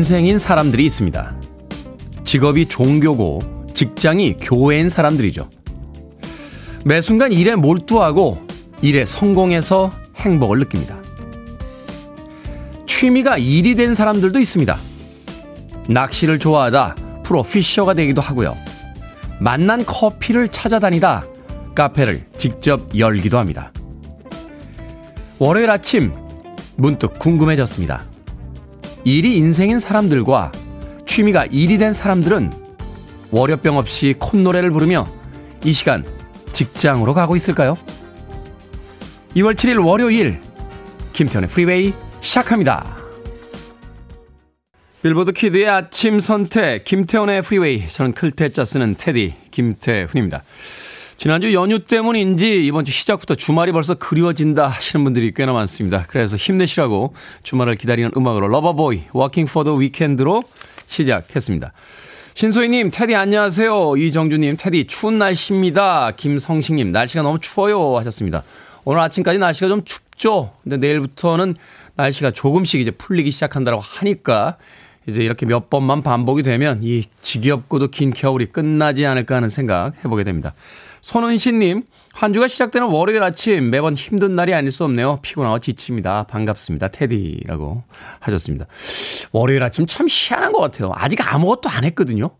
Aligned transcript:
인생인 0.00 0.38
사람들이 0.38 0.86
있습니다. 0.86 1.36
직업이 2.24 2.64
종교고 2.64 3.66
직장이 3.74 4.38
교회인 4.40 4.88
사람들이죠. 4.88 5.50
매 6.86 7.02
순간 7.02 7.32
일에 7.32 7.54
몰두하고 7.54 8.38
일에 8.80 9.04
성공해서 9.04 9.92
행복을 10.16 10.60
느낍니다. 10.60 10.96
취미가 12.86 13.36
일이 13.36 13.74
된 13.74 13.94
사람들도 13.94 14.38
있습니다. 14.38 14.78
낚시를 15.90 16.38
좋아하다 16.38 16.94
프로피셔가 17.22 17.92
되기도 17.92 18.22
하고요. 18.22 18.56
만난 19.38 19.84
커피를 19.84 20.48
찾아다니다 20.48 21.26
카페를 21.74 22.24
직접 22.38 22.88
열기도 22.96 23.38
합니다. 23.38 23.70
월요일 25.38 25.68
아침 25.68 26.10
문득 26.76 27.18
궁금해졌습니다. 27.18 28.09
일이 29.04 29.36
인생인 29.36 29.78
사람들과 29.78 30.52
취미가 31.06 31.46
일이 31.46 31.78
된 31.78 31.92
사람들은 31.92 32.52
월요병 33.30 33.78
없이 33.78 34.14
콧노래를 34.18 34.70
부르며 34.70 35.06
이 35.64 35.72
시간 35.72 36.04
직장으로 36.52 37.14
가고 37.14 37.36
있을까요? 37.36 37.76
2월 39.36 39.54
7일 39.54 39.84
월요일 39.84 40.40
김태훈의 41.12 41.48
프리웨이 41.48 41.94
시작합니다. 42.20 42.96
빌보드 45.02 45.32
키드의 45.32 45.68
아침 45.68 46.20
선택 46.20 46.84
김태훈의 46.84 47.42
프리웨이 47.42 47.88
저는 47.88 48.12
클 48.12 48.35
태 48.35 48.52
자 48.52 48.64
쓰는 48.64 48.96
테디 48.98 49.34
김태훈입니다. 49.50 50.42
지난주 51.20 51.52
연휴 51.52 51.80
때문인지 51.80 52.64
이번 52.64 52.86
주 52.86 52.92
시작부터 52.92 53.34
주말이 53.34 53.72
벌써 53.72 53.92
그리워진다 53.92 54.68
하시는 54.68 55.04
분들이 55.04 55.34
꽤나 55.34 55.52
많습니다. 55.52 56.06
그래서 56.08 56.38
힘내시라고 56.38 57.12
주말을 57.42 57.74
기다리는 57.74 58.10
음악으로 58.16 58.48
Loverboy 58.48 59.02
Working 59.12 59.44
for 59.44 59.62
the 59.62 59.74
Weekend로 59.74 60.42
시작했습니다. 60.86 61.74
신소희님, 62.32 62.90
테디 62.90 63.14
안녕하세요. 63.14 63.98
이정주님, 63.98 64.56
테디 64.58 64.86
추운 64.86 65.18
날씨입니다. 65.18 66.12
김성식님, 66.12 66.90
날씨가 66.90 67.22
너무 67.22 67.38
추워요 67.38 67.98
하셨습니다. 67.98 68.42
오늘 68.86 69.02
아침까지 69.02 69.38
날씨가 69.38 69.68
좀 69.68 69.84
춥죠. 69.84 70.54
근데 70.62 70.78
내일부터는 70.78 71.54
날씨가 71.96 72.30
조금씩 72.30 72.80
이제 72.80 72.90
풀리기 72.92 73.30
시작한다고 73.30 73.78
하니까 73.78 74.56
이제 75.06 75.22
이렇게 75.22 75.44
몇 75.44 75.68
번만 75.68 76.02
반복이 76.02 76.42
되면 76.42 76.80
이 76.82 77.04
지겹고도 77.20 77.88
긴 77.88 78.10
겨울이 78.14 78.46
끝나지 78.46 79.04
않을까 79.04 79.36
하는 79.36 79.50
생각 79.50 79.92
해보게 80.02 80.24
됩니다. 80.24 80.54
손은신님, 81.02 81.82
한 82.12 82.32
주가 82.32 82.48
시작되는 82.48 82.88
월요일 82.88 83.22
아침 83.22 83.70
매번 83.70 83.94
힘든 83.94 84.34
날이 84.34 84.52
아닐 84.54 84.72
수 84.72 84.84
없네요. 84.84 85.20
피곤하고 85.22 85.58
지칩니다. 85.58 86.24
반갑습니다. 86.24 86.88
테디라고 86.88 87.82
하셨습니다. 88.18 88.66
월요일 89.32 89.62
아침 89.62 89.86
참 89.86 90.06
희한한 90.10 90.52
것 90.52 90.60
같아요. 90.60 90.92
아직 90.94 91.20
아무것도 91.32 91.68
안 91.68 91.84
했거든요. 91.84 92.30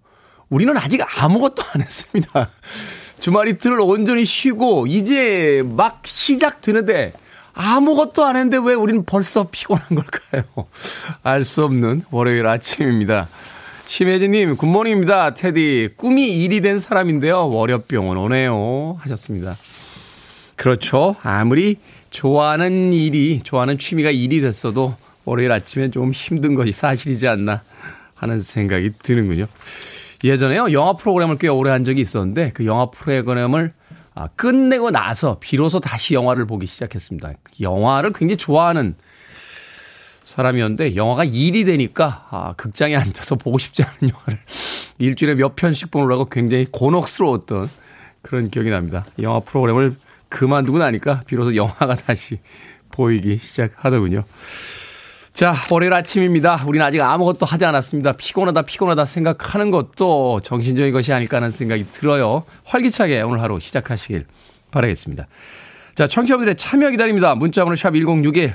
우리는 0.49 0.77
아직 0.77 1.01
아무것도 1.23 1.63
안 1.75 1.81
했습니다. 1.83 2.51
주말 3.21 3.49
이틀을 3.49 3.81
온전히 3.81 4.25
쉬고 4.25 4.87
이제 4.87 5.63
막 5.65 6.01
시작되는데 6.05 7.13
아무것도 7.53 8.25
안 8.25 8.37
했는데 8.37 8.59
왜 8.59 8.75
우리는 8.75 9.05
벌써 9.05 9.49
피곤한 9.51 9.89
걸까요? 9.91 10.43
알 11.23 11.45
수 11.45 11.65
없는 11.65 12.03
월요일 12.11 12.47
아침입니다. 12.47 13.29
심혜진님, 13.91 14.57
굿모닝입니다. 14.57 15.35
테디, 15.35 15.89
꿈이 15.97 16.33
일이 16.37 16.61
된 16.61 16.79
사람인데요. 16.79 17.51
월요병은 17.51 18.19
오네요. 18.19 18.97
하셨습니다. 19.01 19.57
그렇죠. 20.55 21.17
아무리 21.25 21.75
좋아하는 22.11 22.93
일이, 22.93 23.41
좋아하는 23.43 23.79
취미가 23.79 24.11
일이 24.11 24.41
됐어도 24.41 24.95
월요일 25.25 25.51
아침엔 25.51 25.91
좀 25.91 26.13
힘든 26.13 26.55
것이 26.55 26.71
사실이지 26.71 27.27
않나 27.27 27.63
하는 28.15 28.39
생각이 28.39 28.93
드는군요. 29.03 29.47
예전에요, 30.23 30.71
영화 30.71 30.93
프로그램을 30.93 31.39
꽤 31.39 31.49
오래 31.49 31.73
한 31.73 31.83
적이 31.83 32.03
있었는데 32.03 32.53
그 32.55 32.67
영화 32.67 32.93
프로그램을 32.93 33.73
아, 34.15 34.29
끝내고 34.37 34.93
나서 34.93 35.39
비로소 35.41 35.81
다시 35.81 36.15
영화를 36.15 36.47
보기 36.47 36.65
시작했습니다. 36.67 37.33
영화를 37.61 38.13
굉장히 38.13 38.37
좋아하는 38.37 38.95
사람이었는데 40.31 40.95
영화가 40.95 41.25
일이 41.25 41.65
되니까 41.65 42.27
아, 42.31 42.55
극장에 42.57 42.95
앉아서 42.95 43.35
보고 43.35 43.59
싶지 43.59 43.83
않은 43.83 44.13
영화를 44.15 44.39
일주일에 44.99 45.35
몇 45.35 45.57
편씩 45.57 45.91
보느라고 45.91 46.27
굉장히 46.27 46.67
곤혹스러웠던 46.71 47.69
그런 48.23 48.51
기억이 48.51 48.71
납니다. 48.71 49.05
영화 49.21 49.41
프로그램을 49.41 49.97
그만두고 50.29 50.79
나니까 50.79 51.23
비로소 51.27 51.57
영화가 51.57 51.97
다시 51.97 52.39
보이기 52.93 53.39
시작하더군요. 53.39 54.25
자, 55.33 55.55
월요일 55.71 55.95
아침입니다. 55.95 56.65
우리는 56.67 56.85
아직 56.85 57.01
아무것도 57.01 57.47
하지 57.47 57.65
않았습니다. 57.65 58.13
피곤하다, 58.13 58.63
피곤하다 58.63 59.05
생각하는 59.07 59.71
것도 59.71 60.41
정신적인 60.43 60.93
것이 60.93 61.13
아닐까 61.13 61.39
하는 61.39 61.51
생각이 61.51 61.87
들어요. 61.91 62.45
활기차게 62.65 63.23
오늘 63.23 63.41
하루 63.41 63.59
시작하시길 63.59 64.27
바라겠습니다. 64.71 65.27
자, 65.95 66.07
청취자분들의 66.07 66.57
참여 66.57 66.91
기다립니다. 66.91 67.35
문자번호 67.35 67.75
샵 67.75 67.93
1061, 67.95 68.55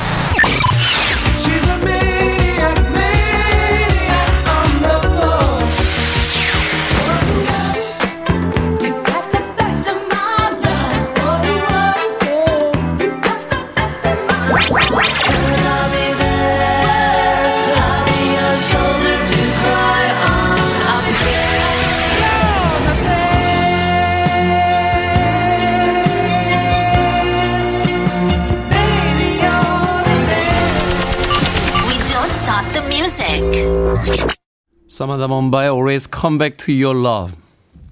사마다 34.91 35.29
먼바의 35.29 35.69
Always 35.69 36.09
Come 36.13 36.37
Back 36.37 36.57
to 36.57 36.75
Your 36.75 36.99
Love 36.99 37.33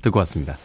듣고 0.01 0.19
왔습니다. 0.19 0.57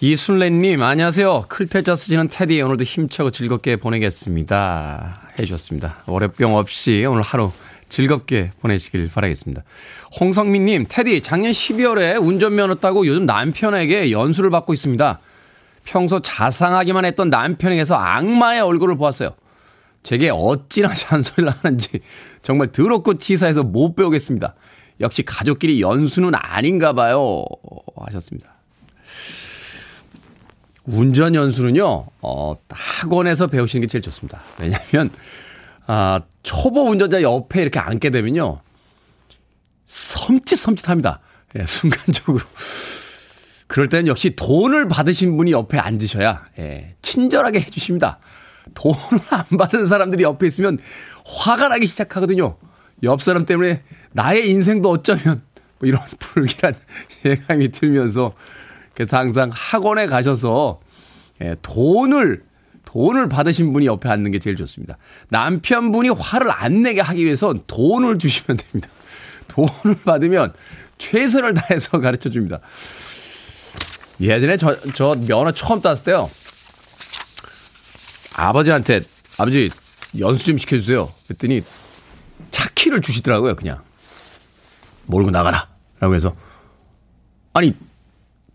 이순래님 0.00 0.82
안녕하세요. 0.82 1.44
클테자 1.48 1.96
쓰시는 1.96 2.28
테디 2.28 2.62
오늘도 2.62 2.84
힘차고 2.84 3.30
즐겁게 3.30 3.76
보내겠습니다. 3.76 5.20
해주셨습니다. 5.38 6.04
월요병 6.06 6.56
없이 6.56 7.04
오늘 7.06 7.20
하루 7.20 7.52
즐겁게 7.90 8.52
보내시길 8.62 9.10
바라겠습니다. 9.12 9.62
홍성민님 10.18 10.86
테디 10.88 11.20
작년 11.20 11.52
12월에 11.52 12.18
운전면허 12.18 12.76
따고 12.76 13.06
요즘 13.06 13.26
남편에게 13.26 14.12
연수를 14.12 14.48
받고 14.48 14.72
있습니다. 14.72 15.20
평소 15.84 16.20
자상하기만 16.20 17.04
했던 17.04 17.28
남편에게서 17.28 17.96
악마의 17.96 18.62
얼굴을 18.62 18.96
보았어요. 18.96 19.34
제게 20.04 20.30
어찌나 20.30 20.94
잔소리를 20.94 21.52
하는지 21.60 22.00
정말 22.40 22.68
더럽고 22.68 23.18
치사해서 23.18 23.62
못 23.62 23.94
배우겠습니다. 23.94 24.54
역시 25.00 25.22
가족끼리 25.22 25.80
연수는 25.80 26.32
아닌가 26.34 26.92
봐요. 26.92 27.44
하셨습니다. 27.96 28.54
운전 30.84 31.34
연수는요, 31.34 32.06
어, 32.20 32.56
학원에서 32.68 33.46
배우시는 33.46 33.82
게 33.82 33.86
제일 33.86 34.02
좋습니다. 34.02 34.40
왜냐면, 34.58 35.10
아, 35.86 36.20
초보 36.42 36.82
운전자 36.82 37.22
옆에 37.22 37.62
이렇게 37.62 37.78
앉게 37.78 38.10
되면요, 38.10 38.60
섬찟섬찟합니다. 39.86 41.18
예, 41.56 41.66
순간적으로. 41.66 42.44
그럴 43.66 43.88
때는 43.88 44.06
역시 44.08 44.34
돈을 44.34 44.88
받으신 44.88 45.36
분이 45.36 45.52
옆에 45.52 45.78
앉으셔야, 45.78 46.46
예, 46.58 46.94
친절하게 47.02 47.60
해주십니다. 47.60 48.18
돈을 48.74 48.98
안 49.30 49.44
받은 49.56 49.86
사람들이 49.86 50.24
옆에 50.24 50.46
있으면 50.46 50.78
화가 51.24 51.68
나기 51.68 51.86
시작하거든요. 51.86 52.56
옆 53.02 53.22
사람 53.22 53.46
때문에 53.46 53.82
나의 54.12 54.50
인생도 54.50 54.90
어쩌면 54.90 55.42
뭐 55.78 55.88
이런 55.88 56.00
불길한 56.18 56.74
예감이 57.24 57.70
들면서 57.72 58.34
그래서 58.94 59.16
항상 59.16 59.50
학원에 59.52 60.06
가셔서 60.06 60.80
예, 61.42 61.56
돈을 61.62 62.44
돈을 62.84 63.28
받으신 63.28 63.72
분이 63.72 63.86
옆에 63.86 64.08
앉는 64.08 64.32
게 64.32 64.40
제일 64.40 64.56
좋습니다. 64.56 64.98
남편분이 65.28 66.08
화를 66.08 66.50
안 66.50 66.82
내게 66.82 67.00
하기 67.00 67.24
위해선 67.24 67.62
돈을 67.66 68.18
주시면 68.18 68.56
됩니다. 68.56 68.88
돈을 69.48 70.00
받으면 70.04 70.52
최선을 70.98 71.54
다해서 71.54 72.00
가르쳐 72.02 72.30
줍니다. 72.30 72.60
예전에 74.20 74.56
저, 74.56 74.76
저 74.92 75.14
면허 75.14 75.52
처음 75.52 75.80
땄을 75.80 76.04
때요. 76.04 76.28
아버지한테 78.34 79.02
아버지 79.38 79.70
연수 80.18 80.44
좀 80.46 80.58
시켜주세요. 80.58 81.10
그랬더니 81.28 81.62
키를 82.80 83.00
주시더라고요, 83.02 83.56
그냥. 83.56 83.82
몰고 85.06 85.30
나가라. 85.30 85.68
라고 85.98 86.14
해서, 86.14 86.34
아니, 87.52 87.74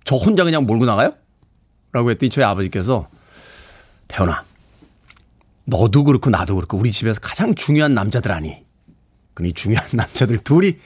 저 0.03 0.15
혼자 0.15 0.43
그냥 0.43 0.65
몰고 0.65 0.85
나가요? 0.85 1.13
라고 1.91 2.09
했더니 2.09 2.29
저희 2.29 2.43
아버지께서, 2.45 3.07
태훈아, 4.07 4.43
너도 5.65 6.03
그렇고 6.03 6.29
나도 6.29 6.55
그렇고 6.55 6.77
우리 6.77 6.91
집에서 6.91 7.19
가장 7.19 7.55
중요한 7.55 7.93
남자들 7.93 8.31
아니. 8.31 8.63
그니 9.33 9.53
중요한 9.53 9.87
남자들 9.93 10.37
둘이 10.39 10.77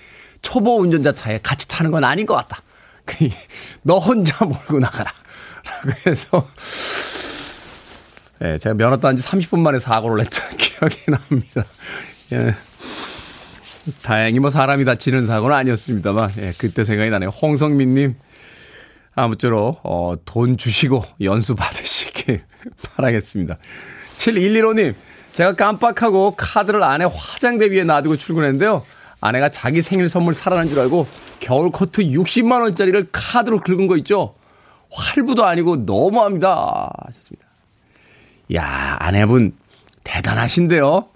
초보 0.41 0.77
운전자 0.77 1.13
차에 1.13 1.39
같이 1.41 1.67
타는 1.67 1.91
건 1.91 2.03
아닌 2.03 2.25
것 2.25 2.35
같다. 2.35 2.61
그니 3.06 3.31
너 3.81 3.97
혼자 3.97 4.44
몰고 4.45 4.79
나가라. 4.79 5.11
라고 5.65 6.09
해서 6.09 6.47
예, 8.41 8.57
제가 8.57 8.73
면허 8.75 8.97
딴지 8.97 9.21
30분 9.21 9.59
만에 9.59 9.79
사고를 9.79 10.23
냈던 10.23 10.56
기억이 10.57 11.11
납니다. 11.11 11.65
예. 12.31 12.56
다행히 14.03 14.39
뭐 14.39 14.50
사람이 14.50 14.86
다치는 14.86 15.25
사고는 15.25 15.56
아니었습니다만, 15.56 16.31
예, 16.39 16.51
그때 16.57 16.83
생각이 16.83 17.09
나네요. 17.09 17.30
홍성민님, 17.30 18.15
아무쪼록, 19.15 19.81
어, 19.83 20.15
돈 20.25 20.57
주시고 20.57 21.03
연수 21.21 21.56
받으시길 21.56 22.44
바라겠습니다. 22.95 23.57
7115님, 24.18 24.95
제가 25.33 25.53
깜빡하고 25.53 26.36
카드를 26.36 26.83
안에 26.83 27.06
화장대 27.06 27.68
위에 27.68 27.83
놔두고 27.83 28.18
출근했는데요. 28.18 28.83
아내가 29.21 29.50
자기 29.50 29.81
생일 29.81 30.09
선물 30.09 30.33
사라는 30.33 30.69
줄 30.69 30.80
알고 30.80 31.07
겨울 31.39 31.71
코트 31.71 32.03
60만 32.03 32.62
원짜리를 32.62 33.09
카드로 33.12 33.62
긁은 33.62 33.88
거 33.88 33.97
있죠? 33.97 34.35
활부도 34.92 35.45
아니고 35.45 35.85
너무합니다. 35.85 36.92
하셨습니다. 37.06 37.45
야, 38.56 38.97
아내분 39.00 39.53
대단하신데요. 40.03 41.07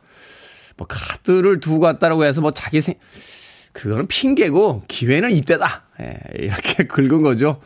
뭐 0.78 0.88
카드를 0.88 1.60
두고 1.60 1.80
갔다라고 1.80 2.26
해서 2.26 2.42
뭐 2.42 2.52
자기 2.52 2.82
생 2.82 2.96
그거는 3.74 4.08
핑계고 4.08 4.84
기회는 4.88 5.32
이때다. 5.32 5.84
예, 6.02 6.18
이렇게 6.36 6.84
긁은 6.88 7.22
거죠. 7.22 7.60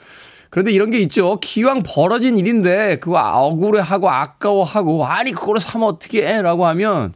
그런데 0.50 0.72
이런 0.72 0.90
게 0.92 1.00
있죠. 1.00 1.40
기왕 1.42 1.84
벌어진 1.84 2.38
일인데 2.38 3.00
그거 3.00 3.20
억울해하고 3.20 4.10
아까워하고 4.10 5.06
아니 5.06 5.32
그거를 5.32 5.60
사면 5.60 5.88
어떻게 5.90 6.26
해? 6.26 6.42
라고 6.42 6.66
하면 6.68 7.14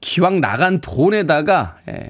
기왕 0.00 0.40
나간 0.40 0.80
돈에다가 0.80 1.78
예, 1.88 2.08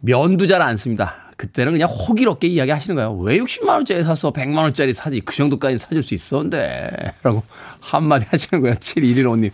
면도 0.00 0.46
잘 0.46 0.62
안 0.62 0.76
씁니다. 0.76 1.16
그때는 1.36 1.72
그냥 1.72 1.88
호기롭게 1.88 2.46
이야기하시는 2.46 2.94
거예요. 2.94 3.14
왜 3.16 3.38
60만 3.38 3.68
원짜리 3.68 4.04
사서 4.04 4.32
100만 4.32 4.58
원짜리 4.58 4.92
사지? 4.92 5.20
그 5.20 5.34
정도까지 5.34 5.76
사줄 5.78 6.02
수 6.02 6.14
있었는데. 6.14 7.12
라고 7.22 7.42
한마디 7.80 8.26
하시는 8.28 8.60
거예요. 8.62 8.76
7115님. 8.76 9.50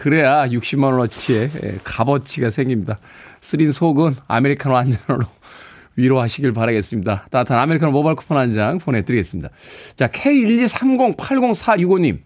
그래야 0.00 0.48
60만 0.48 0.84
원어치의 0.84 1.50
예, 1.62 1.78
값어치가 1.84 2.48
생깁니다. 2.48 2.98
쓰린 3.42 3.70
속은 3.70 4.16
아메리카노 4.28 4.74
한 4.74 4.90
잔으로 4.90 5.26
위로하시길 5.96 6.54
바라겠습니다. 6.54 7.26
따뜻한 7.30 7.58
아메리카노 7.58 7.92
모바일 7.92 8.16
쿠폰 8.16 8.38
한 8.38 8.54
장 8.54 8.78
보내드리겠습니다. 8.78 9.50
자, 9.96 10.08
K123080465님. 10.08 12.20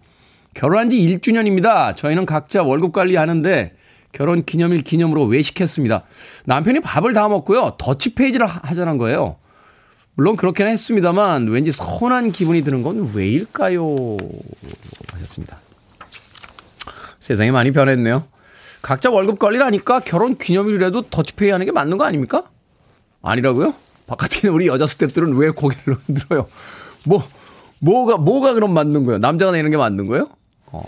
결혼한 0.53 0.89
지 0.89 0.95
1주년입니다. 0.95 1.97
저희는 1.97 2.25
각자 2.25 2.63
월급 2.63 2.93
관리하는데 2.93 3.73
결혼 4.13 4.45
기념일 4.45 4.79
기념으로 4.81 5.25
외식했습니다. 5.25 6.03
남편이 6.45 6.79
밥을 6.79 7.11
다 7.11 7.27
먹고요. 7.27 7.75
더치페이지를 7.77 8.47
하자는 8.47 8.97
거예요. 8.97 9.35
물론 10.13 10.37
그렇게는 10.37 10.71
했습니다만 10.71 11.49
왠지 11.49 11.73
서운한 11.73 12.31
기분이 12.31 12.63
드는 12.63 12.83
건 12.83 13.11
왜일까요? 13.13 14.15
하셨습니다. 15.11 15.57
세상이 17.25 17.49
많이 17.49 17.71
변했네요. 17.71 18.23
각자 18.83 19.09
월급 19.09 19.39
관리를 19.39 19.65
하니까 19.65 19.99
결혼 19.99 20.37
기념일이라도 20.37 21.09
더치페이 21.09 21.49
하는 21.49 21.65
게 21.65 21.71
맞는 21.71 21.97
거 21.97 22.05
아닙니까? 22.05 22.43
아니라고요? 23.23 23.73
바깥에 24.05 24.41
있는 24.43 24.53
우리 24.53 24.67
여자 24.67 24.85
스탭들은 24.85 25.35
왜 25.39 25.49
고개를 25.49 25.97
흔들어요? 26.05 26.47
뭐, 27.03 27.27
뭐가, 27.79 28.17
뭐가 28.17 28.53
그럼 28.53 28.75
맞는 28.75 29.05
거예요? 29.05 29.17
남자가 29.17 29.53
내는 29.53 29.71
게 29.71 29.77
맞는 29.77 30.05
거예요? 30.05 30.29
어. 30.67 30.83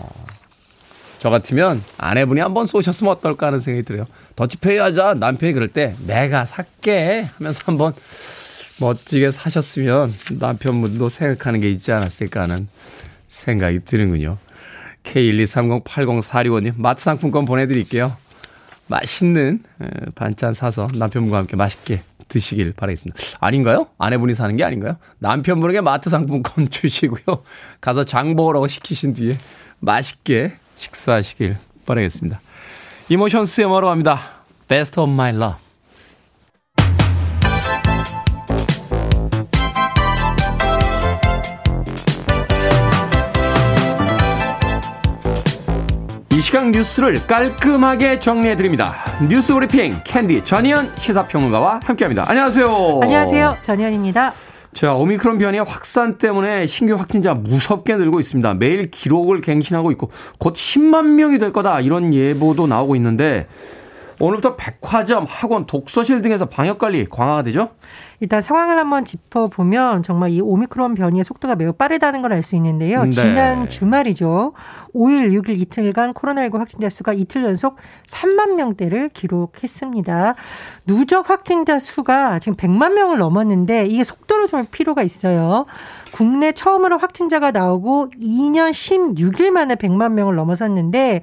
저 1.18 1.28
같으면 1.28 1.82
아내분이 1.96 2.40
한번 2.40 2.66
쏘셨으면 2.66 3.14
어떨까 3.14 3.48
하는 3.48 3.58
생각이 3.58 3.84
들어요. 3.84 4.06
더치페이 4.36 4.78
하자. 4.78 5.14
남편이 5.14 5.54
그럴 5.54 5.66
때 5.66 5.96
내가 6.06 6.44
살게 6.44 7.26
하면서 7.36 7.62
한번 7.64 7.94
멋지게 8.78 9.32
사셨으면 9.32 10.14
남편분도 10.38 11.08
생각하는 11.08 11.60
게 11.60 11.68
있지 11.68 11.90
않았을까 11.90 12.42
하는 12.42 12.68
생각이 13.26 13.80
드는군요. 13.80 14.38
K123080465님 15.04 16.74
마트 16.76 17.02
상품권 17.02 17.44
보내드릴게요. 17.44 18.16
맛있는 18.88 19.62
반찬 20.14 20.54
사서 20.54 20.88
남편분과 20.94 21.38
함께 21.38 21.56
맛있게 21.56 22.02
드시길 22.28 22.72
바라겠습니다. 22.72 23.18
아닌가요? 23.40 23.88
아내분이 23.98 24.34
사는 24.34 24.54
게 24.56 24.64
아닌가요? 24.64 24.96
남편분에게 25.18 25.80
마트 25.80 26.10
상품권 26.10 26.68
주시고요. 26.70 27.42
가서 27.80 28.04
장 28.04 28.36
보라고 28.36 28.66
시키신 28.66 29.14
뒤에 29.14 29.38
맛있게 29.80 30.52
식사하시길 30.76 31.56
바라겠습니다. 31.86 32.40
이모션스의 33.08 33.68
뭐로 33.68 33.88
합니다. 33.88 34.42
Best 34.68 35.00
of 35.00 35.10
my 35.10 35.30
love. 35.34 35.67
이 46.38 46.40
시각 46.40 46.70
뉴스를 46.70 47.16
깔끔하게 47.26 48.20
정리해 48.20 48.54
드립니다. 48.54 48.94
뉴스 49.28 49.52
브리핑 49.52 50.00
캔디 50.04 50.44
전예현 50.44 50.92
시사평론가와 50.96 51.80
함께합니다. 51.82 52.22
안녕하세요. 52.28 53.00
안녕하세요. 53.02 53.56
전예현입니다. 53.62 54.32
자, 54.72 54.94
오미크론 54.94 55.38
변이의 55.38 55.64
확산 55.64 56.16
때문에 56.16 56.66
신규 56.66 56.94
확진자 56.94 57.34
무섭게 57.34 57.96
늘고 57.96 58.20
있습니다. 58.20 58.54
매일 58.54 58.88
기록을 58.88 59.40
갱신하고 59.40 59.90
있고 59.90 60.12
곧 60.38 60.54
10만 60.54 61.06
명이 61.06 61.38
될 61.38 61.52
거다 61.52 61.80
이런 61.80 62.14
예보도 62.14 62.68
나오고 62.68 62.94
있는데 62.94 63.48
오늘부터 64.20 64.56
백화점, 64.56 65.24
학원, 65.28 65.66
독서실 65.66 66.22
등에서 66.22 66.46
방역 66.46 66.78
관리 66.78 67.04
강화가 67.08 67.42
되죠? 67.44 67.70
일단 68.20 68.42
상황을 68.42 68.76
한번 68.76 69.04
짚어보면 69.04 70.02
정말 70.02 70.30
이 70.30 70.40
오미크론 70.40 70.94
변이의 70.94 71.22
속도가 71.22 71.54
매우 71.54 71.72
빠르다는 71.72 72.20
걸 72.22 72.32
알 72.32 72.42
수 72.42 72.56
있는데요. 72.56 73.04
네. 73.04 73.10
지난 73.10 73.68
주말이죠. 73.68 74.54
5일, 74.92 75.32
6일 75.32 75.60
이틀간 75.60 76.14
코로나19 76.14 76.58
확진자 76.58 76.88
수가 76.88 77.12
이틀 77.12 77.44
연속 77.44 77.76
3만 78.08 78.54
명대를 78.54 79.10
기록했습니다. 79.10 80.34
누적 80.86 81.30
확진자 81.30 81.78
수가 81.78 82.40
지금 82.40 82.56
100만 82.56 82.94
명을 82.94 83.18
넘었는데 83.18 83.86
이게 83.86 84.02
속도로 84.02 84.48
좀 84.48 84.66
필요가 84.70 85.02
있어요. 85.02 85.66
국내 86.12 86.50
처음으로 86.50 86.98
확진자가 86.98 87.52
나오고 87.52 88.10
2년 88.20 88.72
16일 88.72 89.50
만에 89.50 89.76
100만 89.76 90.12
명을 90.12 90.34
넘어섰는데 90.34 91.22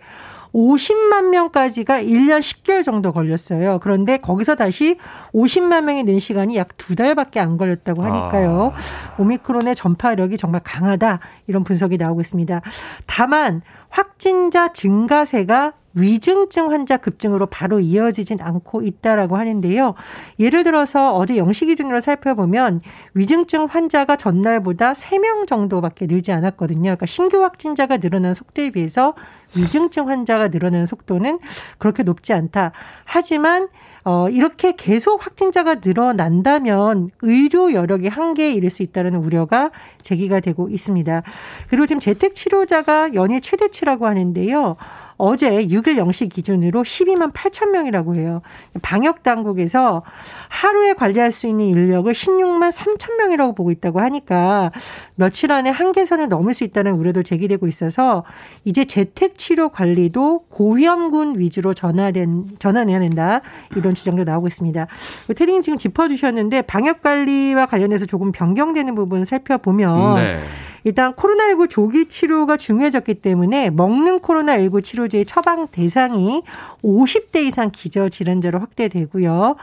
50만 0.56 1.32
명까지가 1.32 2.02
1년 2.02 2.40
10개월 2.40 2.84
정도 2.86 3.12
걸렸어요. 3.12 3.80
그런데 3.80 4.18
거기서 4.18 4.56
다시 4.56 4.98
50만 5.34 5.84
명이 5.84 6.04
는 6.04 6.20
시간이 6.20 6.56
약 6.56 6.70
두 6.78 6.96
달밖에 6.96 7.40
안 7.40 7.58
걸렸다고 7.58 8.04
하니까요. 8.04 8.74
아. 8.76 9.22
오미크론의 9.22 9.76
전파력이 9.76 10.38
정말 10.38 10.62
강하다. 10.64 11.20
이런 11.48 11.64
분석이 11.64 11.98
나오고 11.98 12.22
있습니다. 12.22 12.62
다만 13.08 13.62
확진자 13.90 14.72
증가세가 14.72 15.74
위중증 15.96 16.72
환자 16.72 16.98
급증으로 16.98 17.48
바로 17.48 17.80
이어지진 17.80 18.42
않고 18.42 18.84
있다라고 18.84 19.38
하는데요. 19.38 19.96
예를 20.40 20.64
들어서 20.64 21.14
어제 21.14 21.38
영시 21.38 21.66
기준으로 21.66 22.02
살펴보면 22.02 22.82
위중증 23.14 23.66
환자가 23.66 24.18
전날보다 24.18 24.94
3명 24.94 25.48
정도밖에 25.48 26.06
늘지 26.06 26.32
않았거든요. 26.32 26.82
그러니까 26.82 27.06
신규 27.06 27.42
확진자가 27.42 27.98
늘어난 27.98 28.34
속도에 28.34 28.72
비해서 28.72 29.16
위중증 29.56 30.10
환자가 30.10 30.50
늘어나는 30.50 30.86
속도는 30.86 31.40
그렇게 31.78 32.04
높지 32.04 32.34
않다. 32.34 32.74
하지만 33.06 33.70
어, 34.04 34.30
이렇게 34.30 34.74
계속 34.76 35.26
확진자가 35.26 35.78
늘어난다면 35.84 37.10
의료 37.24 37.74
여력이 37.74 38.08
한계에 38.08 38.54
이를 38.54 38.70
수 38.70 38.84
있다는 38.84 39.16
우려가 39.16 39.72
제기가 40.04 40.42
되고 40.42 40.70
있습니다. 40.70 41.24
그리고 41.70 41.88
지금 41.88 42.00
재택 42.00 42.36
치료자가 42.36 43.16
연일 43.16 43.42
최대치라고 43.42 44.06
하는데요. 44.06 44.76
어제 45.18 45.66
6일 45.66 45.98
0시 45.98 46.30
기준으로 46.30 46.84
12만 46.84 47.32
8천 47.32 47.70
명이라고 47.70 48.16
해요. 48.16 48.42
방역 48.82 49.24
당국에서 49.24 50.04
하루에 50.50 50.94
관리할 50.94 51.32
수 51.32 51.48
있는 51.48 51.66
인력을 51.66 52.12
16만 52.12 52.72
3천 52.72 53.16
명이라고 53.18 53.54
보고 53.56 53.72
있다고 53.72 54.02
하니까 54.02 54.72
며칠 55.16 55.52
안에 55.52 55.70
한계선을 55.70 56.28
넘을 56.28 56.54
수 56.54 56.64
있다는 56.64 56.94
우려도 56.94 57.24
제기되고 57.24 57.68
있어서 57.68 58.24
이제 58.64 58.86
재택 58.86 59.38
치료 59.38 59.70
관리도 59.70 60.46
고위험군 60.50 61.40
위주로 61.40 61.74
전환된 61.74 62.58
전환해야 62.60 63.00
된다 63.00 63.42
이런 63.76 63.94
지적도 63.94 64.24
나오고 64.24 64.48
있습니다. 64.48 64.88
테딩 65.36 65.62
지금 65.62 65.78
짚어주셨는데 65.78 66.64
방역 66.64 67.02
관리와 67.02 67.68
관련해서 67.68 68.06
조금 68.06 68.32
변경되는 68.32 68.96
부분 68.96 69.26
살펴보면. 69.26 70.16
네. 70.16 70.40
일단 70.86 71.14
코로나19 71.16 71.70
조기 71.70 72.08
치료가 72.08 72.58
중요해졌기 72.58 73.16
때문에 73.16 73.72
먹는 73.72 74.20
코로나19 74.20 74.84
치료제의 74.84 75.26
처방 75.26 75.68
대상이 75.68 76.44
50대 76.84 77.44
이상 77.44 77.72
기저 77.72 78.08
질환자로 78.08 78.60
확대되고요. 78.60 79.56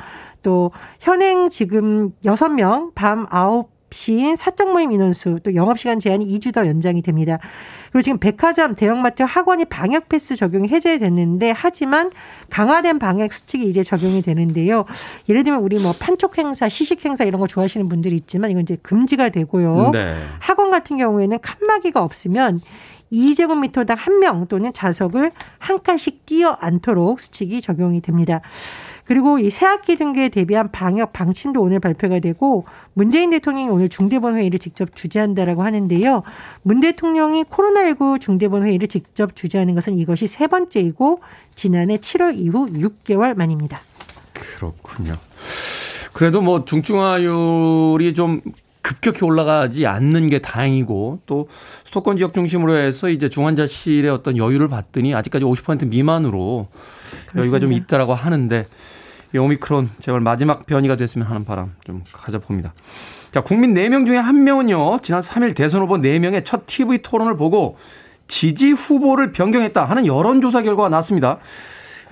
또 0.42 0.72
현행 1.00 1.48
지금 1.48 2.10
6명 2.24 2.92
밤 2.94 3.26
9 3.26 3.68
시인 3.92 4.37
사적 4.37 4.72
모임 4.72 4.92
인원수 4.92 5.38
또 5.42 5.54
영업시간 5.54 6.00
제한이 6.00 6.26
2주 6.26 6.52
더 6.52 6.66
연장이 6.66 7.02
됩니다. 7.02 7.38
그리고 7.92 8.02
지금 8.02 8.18
백화점, 8.18 8.75
대형마트, 8.75 9.22
학원이 9.22 9.66
방역 9.66 10.08
패스 10.08 10.34
적용이 10.34 10.68
해제됐는데 10.68 11.52
하지만 11.54 12.11
강화된 12.50 12.99
방역 12.99 13.32
수칙이 13.32 13.64
이제 13.64 13.82
적용이 13.82 14.22
되는데요. 14.22 14.84
예를 15.28 15.44
들면 15.44 15.62
우리 15.62 15.78
뭐 15.78 15.94
판촉 15.99 16.38
행사, 16.38 16.68
시식 16.68 17.04
행사 17.04 17.25
이런 17.25 17.40
거 17.40 17.46
좋아하시는 17.46 17.88
분들이 17.88 18.16
있지만 18.16 18.50
이건 18.50 18.62
이제 18.62 18.76
금지가 18.82 19.28
되고요. 19.28 19.90
네. 19.92 20.16
학원 20.38 20.70
같은 20.70 20.96
경우에는 20.96 21.38
칸막이가 21.40 22.02
없으면 22.02 22.61
2제곱미터당 23.12 23.94
한명 23.96 24.46
또는 24.49 24.72
좌석을 24.72 25.30
한 25.58 25.82
칸씩 25.82 26.25
띄어 26.25 26.56
앉도록 26.61 27.20
수칙이 27.20 27.61
적용이 27.61 28.00
됩니다. 28.00 28.40
그리고 29.04 29.38
이 29.38 29.50
새학기 29.50 29.97
등교에 29.97 30.28
대비한 30.28 30.71
방역 30.71 31.12
방침도 31.12 31.61
오늘 31.61 31.80
발표가 31.80 32.21
되고 32.21 32.64
문재인 32.94 33.30
대통령이 33.30 33.68
오늘 33.68 33.88
중대본 33.88 34.37
회의를 34.37 34.59
직접 34.59 34.94
주재한다라고 34.94 35.62
하는데요. 35.62 36.23
문 36.62 36.80
대통령이 36.80 37.44
코로나19 37.44 38.21
중대본 38.21 38.64
회의를 38.64 38.88
직접 38.88 39.35
주재하는 39.35 39.75
것은 39.75 39.99
이것이 39.99 40.26
세 40.26 40.47
번째이고 40.47 41.21
지난해 41.54 41.97
7월 41.97 42.37
이후 42.37 42.68
6개월 42.68 43.37
만입니다. 43.37 43.80
그렇군요. 44.32 45.16
그래도 46.12 46.40
뭐 46.40 46.64
중증화율이 46.64 48.14
좀 48.14 48.40
급격히 48.82 49.25
올라가지 49.25 49.87
않는 49.87 50.28
게 50.28 50.40
다행이고 50.40 51.21
또 51.26 51.49
수도권 51.85 52.16
지역 52.16 52.35
중심으로 52.35 52.76
해서 52.76 53.09
이제 53.09 53.28
중환자실의 53.28 54.11
어떤 54.11 54.37
여유를 54.37 54.68
봤더니 54.68 55.14
아직까지 55.14 55.44
50% 55.44 55.87
미만으로 55.87 56.66
그렇습니다. 57.28 57.40
여유가 57.40 57.61
좀 57.61 57.73
있다라고 57.73 58.14
하는데 58.14 58.66
이 59.34 59.38
오미크론 59.38 59.90
제발 60.00 60.20
마지막 60.20 60.66
변이가 60.66 60.96
됐으면 60.96 61.26
하는 61.26 61.44
바람 61.44 61.74
좀 61.84 62.04
가져봅니다. 62.12 62.74
자, 63.32 63.40
국민 63.40 63.72
4명 63.74 64.04
중에 64.04 64.18
1명은요, 64.20 65.02
지난 65.02 65.20
3일 65.20 65.56
대선 65.56 65.80
후보 65.80 65.96
4명의 65.96 66.44
첫 66.44 66.66
TV 66.66 66.98
토론을 66.98 67.36
보고 67.36 67.76
지지 68.28 68.72
후보를 68.72 69.32
변경했다 69.32 69.84
하는 69.84 70.06
여론조사 70.06 70.62
결과가 70.62 70.90
나왔습니다. 70.90 71.38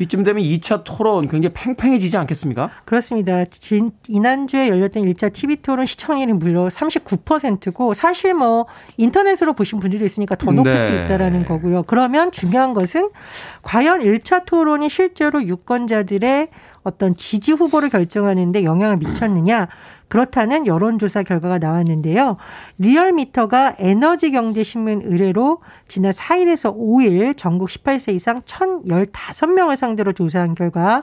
이쯤 0.01 0.25
되면 0.25 0.43
2차 0.43 0.83
토론 0.85 1.29
굉장히 1.29 1.53
팽팽해지지 1.53 2.17
않겠습니까? 2.17 2.71
그렇습니다. 2.87 3.45
진, 3.45 3.91
지난주에 4.03 4.71
열렸던 4.71 5.03
1차 5.05 5.31
TV 5.31 5.57
토론 5.57 5.85
시청률이 5.85 6.33
무려 6.33 6.69
39%고 6.69 7.93
사실 7.93 8.33
뭐 8.33 8.67
인터넷으로 8.97 9.53
보신 9.53 9.79
분들도 9.79 10.05
있으니까 10.07 10.37
더 10.37 10.53
높을 10.53 10.73
네. 10.73 10.79
수도 10.79 10.93
있다라는 10.93 11.45
거고요. 11.45 11.83
그러면 11.83 12.33
중요한 12.33 12.73
것은 12.73 13.11
과연 13.63 14.01
1차 14.01 14.47
토론이 14.47 14.89
실제로 14.89 15.43
유권자들의 15.43 16.49
어떤 16.83 17.15
지지 17.15 17.53
후보를 17.53 17.89
결정하는데 17.89 18.65
영향을 18.65 18.97
미쳤느냐. 18.97 19.69
그렇다는 20.09 20.67
여론조사 20.67 21.23
결과가 21.23 21.59
나왔는데요. 21.59 22.37
리얼미터가 22.79 23.77
에너지경제신문 23.79 25.03
의뢰로 25.05 25.61
지난 25.89 26.13
4일에서 26.13 26.77
5일 26.77 27.37
전국 27.37 27.69
18세 27.69 28.15
이상 28.15 28.41
1,015명을 28.41 29.77
상대로 29.77 30.13
조사한 30.13 30.55
결과 30.55 31.03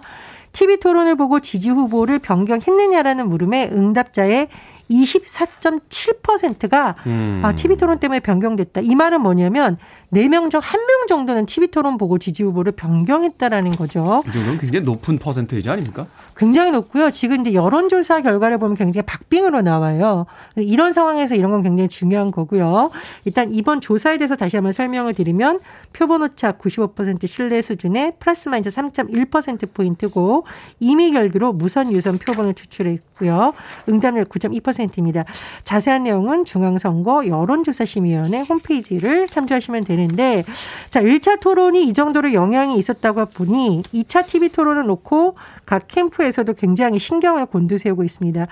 TV 0.51 0.77
토론을 0.79 1.15
보고 1.15 1.39
지지 1.39 1.69
후보를 1.69 2.19
변경했느냐라는 2.19 3.29
물음에 3.29 3.69
응답자의 3.71 4.47
24.7%가 4.89 6.95
음. 7.05 7.41
아, 7.43 7.53
TV 7.55 7.77
토론 7.77 7.99
때문에 7.99 8.19
변경됐다. 8.19 8.81
이 8.81 8.95
말은 8.95 9.21
뭐냐면 9.21 9.77
4명 10.13 10.49
중 10.49 10.61
1명 10.61 11.07
정도는 11.07 11.45
TV 11.45 11.67
토론 11.67 11.97
보고 11.97 12.17
지지 12.17 12.43
후보를 12.43 12.71
변경했다라는 12.73 13.71
거죠. 13.73 14.23
이 14.25 14.31
정도는 14.31 14.57
굉장히 14.59 14.85
높은 14.85 15.17
퍼센테이지 15.17 15.69
아닙니까? 15.69 16.07
굉장히 16.37 16.71
높고요. 16.71 17.11
지금 17.11 17.41
이제 17.41 17.53
여론조사 17.53 18.21
결과를 18.21 18.57
보면 18.57 18.77
굉장히 18.77 19.05
박빙으로 19.05 19.61
나와요. 19.63 20.25
이런 20.55 20.93
상황에서 20.93 21.35
이런 21.35 21.51
건 21.51 21.63
굉장히 21.63 21.89
중요한 21.89 22.31
거고요. 22.31 22.91
일단 23.25 23.53
이번 23.53 23.81
조사에 23.81 24.17
대해서 24.17 24.35
다시 24.35 24.55
한번 24.55 24.71
설명을 24.71 25.13
드리면 25.13 25.59
표본 25.91 26.23
오차 26.23 26.53
95% 26.53 27.27
신뢰 27.27 27.61
수준의 27.61 28.13
플러스 28.19 28.47
마이너스 28.49 28.77
3.1%포인트고 28.77 30.45
임의 30.79 31.11
결기로 31.11 31.53
무선 31.53 31.91
유선 31.91 32.17
표본을 32.17 32.53
추출했고요. 32.53 33.53
응답률 33.89 34.25
9.2% 34.25 34.76
입니다. 34.83 35.23
자세한 35.63 36.03
내용은 36.03 36.45
중앙선거 36.45 37.27
여론조사심의위원회 37.27 38.41
홈페이지를 38.41 39.27
참조하시면 39.27 39.83
되는데 39.83 40.43
자, 40.89 41.01
1차 41.01 41.39
토론이 41.39 41.85
이 41.85 41.93
정도로 41.93 42.33
영향이 42.33 42.77
있었다고 42.77 43.27
보니 43.27 43.83
2차 43.93 44.25
TV 44.27 44.49
토론을 44.49 44.85
놓고 44.85 45.35
각 45.65 45.87
캠프에서도 45.87 46.53
굉장히 46.53 46.99
신경을 46.99 47.45
곤두세우고 47.47 48.03
있습니다. 48.03 48.47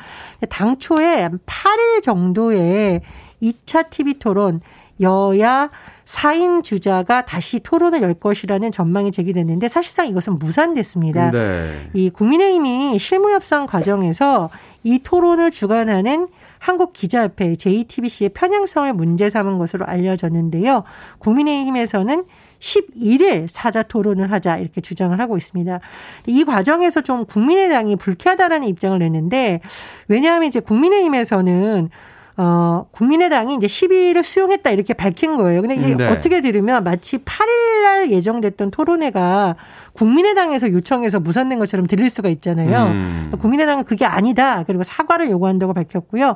당초에 0.50 1.30
8일 1.46 2.04
정도의 2.04 3.02
2차 3.42 3.90
TV 3.90 4.16
토론 4.16 4.62
여야 5.02 5.70
4인 6.06 6.64
주자가 6.64 7.26
다시 7.26 7.60
토론을 7.60 8.02
열 8.02 8.14
것이라는 8.14 8.72
전망이 8.72 9.12
제기됐는데 9.12 9.68
사실상 9.68 10.08
이것은 10.08 10.38
무산됐습니다. 10.40 11.32
네. 11.32 11.90
이 11.94 12.10
국민의힘이 12.10 12.98
실무협상 13.00 13.66
과정에서 13.66 14.50
이 14.84 15.00
토론을 15.00 15.52
주관하는 15.52 16.28
한국기자협회 16.60 17.56
JTBC의 17.56 18.30
편향성을 18.30 18.92
문제 18.94 19.30
삼은 19.30 19.58
것으로 19.58 19.86
알려졌는데요. 19.86 20.84
국민의힘에서는 21.20 22.24
11일 22.60 23.48
사자 23.50 23.84
토론을 23.84 24.32
하자 24.32 24.58
이렇게 24.58 24.82
주장을 24.82 25.20
하고 25.20 25.38
있습니다. 25.38 25.80
이 26.28 26.44
과정에서 26.46 27.02
좀 27.02 27.26
국민의당이 27.26 27.96
불쾌하다라는 27.98 28.68
입장을 28.68 28.98
냈는데 28.98 29.60
왜냐하면 30.08 30.48
이제 30.48 30.60
국민의힘에서는 30.60 31.90
어, 32.38 32.86
국민의당이 32.92 33.56
이제 33.56 33.68
12일을 33.68 34.22
수용했다 34.22 34.70
이렇게 34.72 34.94
밝힌 34.94 35.38
거예요. 35.38 35.62
근데 35.62 35.76
이게 35.76 35.96
네. 35.96 36.08
어떻게 36.08 36.42
들으면 36.42 36.84
마치 36.84 37.18
8일 37.20 37.82
날 37.82 38.12
예정됐던 38.12 38.72
토론회가 38.72 39.56
국민의당에서 39.94 40.72
요청해서 40.72 41.22
무산된 41.22 41.60
것처럼 41.60 41.88
들릴 41.88 42.10
수가 42.10 42.28
있잖아요. 42.30 42.88
음. 42.88 43.32
국민의당은 43.40 43.86
그게 43.86 44.06
아니다. 44.06 44.64
그리고 44.64 44.84
사과를 44.84 45.30
요구한다고 45.30 45.74
밝혔고요. 45.74 46.36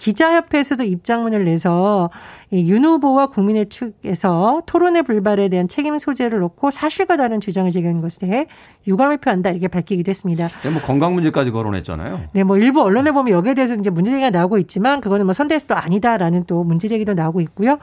기자협회에서도 0.00 0.82
입장문을 0.82 1.44
내서 1.44 2.10
윤 2.52 2.84
후보와 2.84 3.26
국민의 3.26 3.68
측에서 3.68 4.62
토론의 4.64 5.02
불발에 5.02 5.48
대한 5.48 5.68
책임 5.68 5.98
소재를 5.98 6.40
놓고 6.40 6.70
사실과 6.70 7.18
다른 7.18 7.38
주장을 7.38 7.70
제기한 7.70 8.00
것에 8.00 8.26
대해 8.26 8.46
유감을 8.86 9.18
표한다 9.18 9.50
이렇게 9.50 9.68
밝히기도 9.68 10.08
했습니다. 10.08 10.48
네, 10.62 10.70
뭐 10.70 10.80
건강 10.80 11.12
문제까지 11.14 11.50
거론했잖아요. 11.50 12.20
네, 12.32 12.42
뭐 12.44 12.56
일부 12.56 12.82
언론에 12.82 13.12
보면 13.12 13.32
여기에 13.32 13.54
대해서 13.54 13.74
이제 13.74 13.90
문제 13.90 14.10
제기가 14.10 14.30
나오고 14.30 14.58
있지만 14.58 15.02
그거는 15.02 15.26
뭐 15.26 15.34
선대에서도 15.34 15.74
아니다라는 15.74 16.44
또 16.46 16.64
문제 16.64 16.88
제기도 16.88 17.12
나오고 17.12 17.42
있고요. 17.42 17.78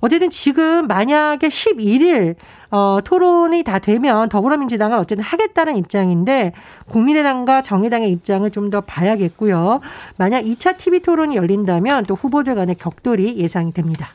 어쨌든 0.00 0.30
지금 0.30 0.86
만약에 0.86 1.48
11일 1.48 2.36
어, 2.70 2.98
토론이 3.04 3.62
다 3.62 3.78
되면 3.78 4.28
더불어민주당은 4.28 4.98
어쨌든 4.98 5.24
하겠다는 5.24 5.76
입장인데 5.76 6.52
국민의당과 6.88 7.62
정의당의 7.62 8.10
입장을 8.10 8.48
좀 8.50 8.66
더 8.66 8.80
봐야겠고요. 8.80 9.80
만약 10.16 10.42
2차 10.42 10.76
TV 10.76 10.98
토론이 10.98 11.36
열린다면 11.36 12.06
또 12.06 12.14
후보들 12.14 12.56
간의 12.56 12.74
격돌이 12.74 13.36
예상이 13.38 13.72
됩니다. 13.72 14.08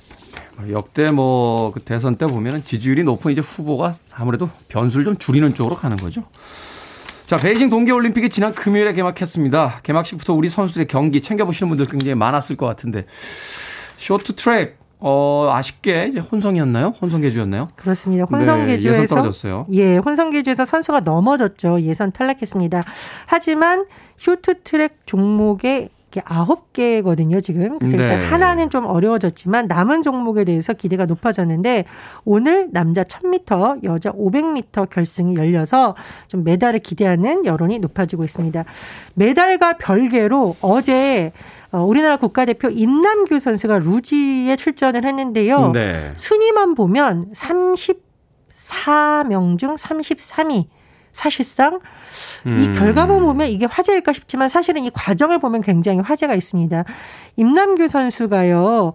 역대 0.70 1.10
뭐그 1.10 1.80
대선 1.80 2.18
때 2.18 2.28
보면 2.28 2.66
지지율이 2.66 3.04
높은 3.06 3.32
이제 3.32 3.40
후보가 3.40 3.96
아무래도 4.14 4.50
변수를 4.68 5.06
좀 5.06 5.18
줄이는 5.18 5.54
쪽으로 5.54 5.76
가는 5.78 5.96
거죠. 5.96 6.24
자, 7.28 7.38
베이징 7.38 7.70
동계올림픽이 7.70 8.30
지난 8.30 8.52
금요일에 8.52 8.92
개막했습니다. 8.92 9.80
개막식부터 9.84 10.34
우리 10.34 10.50
선수들의 10.50 10.88
경기 10.90 11.22
챙겨보시는 11.22 11.70
분들 11.70 11.86
굉장히 11.86 12.16
많았을 12.16 12.58
것 12.58 12.66
같은데 12.66 13.06
쇼트트랙 14.00 14.81
어, 15.02 15.50
아쉽게 15.52 16.10
이제 16.10 16.20
혼성이었나요? 16.20 16.94
혼성계주였나요? 17.02 17.70
그렇습니다. 17.76 18.26
혼성계주에서 18.26 18.98
네, 18.98 19.04
예선 19.04 19.18
떨어졌어요. 19.18 19.66
예, 19.72 19.98
혼성계주에서 19.98 20.66
선수가 20.66 21.02
넘어졌죠. 21.02 21.82
예선 21.82 22.12
탈락했습니다. 22.12 22.84
하지만 23.26 23.86
쇼트트랙 24.18 25.00
종목에 25.08 25.90
이게 26.12 26.22
아홉 26.26 26.74
개거든요, 26.74 27.40
지금. 27.40 27.80
그래서 27.80 27.96
네. 27.96 28.04
일단 28.04 28.22
하나는 28.22 28.70
좀 28.70 28.86
어려워졌지만 28.86 29.68
남은 29.68 30.02
종목에 30.02 30.44
대해서 30.44 30.74
기대가 30.74 31.06
높아졌는데 31.06 31.86
오늘 32.26 32.68
남자 32.72 33.04
1000m, 33.04 33.86
여자 33.86 34.12
500m 34.12 34.90
결승이 34.90 35.36
열려서 35.38 35.96
좀 36.28 36.44
메달을 36.44 36.80
기대하는 36.80 37.46
여론이 37.46 37.80
높아지고 37.80 38.26
있습니다. 38.26 38.66
메달과 39.16 39.78
별개로 39.78 40.58
어제 40.60 41.32
어, 41.32 41.61
우리나라 41.80 42.18
국가대표 42.18 42.70
임남규 42.70 43.40
선수가 43.40 43.80
루지에 43.80 44.56
출전을 44.58 45.06
했는데요. 45.06 45.72
네. 45.72 46.12
순위만 46.16 46.76
보면 46.76 47.32
34명 47.34 49.58
중 49.58 49.74
33위. 49.76 50.68
사실상 51.14 51.80
음. 52.46 52.58
이 52.58 52.72
결과만 52.78 53.22
보면 53.22 53.50
이게 53.50 53.66
화제일까 53.66 54.14
싶지만 54.14 54.50
사실은 54.50 54.86
이 54.86 54.92
과정을 54.92 55.40
보면 55.40 55.62
굉장히 55.62 56.00
화제가 56.00 56.36
있습니다. 56.36 56.84
임남규 57.36 57.88
선수가요. 57.88 58.94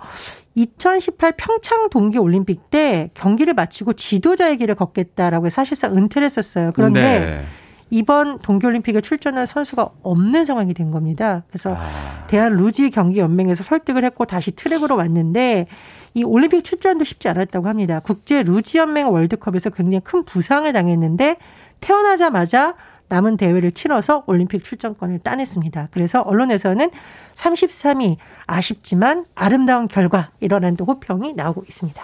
2018 0.55 1.35
평창 1.37 1.91
동계 1.91 2.19
올림픽 2.19 2.71
때 2.71 3.11
경기를 3.15 3.53
마치고 3.53 3.93
지도자의 3.93 4.57
길을 4.57 4.75
걷겠다라고 4.75 5.51
사실상 5.51 5.97
은퇴를 5.97 6.25
했었어요. 6.25 6.73
그런데 6.75 7.01
네. 7.01 7.45
이번 7.91 8.39
동계올림픽에 8.39 9.01
출전한 9.01 9.47
선수가 9.47 9.91
없는 10.03 10.45
상황이 10.45 10.75
된 10.75 10.91
겁니다. 10.91 11.45
그래서 11.49 11.77
아. 11.77 12.27
대한 12.27 12.57
루지 12.57 12.91
경기 12.91 13.21
연맹에서 13.21 13.63
설득을 13.63 14.05
했고 14.05 14.25
다시 14.25 14.51
트랙으로 14.51 14.97
왔는데 14.97 15.67
이 16.15 16.25
올림픽 16.25 16.65
출전도 16.65 17.05
쉽지 17.05 17.29
않았다고 17.29 17.69
합니다. 17.69 18.01
국제 18.01 18.43
루지 18.43 18.79
연맹 18.79 19.13
월드컵에서 19.13 19.71
굉장히 19.71 20.01
큰 20.03 20.25
부상을 20.25 20.71
당했는데 20.73 21.37
태어나자마자 21.81 22.75
남은 23.09 23.37
대회를 23.37 23.73
치러서 23.73 24.25
올림픽 24.27 24.65
출전권을 24.65 25.21
따냈습니다. 25.21 25.89
그래서 25.93 26.23
언론에서는 26.23 26.91
33위 27.35 28.17
아쉽지만 28.47 29.25
아름다운 29.35 29.87
결과 29.87 30.31
이러는 30.41 30.77
또 30.77 30.85
호평이 30.85 31.35
나오고 31.35 31.63
있습니다. 31.69 32.03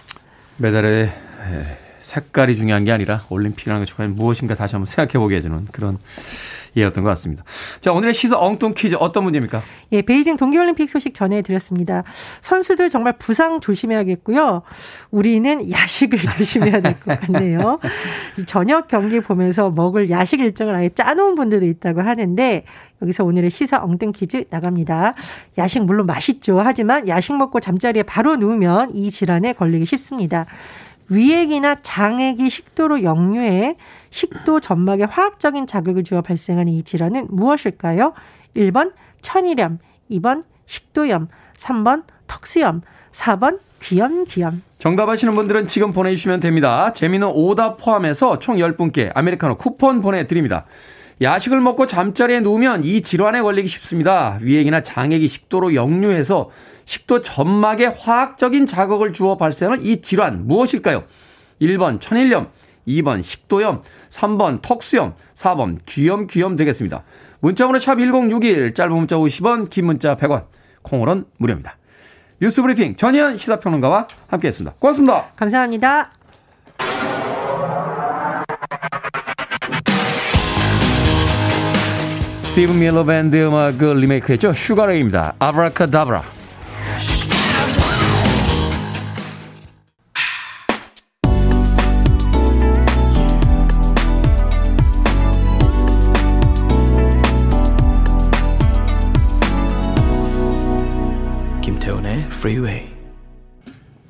메달의 0.59 1.11
색깔이 2.03 2.57
중요한 2.57 2.85
게 2.85 2.93
아니라 2.93 3.23
올림픽이라는 3.31 3.81
것이 3.83 3.95
과연 3.95 4.15
무엇인가 4.15 4.55
다시 4.55 4.75
한번 4.75 4.87
생각해 4.87 5.13
보게 5.19 5.37
해주는 5.37 5.69
그런 5.73 5.99
예였던 6.75 7.05
것 7.05 7.11
같습니다. 7.11 7.45
자, 7.83 7.93
오늘의 7.93 8.15
시사 8.15 8.39
엉뚱 8.39 8.73
퀴즈 8.75 8.97
어떤 8.99 9.25
문제입니까? 9.25 9.63
예, 9.93 10.01
베이징 10.01 10.39
동계올림픽 10.39 10.89
소식 10.89 11.13
전해드렸습니다. 11.13 12.03
선수들 12.41 12.89
정말 12.89 13.13
부상 13.19 13.61
조심해야겠고요. 13.61 14.63
우리는 15.11 15.71
야식을 15.71 16.19
조심해야 16.39 16.81
될 16.81 16.95
것 16.99 17.21
같네요. 17.21 17.79
저녁 18.47 18.89
경기 18.89 19.21
보면서 19.21 19.71
먹을 19.71 20.09
야식 20.09 20.41
일정을 20.41 20.75
아예 20.75 20.89
짜놓은 20.89 21.35
분들도 21.35 21.67
있다고 21.67 22.01
하는데 22.01 22.65
여기서 23.03 23.25
오늘의 23.25 23.51
시사 23.51 23.83
엉뚱 23.83 24.13
퀴즈 24.13 24.45
나갑니다. 24.49 25.15
야식 25.59 25.85
물론 25.85 26.07
맛있죠. 26.07 26.61
하지만 26.61 27.07
야식 27.07 27.37
먹고 27.37 27.61
잠자리에 27.61 28.05
바로 28.05 28.37
누우면 28.37 28.95
이 28.95 29.11
질환에 29.11 29.53
걸리기 29.53 29.85
쉽습니다. 29.85 30.47
위액이나 31.09 31.83
장액이 31.83 32.49
식도로 32.49 33.03
역류해 33.03 33.77
식도 34.11 34.61
점막에 34.61 35.05
화학적인 35.05 35.67
자극을 35.67 36.05
주어 36.05 36.23
발생하는 36.23 36.73
이 36.73 36.83
질환은 36.83 37.29
무엇일까요? 37.31 38.13
1번 38.57 38.93
천일염, 39.21 39.79
2번 40.11 40.43
식도염, 40.67 41.29
3번 41.57 42.05
턱수염, 42.27 42.83
4번 43.13 43.61
귀염귀염. 43.81 44.63
정답 44.79 45.09
아시는 45.09 45.35
분들은 45.35 45.67
지금 45.67 45.93
보내주시면 45.93 46.41
됩니다. 46.41 46.93
재미는 46.93 47.29
오답 47.29 47.79
포함해서 47.79 48.39
총 48.39 48.57
10분께 48.57 49.11
아메리카노 49.15 49.57
쿠폰 49.57 50.03
보내드립니다. 50.03 50.67
야식을 51.21 51.61
먹고 51.61 51.87
잠자리에 51.87 52.41
누우면 52.41 52.85
이 52.85 53.03
질환에 53.03 53.43
걸리기 53.43 53.69
쉽습니다. 53.69 54.39
위액이나 54.41 54.83
장액이 54.83 55.29
식도로 55.29 55.75
역류해서 55.75 56.51
식도 56.85 57.21
점막에 57.21 57.87
화학적인 57.87 58.67
자극을 58.67 59.13
주어 59.13 59.37
발생하는 59.37 59.85
이 59.85 60.01
질환 60.01 60.47
무엇일까요? 60.47 61.05
1번 61.61 62.01
천일염, 62.01 62.49
2번 62.87 63.23
식도염, 63.23 63.83
3번 64.11 64.63
턱수염, 64.63 65.15
4번 65.35 65.79
귀염귀염 65.87 66.57
되겠습니다. 66.57 67.05
문자번호 67.41 67.79
샵 67.79 67.97
1061, 67.97 68.75
짧은 68.75 68.93
문자 68.93 69.17
50원, 69.17 69.71
긴 69.71 69.87
문자 69.87 70.17
100원, 70.17 70.47
콩으로는 70.83 71.25
무료입니다. 71.39 71.77
뉴스 72.41 72.61
브리핑 72.61 72.97
전예현 72.97 73.37
시사평론가와 73.37 74.07
함께했습니다. 74.29 74.77
고맙습니다. 74.79 75.27
감사합니다. 75.37 76.11
Steve 82.43 82.81
Miller 82.81 83.05
Band 83.05 83.37
음악을 83.37 83.97
리메이크했죠. 83.97 84.53
Sugar 84.53 84.80
Ray입니다. 84.80 85.35
Abracadabra. 85.39 86.42
Freeway. 102.43 102.89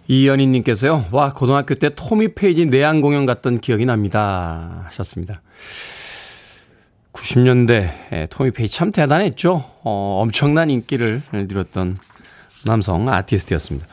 이연희님께서요. 0.09 1.05
와 1.13 1.35
고등학교 1.35 1.75
때 1.75 1.91
토미 1.95 2.29
페이지 2.35 2.65
내한 2.65 3.03
공연 3.03 3.27
갔던 3.27 3.61
기억이 3.61 3.85
납니다. 3.85 4.85
하셨습니다. 4.87 5.43
90년대 7.13 8.31
토미 8.31 8.53
페이지 8.53 8.75
참 8.75 8.91
대단했죠. 8.91 9.63
어, 9.85 10.21
엄청난 10.23 10.71
인기를 10.71 11.21
누렸던 11.31 11.99
남성 12.65 13.07
아티스트였습니다. 13.11 13.87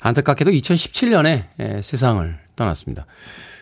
안타깝게도 0.00 0.50
2017년에 0.50 1.44
에, 1.60 1.80
세상을 1.80 2.36
떠났습니다. 2.56 3.06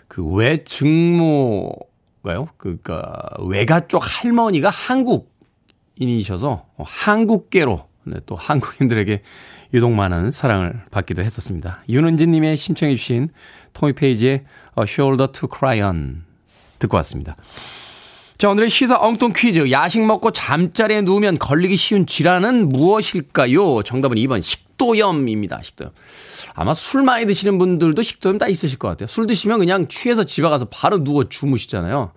그 0.09 0.25
외증조모가요? 0.27 2.49
그니까 2.57 3.23
외가 3.41 3.87
쪽 3.87 3.99
할머니가 4.03 4.71
한국인이셔서 4.71 6.65
한국계로 6.79 7.87
네, 8.05 8.17
또 8.25 8.37
한국인들에게 8.37 9.21
유독 9.75 9.93
많은 9.93 10.31
사랑을 10.31 10.83
받기도 10.91 11.23
했었습니다. 11.23 11.83
윤은진 11.89 12.31
님의 12.31 12.57
신청해 12.57 12.95
주신 12.97 13.29
토미 13.73 13.93
페이지의 13.93 14.45
A 14.79 14.85
Shoulder 14.87 15.33
to 15.33 15.49
Cry 15.55 15.81
On 15.81 16.25
듣고 16.79 16.97
왔습니다. 16.99 17.37
자, 18.39 18.51
오늘의 18.51 18.69
시사 18.69 18.99
엉뚱 19.01 19.33
퀴즈. 19.35 19.71
야식 19.71 20.05
먹고 20.05 20.31
잠자리에 20.31 21.01
누우면 21.03 21.39
걸리기 21.39 21.77
쉬운 21.77 22.05
질환은 22.07 22.69
무엇일까요? 22.69 23.83
정답은 23.83 24.19
2번 24.19 24.43
식도염입니다. 24.43 25.63
식도염. 25.63 25.93
아마 26.55 26.75
술 26.75 27.03
많이 27.03 27.27
드시는 27.27 27.59
분들도 27.59 28.03
식도염 28.03 28.37
다 28.37 28.47
있으실 28.47 28.79
것 28.79 28.89
같아요. 28.89 29.07
술 29.07 29.27
드시면 29.27 29.59
그냥 29.59 29.89
취해서 29.89 30.25
집에 30.25 30.49
가서 30.49 30.67
바로 30.67 31.03
누워 31.03 31.25
주무시잖아요. 31.29 32.13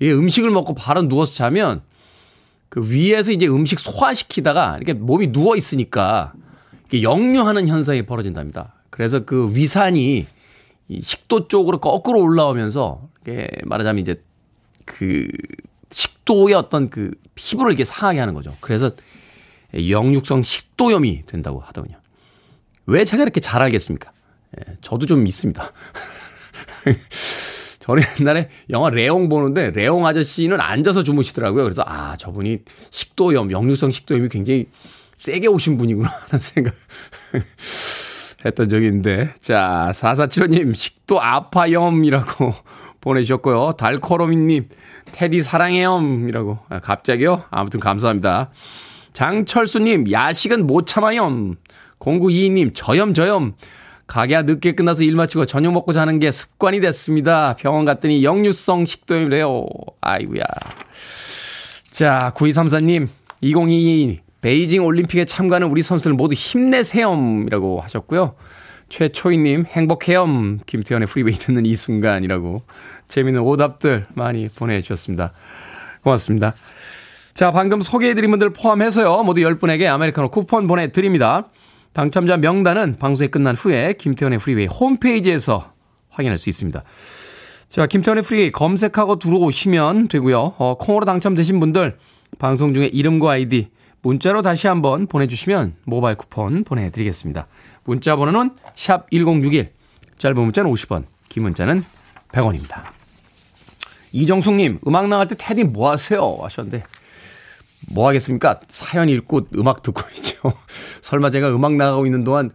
이게 0.00 0.12
음식을 0.12 0.50
먹고 0.50 0.74
바로 0.74 1.02
누워서 1.02 1.32
자면 1.34 1.82
그 2.68 2.90
위에서 2.90 3.30
이제 3.30 3.46
음식 3.46 3.78
소화시키다가 3.78 4.76
이렇게 4.76 4.92
몸이 4.92 5.32
누워 5.32 5.56
있으니까 5.56 6.32
역류하는 6.92 7.68
현상이 7.68 8.02
벌어진답니다. 8.02 8.74
그래서 8.90 9.24
그 9.24 9.54
위산이 9.54 10.26
이 10.88 11.02
식도 11.02 11.48
쪽으로 11.48 11.78
거꾸로 11.78 12.20
올라오면서 12.20 13.08
이게 13.22 13.48
말하자면 13.64 14.00
이제 14.00 14.22
그 14.84 15.26
식도의 15.90 16.54
어떤 16.54 16.88
그 16.88 17.10
피부를 17.34 17.72
이렇게 17.72 17.84
상하게 17.84 18.20
하는 18.20 18.34
거죠. 18.34 18.54
그래서 18.60 18.90
영육성 19.74 20.42
식도염이 20.42 21.22
된다고 21.26 21.60
하더군요. 21.60 21.98
왜 22.86 23.04
제가 23.04 23.22
이렇게 23.22 23.40
잘 23.40 23.62
알겠습니까? 23.62 24.12
예, 24.58 24.74
저도 24.80 25.06
좀 25.06 25.26
있습니다. 25.26 25.72
저는 27.80 28.02
옛날에 28.20 28.48
영화 28.70 28.90
레옹 28.90 29.28
보는데 29.28 29.70
레옹 29.70 30.06
아저씨는 30.06 30.60
앉아서 30.60 31.02
주무시더라고요. 31.02 31.62
그래서 31.64 31.82
아 31.86 32.16
저분이 32.16 32.60
식도염, 32.90 33.50
영유성 33.50 33.90
식도염이 33.90 34.28
굉장히 34.28 34.66
세게 35.16 35.48
오신 35.48 35.78
분이구나 35.78 36.08
하는 36.08 36.38
생각 36.40 36.74
했던 38.44 38.68
적이 38.68 38.86
있는데 38.86 39.34
자 39.40 39.90
4475님 39.92 40.74
식도 40.74 41.20
아파염이라고 41.20 42.54
보내주셨고요. 43.00 43.72
달코로미님 43.78 44.68
테디 45.12 45.42
사랑해염이라고 45.42 46.58
아, 46.68 46.80
갑자기요? 46.80 47.44
아무튼 47.50 47.80
감사합니다. 47.80 48.50
장철수님 49.12 50.10
야식은 50.10 50.66
못 50.66 50.86
참아요. 50.86 51.54
0922님 51.98 52.74
저염 52.74 53.14
저염 53.14 53.54
가게가 54.06 54.42
늦게 54.42 54.72
끝나서 54.72 55.02
일 55.02 55.16
마치고 55.16 55.46
저녁 55.46 55.72
먹고 55.72 55.92
자는 55.92 56.18
게 56.18 56.30
습관이 56.30 56.80
됐습니다. 56.80 57.56
병원 57.56 57.84
갔더니 57.84 58.22
역류성 58.22 58.86
식도염이래요. 58.86 59.66
아이구야. 60.00 60.44
자, 61.90 62.32
9234님, 62.36 63.08
2022 63.40 64.20
베이징 64.46 64.84
올림픽에 64.84 65.24
참가하는 65.24 65.66
우리 65.66 65.82
선수들 65.82 66.12
모두 66.12 66.36
힘내세요이라고 66.36 67.80
하셨고요. 67.80 68.36
최초희님, 68.88 69.64
행복해요. 69.66 70.24
김태현의 70.66 71.08
프리웨이 71.08 71.34
듣는 71.34 71.66
이 71.66 71.74
순간이라고 71.74 72.62
재미있는 73.08 73.42
오답들 73.42 74.06
많이 74.14 74.46
보내주셨습니다. 74.46 75.32
고맙습니다. 76.04 76.54
자, 77.34 77.50
방금 77.50 77.80
소개해드린 77.80 78.30
분들 78.30 78.50
포함해서요. 78.50 79.24
모두 79.24 79.40
10분에게 79.40 79.86
아메리카노 79.86 80.28
쿠폰 80.28 80.68
보내드립니다. 80.68 81.48
당첨자 81.92 82.36
명단은 82.36 82.98
방송이 83.00 83.26
끝난 83.26 83.56
후에 83.56 83.94
김태현의 83.94 84.38
프리웨이 84.38 84.66
홈페이지에서 84.66 85.72
확인할 86.08 86.38
수 86.38 86.48
있습니다. 86.50 86.84
자, 87.66 87.86
김태현의 87.88 88.22
프리웨이 88.22 88.52
검색하고 88.52 89.18
들어오시면 89.18 90.06
되고요. 90.06 90.54
어, 90.58 90.76
콩으로 90.78 91.04
당첨되신 91.04 91.58
분들 91.58 91.98
방송 92.38 92.74
중에 92.74 92.86
이름과 92.86 93.32
아이디 93.32 93.70
문자로 94.06 94.40
다시 94.42 94.68
한번 94.68 95.08
보내주시면 95.08 95.74
모바일 95.82 96.16
쿠폰 96.16 96.62
보내드리겠습니다. 96.62 97.48
문자 97.82 98.14
번호는 98.14 98.50
샵 98.76 99.10
1061, 99.10 99.72
짧은 100.18 100.40
문자는 100.40 100.70
50원, 100.70 101.06
긴 101.28 101.42
문자는 101.42 101.82
100원입니다. 102.30 102.84
이정숙님, 104.12 104.78
음악 104.86 105.08
나갈 105.08 105.26
때 105.26 105.34
테디 105.36 105.64
뭐 105.64 105.90
하세요? 105.90 106.38
하셨는데, 106.40 106.84
뭐 107.88 108.06
하겠습니까? 108.06 108.60
사연 108.68 109.08
읽고 109.08 109.48
음악 109.56 109.82
듣고 109.82 110.02
있죠. 110.14 110.52
설마 111.00 111.30
제가 111.30 111.50
음악 111.50 111.74
나가고 111.74 112.06
있는 112.06 112.22
동안 112.22 112.52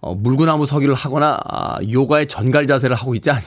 어, 0.00 0.14
물구나무 0.14 0.66
서기를 0.66 0.94
하거나 0.94 1.38
아, 1.44 1.78
요가의 1.90 2.28
전갈 2.28 2.66
자세를 2.66 2.94
하고 2.94 3.14
있지 3.14 3.30
않, 3.30 3.40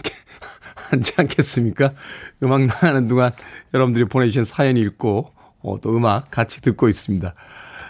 않지 0.92 1.14
않겠습니까? 1.18 1.94
음악 2.42 2.66
나가는 2.66 3.08
동안 3.08 3.32
여러분들이 3.76 4.06
보내주신 4.06 4.44
사연 4.44 4.76
읽고 4.76 5.43
어, 5.64 5.80
또 5.82 5.96
음악 5.96 6.30
같이 6.30 6.62
듣고 6.62 6.88
있습니다. 6.90 7.34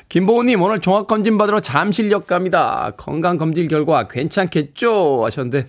김보호님 0.10 0.62
오늘 0.62 0.80
종합검진 0.80 1.38
받으러 1.38 1.60
잠실역 1.60 2.28
갑니다. 2.28 2.94
건강검진 2.98 3.68
결과 3.68 4.08
괜찮겠죠? 4.08 5.26
하셨는데 5.26 5.68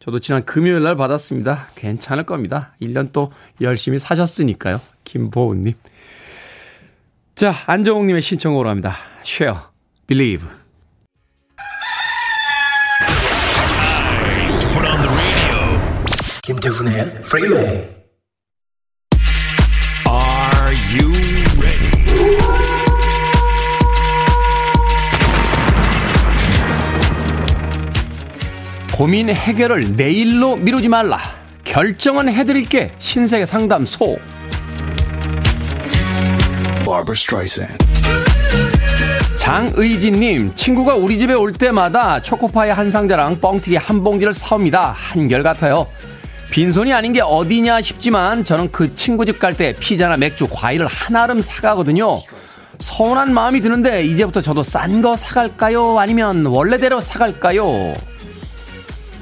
저도 0.00 0.18
지난 0.18 0.44
금요일 0.44 0.82
날 0.82 0.96
받았습니다. 0.96 1.68
괜찮을 1.76 2.24
겁니다. 2.24 2.74
1년 2.80 3.10
또 3.12 3.32
열심히 3.60 3.98
사셨으니까요. 3.98 4.80
김보호님. 5.04 5.74
자, 7.34 7.52
안정욱님의 7.66 8.22
신청으로 8.22 8.68
합니다. 8.68 8.94
Share, 9.24 9.58
Believe. 10.06 10.48
김태훈의 16.42 17.00
Freeway. 17.24 17.66
Are 17.66 18.03
고민 28.94 29.28
해결을 29.28 29.96
내일로 29.96 30.56
미루지 30.56 30.88
말라. 30.88 31.18
결정은 31.64 32.28
해드릴게. 32.28 32.92
신세계 32.98 33.44
상담소. 33.44 34.16
장의진님, 39.38 40.54
친구가 40.54 40.94
우리 40.94 41.18
집에 41.18 41.34
올 41.34 41.52
때마다 41.52 42.22
초코파이 42.22 42.70
한 42.70 42.88
상자랑 42.88 43.40
뻥튀기 43.40 43.76
한 43.76 44.02
봉지를 44.02 44.32
사옵니다. 44.32 44.92
한결같아요. 44.96 45.86
빈손이 46.50 46.92
아닌 46.92 47.12
게 47.12 47.20
어디냐 47.20 47.80
싶지만 47.80 48.44
저는 48.44 48.70
그 48.70 48.94
친구 48.94 49.26
집 49.26 49.40
갈 49.40 49.54
때 49.54 49.72
피자나 49.78 50.16
맥주, 50.16 50.46
과일을 50.48 50.86
한 50.86 51.16
아름 51.16 51.40
사가거든요. 51.40 52.18
서운한 52.78 53.34
마음이 53.34 53.60
드는데 53.60 54.04
이제부터 54.04 54.40
저도 54.40 54.62
싼 54.62 55.02
거 55.02 55.16
사갈까요? 55.16 55.98
아니면 55.98 56.46
원래대로 56.46 57.00
사갈까요? 57.00 57.94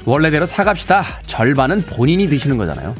원래대로 0.05 0.45
사갑시다. 0.45 1.03
절반은 1.25 1.81
본인이 1.83 2.27
드시는 2.27 2.57
거잖아요. 2.57 2.93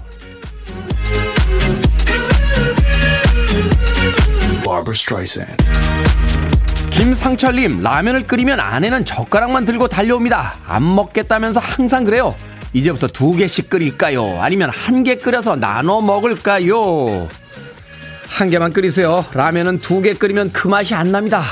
김상철님, 6.91 7.81
라면을 7.81 8.27
끓이면 8.27 8.59
아내는 8.59 9.03
젓가락만 9.05 9.65
들고 9.65 9.87
달려옵니다. 9.87 10.55
안 10.67 10.95
먹겠다면서 10.95 11.59
항상 11.59 12.03
그래요. 12.05 12.35
이제부터 12.71 13.07
두 13.07 13.33
개씩 13.35 13.69
끓일까요? 13.69 14.39
아니면 14.41 14.69
한 14.71 15.03
개 15.03 15.15
끓여서 15.15 15.55
나눠 15.55 16.01
먹을까요? 16.01 17.27
한 18.27 18.49
개만 18.49 18.71
끓이세요. 18.73 19.25
라면은 19.33 19.79
두 19.79 20.01
개 20.01 20.13
끓이면 20.13 20.51
그 20.53 20.67
맛이 20.67 20.95
안 20.95 21.11
납니다. 21.11 21.43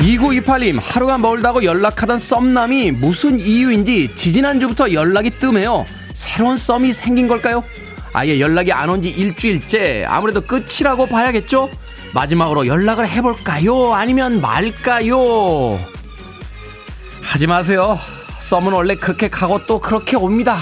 2928님, 0.00 0.78
하루가 0.82 1.18
멀다고 1.18 1.64
연락하던 1.64 2.18
썸남이 2.18 2.92
무슨 2.92 3.38
이유인지 3.38 4.14
지지난주부터 4.16 4.92
연락이 4.92 5.30
뜸해요. 5.30 5.84
새로운 6.12 6.56
썸이 6.56 6.92
생긴 6.92 7.26
걸까요? 7.26 7.64
아예 8.12 8.38
연락이 8.38 8.72
안 8.72 8.90
온 8.90 9.02
지 9.02 9.08
일주일째. 9.10 10.04
아무래도 10.08 10.40
끝이라고 10.42 11.06
봐야겠죠? 11.06 11.70
마지막으로 12.12 12.66
연락을 12.66 13.08
해볼까요? 13.08 13.94
아니면 13.94 14.40
말까요? 14.40 15.80
하지 17.22 17.46
마세요. 17.46 17.98
썸은 18.40 18.72
원래 18.72 18.94
그렇게 18.94 19.28
가고 19.28 19.64
또 19.66 19.80
그렇게 19.80 20.16
옵니다. 20.16 20.58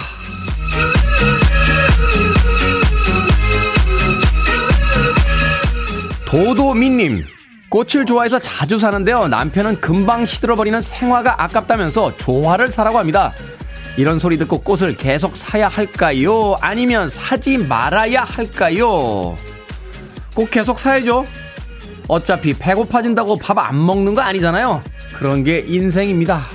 도도미님, 6.33 7.27
꽃을 7.69 8.07
좋아해서 8.07 8.39
자주 8.39 8.79
사는데요. 8.79 9.29
남편은 9.29 9.83
금방 9.83 10.25
시들어버리는 10.25 10.81
생화가 10.81 11.43
아깝다면서 11.43 12.17
조화를 12.17 12.71
사라고 12.71 12.99
합니다. 12.99 13.35
이런 13.99 14.19
소리 14.19 14.39
듣고 14.39 14.63
꽃을 14.63 14.97
계속 14.97 15.37
사야 15.37 15.69
할까요? 15.69 16.57
아니면 16.63 17.07
사지 17.07 17.59
말아야 17.59 18.25
할까요? 18.25 19.37
꼭 20.35 20.51
계속 20.51 20.81
사야죠. 20.81 21.27
어차피 22.09 22.55
배고파진다고 22.55 23.37
밥 23.37 23.59
안 23.59 23.85
먹는 23.85 24.15
거 24.15 24.23
아니잖아요. 24.23 24.83
그런 25.19 25.45
게 25.45 25.59
인생입니다. 25.59 26.47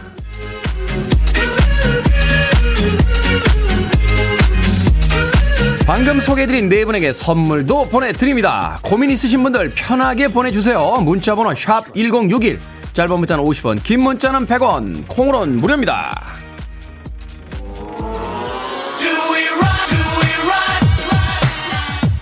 방금 5.88 6.20
소개해드린 6.20 6.68
네 6.68 6.84
분에게 6.84 7.14
선물도 7.14 7.86
보내드립니다. 7.86 8.78
고민 8.82 9.10
있으신 9.10 9.42
분들 9.42 9.70
편하게 9.70 10.28
보내주세요. 10.28 10.98
문자번호 10.98 11.54
1061, 11.54 12.60
짧은 12.92 13.18
문자는 13.18 13.42
50원, 13.42 13.82
긴 13.82 14.02
문자는 14.02 14.46
100원, 14.46 15.08
콩으로는 15.08 15.62
무료입니다. 15.62 16.36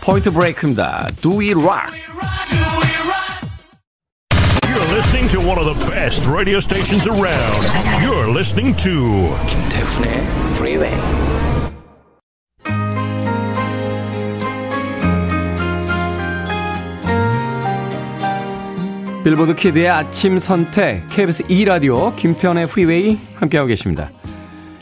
포인트 0.01 0.29
브레이크입니다. 0.29 1.07
Do 1.19 1.39
we 1.39 1.53
rock? 1.53 1.91
You're 4.61 4.93
listening 4.93 5.27
to 5.31 5.39
one 5.39 5.57
of 5.57 5.65
the 5.65 5.89
best 5.89 6.23
radio 6.27 6.59
stations 6.59 7.07
around. 7.07 7.65
You're 8.05 8.29
listening 8.29 8.77
to 8.83 9.35
김태훈의 9.47 10.21
Freeway. 10.53 11.54
빌보드 19.25 19.55
키드의 19.55 19.89
아침 19.89 20.37
선택 20.37 21.09
KBS 21.09 21.45
2 21.49 21.65
라디오 21.65 22.13
김태현의 22.13 22.67
프리웨이 22.67 23.17
함께하고 23.33 23.67
계십니다. 23.69 24.07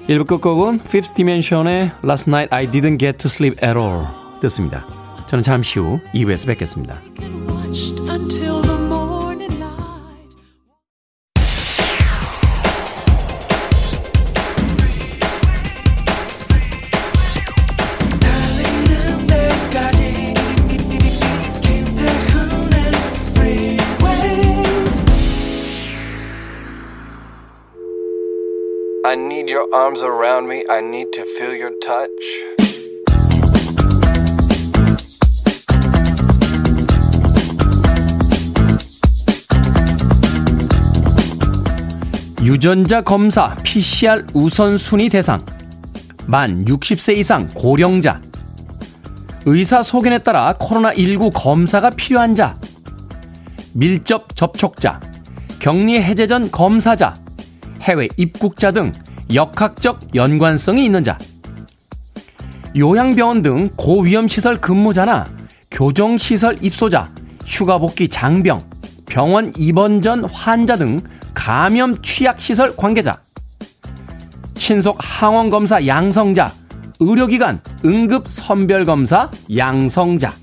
1부 0.10 0.27
끝곡은 0.27 0.82
Fifth 0.82 1.13
Dimension의 1.15 1.91
Last 2.03 2.29
Night 2.29 2.53
I 2.53 2.67
Didn't 2.69 2.99
Get 2.99 3.19
to 3.19 3.29
Sleep 3.29 3.56
at 3.65 3.79
All 3.79 4.06
듣습니다. 4.41 4.86
저는 5.29 5.43
잠시 5.43 5.79
후 5.79 6.01
2부에서 6.13 6.47
뵙겠습니다. 6.47 7.01
Arms 29.73 30.03
around 30.03 30.47
me. 30.47 30.63
I 30.69 30.81
need 30.81 31.12
to 31.13 31.23
feel 31.25 31.55
your 31.55 31.71
touch. 31.79 32.09
유전자 42.43 43.01
검사 43.01 43.55
PCR 43.63 44.25
우선순위 44.33 45.09
대상 45.09 45.45
만 46.27 46.65
60세 46.65 47.17
이상 47.17 47.47
고령자 47.53 48.21
의사 49.45 49.81
소견에 49.81 50.19
따라 50.19 50.53
코로나19 50.59 51.31
검사가 51.33 51.89
필요한 51.91 52.36
자 52.36 52.55
밀접 53.73 54.36
접촉자 54.36 54.99
격리 55.59 56.01
해제 56.01 56.27
전 56.27 56.51
검사자 56.51 57.13
해외 57.81 58.09
입국자 58.17 58.71
등 58.71 58.91
역학적 59.31 60.15
연관성이 60.15 60.86
있는 60.86 61.03
자 61.03 61.17
요양병원 62.75 63.41
등 63.43 63.69
고위험시설 63.75 64.57
근무자나 64.57 65.27
교정시설 65.69 66.57
입소자 66.62 67.12
휴가 67.45 67.77
복귀 67.77 68.07
장병 68.07 68.59
병원 69.05 69.53
입원 69.57 70.01
전 70.01 70.25
환자 70.25 70.75
등 70.75 70.99
감염 71.33 72.01
취약시설 72.01 72.75
관계자, 72.75 73.21
신속 74.55 74.97
항원검사 74.99 75.86
양성자, 75.86 76.53
의료기관 76.99 77.59
응급 77.86 78.29
선별검사 78.29 79.29
양성자. 79.55 80.33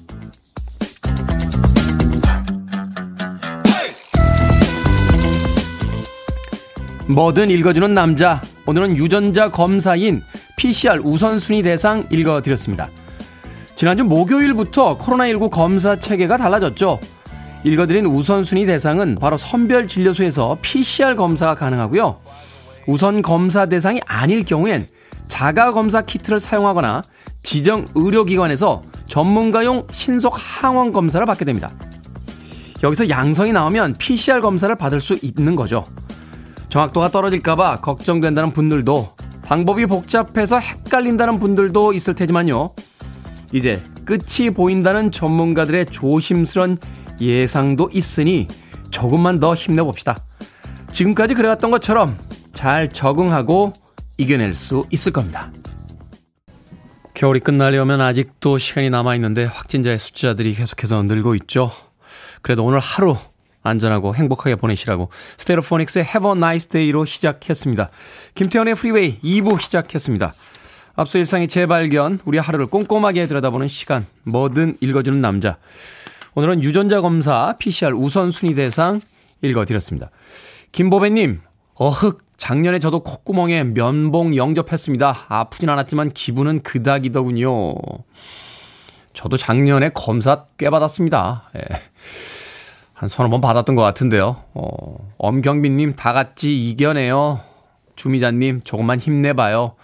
뭐든 7.09 7.51
읽어주는 7.51 7.93
남자. 7.93 8.41
오늘은 8.71 8.99
유전자 8.99 9.51
검사인 9.51 10.23
PCR 10.55 11.01
우선순위 11.03 11.63
대상 11.63 12.07
읽어드렸습니다. 12.09 12.89
지난주 13.75 14.05
목요일부터 14.05 14.97
코로나19 14.97 15.51
검사 15.51 15.97
체계가 15.97 16.37
달라졌죠. 16.37 17.01
읽어드린 17.65 18.07
우선순위 18.07 18.67
대상은 18.67 19.17
바로 19.21 19.37
선별진료소에서 19.37 20.59
PCR 20.63 21.17
검사가 21.17 21.57
가능하고요. 21.57 22.21
우선 22.87 23.23
검사 23.23 23.67
대상이 23.67 24.01
아닐 24.07 24.45
경우엔 24.45 24.87
자가 25.27 25.73
검사 25.73 26.03
키트를 26.03 26.39
사용하거나 26.39 27.03
지정 27.43 27.87
의료기관에서 27.97 28.85
전문가용 29.09 29.89
신속 29.91 30.37
항원 30.37 30.93
검사를 30.93 31.27
받게 31.27 31.45
됩니다. 31.45 31.73
여기서 32.85 33.09
양성이 33.09 33.51
나오면 33.51 33.95
PCR 33.99 34.41
검사를 34.41 34.73
받을 34.77 35.01
수 35.01 35.19
있는 35.23 35.57
거죠. 35.57 35.85
정확도가 36.71 37.11
떨어질까봐 37.11 37.81
걱정된다는 37.81 38.53
분들도 38.53 39.13
방법이 39.43 39.87
복잡해서 39.87 40.59
헷갈린다는 40.59 41.41
분들도 41.41 41.93
있을 41.93 42.15
테지만요. 42.15 42.71
이제 43.53 43.83
끝이 44.05 44.51
보인다는 44.51 45.11
전문가들의 45.11 45.87
조심스런 45.87 46.79
예상도 47.21 47.91
있으니 47.93 48.47
조금만 48.91 49.41
더 49.41 49.55
힘내봅시다. 49.55 50.17
지금까지 50.93 51.35
그래왔던 51.35 51.71
것처럼 51.71 52.17
잘 52.53 52.89
적응하고 52.89 53.73
이겨낼 54.19 54.55
수 54.55 54.85
있을 54.91 55.13
겁니다. 55.13 55.53
겨울이 57.15 57.41
끝나려면 57.41 58.01
아직도 58.01 58.59
시간이 58.59 58.91
남아있는데 58.91 59.45
확진자의 59.45 59.99
숫자들이 59.99 60.55
계속해서 60.55 61.03
늘고 61.03 61.35
있죠. 61.35 61.71
그래도 62.43 62.65
오늘 62.65 62.79
하루 62.79 63.17
안전하고 63.63 64.15
행복하게 64.15 64.57
보내시라고 64.57 65.11
스테레오포닉스의 65.39 66.05
Have 66.07 66.31
a 66.31 66.37
Nice 66.37 66.69
Day로 66.71 67.05
시작했습니다. 67.05 67.91
김태현의 68.35 68.75
프리웨이 68.75 69.19
2부 69.21 69.61
시작했습니다. 69.61 70.35
앞서 70.97 71.19
일상의 71.19 71.49
재발견, 71.49 72.21
우리 72.25 72.39
하루를 72.39 72.67
꼼꼼하게 72.67 73.27
들여다보는 73.27 73.69
시간, 73.69 74.07
뭐든 74.25 74.77
읽어주는 74.81 75.21
남자. 75.21 75.57
오늘은 76.35 76.63
유전자 76.63 77.01
검사 77.01 77.57
PCR 77.59 77.95
우선순위 77.95 78.55
대상 78.55 79.01
읽어드렸습니다. 79.43 80.11
김보배님, 80.73 81.41
어흑, 81.75 82.21
작년에 82.37 82.79
저도 82.79 83.01
콧구멍에 83.01 83.65
면봉 83.65 84.37
영접했습니다. 84.37 85.27
아프진 85.29 85.69
않았지만 85.69 86.11
기분은 86.11 86.63
그닥이더군요. 86.63 87.75
저도 89.13 89.37
작년에 89.37 89.91
검사 89.91 90.45
꽤 90.57 90.71
받았습니다. 90.71 91.51
예. 91.57 91.61
한 93.01 93.09
서너 93.09 93.31
번 93.31 93.41
받았던 93.41 93.77
것 93.77 93.81
같은데요. 93.81 94.37
어, 94.53 95.13
엄경빈님 95.17 95.95
다 95.97 96.13
같이 96.13 96.69
이겨내요. 96.69 97.41
주미자님 97.97 98.61
조금만 98.63 99.01
힘내봐요. 99.01 99.75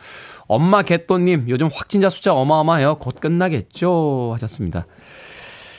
엄마 0.47 0.83
개또님 0.83 1.47
요즘 1.49 1.71
확진자 1.73 2.11
숫자 2.11 2.35
어마어마해요. 2.35 2.97
곧 2.97 3.19
끝나겠죠 3.19 4.33
하셨습니다. 4.35 4.85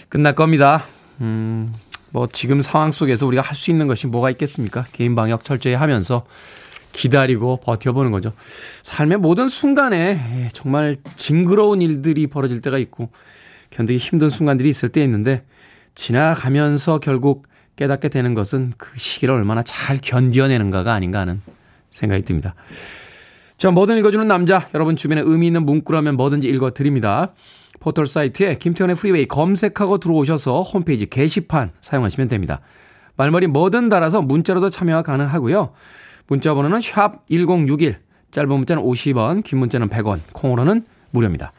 끝날 0.09 0.33
겁니다. 0.33 0.85
음, 1.21 1.71
뭐 2.09 2.25
지금 2.27 2.59
상황 2.59 2.89
속에서 2.89 3.27
우리가 3.27 3.43
할 3.43 3.55
수 3.55 3.69
있는 3.69 3.85
것이 3.85 4.07
뭐가 4.07 4.31
있겠습니까? 4.31 4.87
개인 4.91 5.13
방역 5.13 5.45
철저히 5.45 5.75
하면서 5.75 6.25
기다리고 6.91 7.57
버텨보는 7.57 8.09
거죠. 8.09 8.33
삶의 8.81 9.19
모든 9.19 9.47
순간에 9.47 10.49
정말 10.53 10.95
징그러운 11.15 11.83
일들이 11.83 12.25
벌어질 12.25 12.61
때가 12.61 12.79
있고 12.79 13.11
견디기 13.69 13.99
힘든 13.99 14.31
순간들이 14.31 14.69
있을 14.69 14.89
때 14.89 15.03
있는데 15.03 15.43
지나가면서 15.97 16.99
결국 16.99 17.47
깨닫게 17.75 18.09
되는 18.09 18.35
것은 18.35 18.71
그 18.77 18.97
시기를 18.97 19.33
얼마나 19.33 19.63
잘 19.63 19.97
견뎌내는가가 19.97 20.93
아닌가 20.93 21.19
하는 21.19 21.41
생각이 21.89 22.23
듭니다. 22.23 22.53
자, 23.57 23.71
뭐든 23.71 23.97
읽어주는 23.97 24.27
남자. 24.27 24.69
여러분 24.75 24.95
주변에 24.95 25.21
의미 25.25 25.47
있는 25.47 25.65
문구라면 25.65 26.15
뭐든지 26.15 26.47
읽어드립니다. 26.47 27.33
포털 27.79 28.05
사이트에 28.05 28.59
김태현의 28.59 28.95
프리웨이 28.95 29.27
검색하고 29.27 29.97
들어오셔서 29.97 30.61
홈페이지 30.61 31.07
게시판 31.07 31.71
사용하시면 31.81 32.27
됩니다. 32.27 32.61
말머리 33.15 33.47
뭐든 33.47 33.89
달아서 33.89 34.21
문자로도 34.21 34.69
참여가 34.69 35.01
가능하고요. 35.01 35.73
문자 36.27 36.53
번호는 36.53 36.79
샵 36.81 37.25
1061, 37.27 37.99
짧은 38.29 38.49
문자는 38.49 38.83
50원, 38.83 39.43
긴 39.43 39.57
문자는 39.57 39.89
100원, 39.89 40.19
콩으로는 40.33 40.85
무료입니다. 41.09 41.53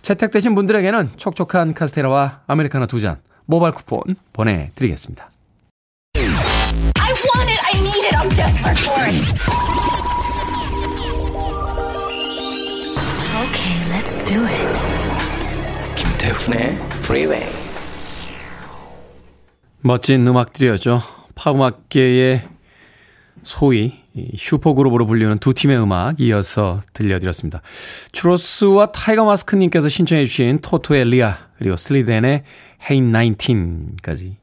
채택되신 0.00 0.54
분들에게는 0.54 1.10
촉촉한 1.16 1.74
카스테라와 1.74 2.40
아메리카노 2.46 2.86
두 2.86 3.00
잔, 3.00 3.20
모바일 3.46 3.74
쿠폰 3.74 4.16
보내드리겠습니다. 4.32 5.30
I 6.14 7.12
want 7.34 7.50
it, 7.50 7.60
I 7.64 7.80
need 7.80 8.06
it, 8.06 8.14
I'm 8.16 8.28
desperate 8.30 8.78
for 8.78 9.04
it. 9.06 9.12
Okay, 13.42 13.76
let's 13.90 14.16
do 14.24 14.46
it. 14.46 14.68
김태훈의 15.96 16.76
Freeway. 17.02 17.48
멋진 19.80 20.26
음악들이었죠. 20.26 21.00
팝음악계의 21.34 22.48
소위 23.42 24.01
슈퍼그룹으로 24.36 25.06
불리는 25.06 25.38
두 25.38 25.54
팀의 25.54 25.82
음악 25.82 26.20
이어서 26.20 26.80
들려드렸습니다. 26.92 27.62
추로스와 28.12 28.86
타이거 28.92 29.24
마스크님께서 29.24 29.88
신청해 29.88 30.26
주신 30.26 30.58
토토의 30.60 31.06
리아 31.06 31.38
그리고 31.58 31.76
스틸리 31.76 32.15
댄의 32.15 32.44
Hey 32.90 33.12
19까지 33.12 34.34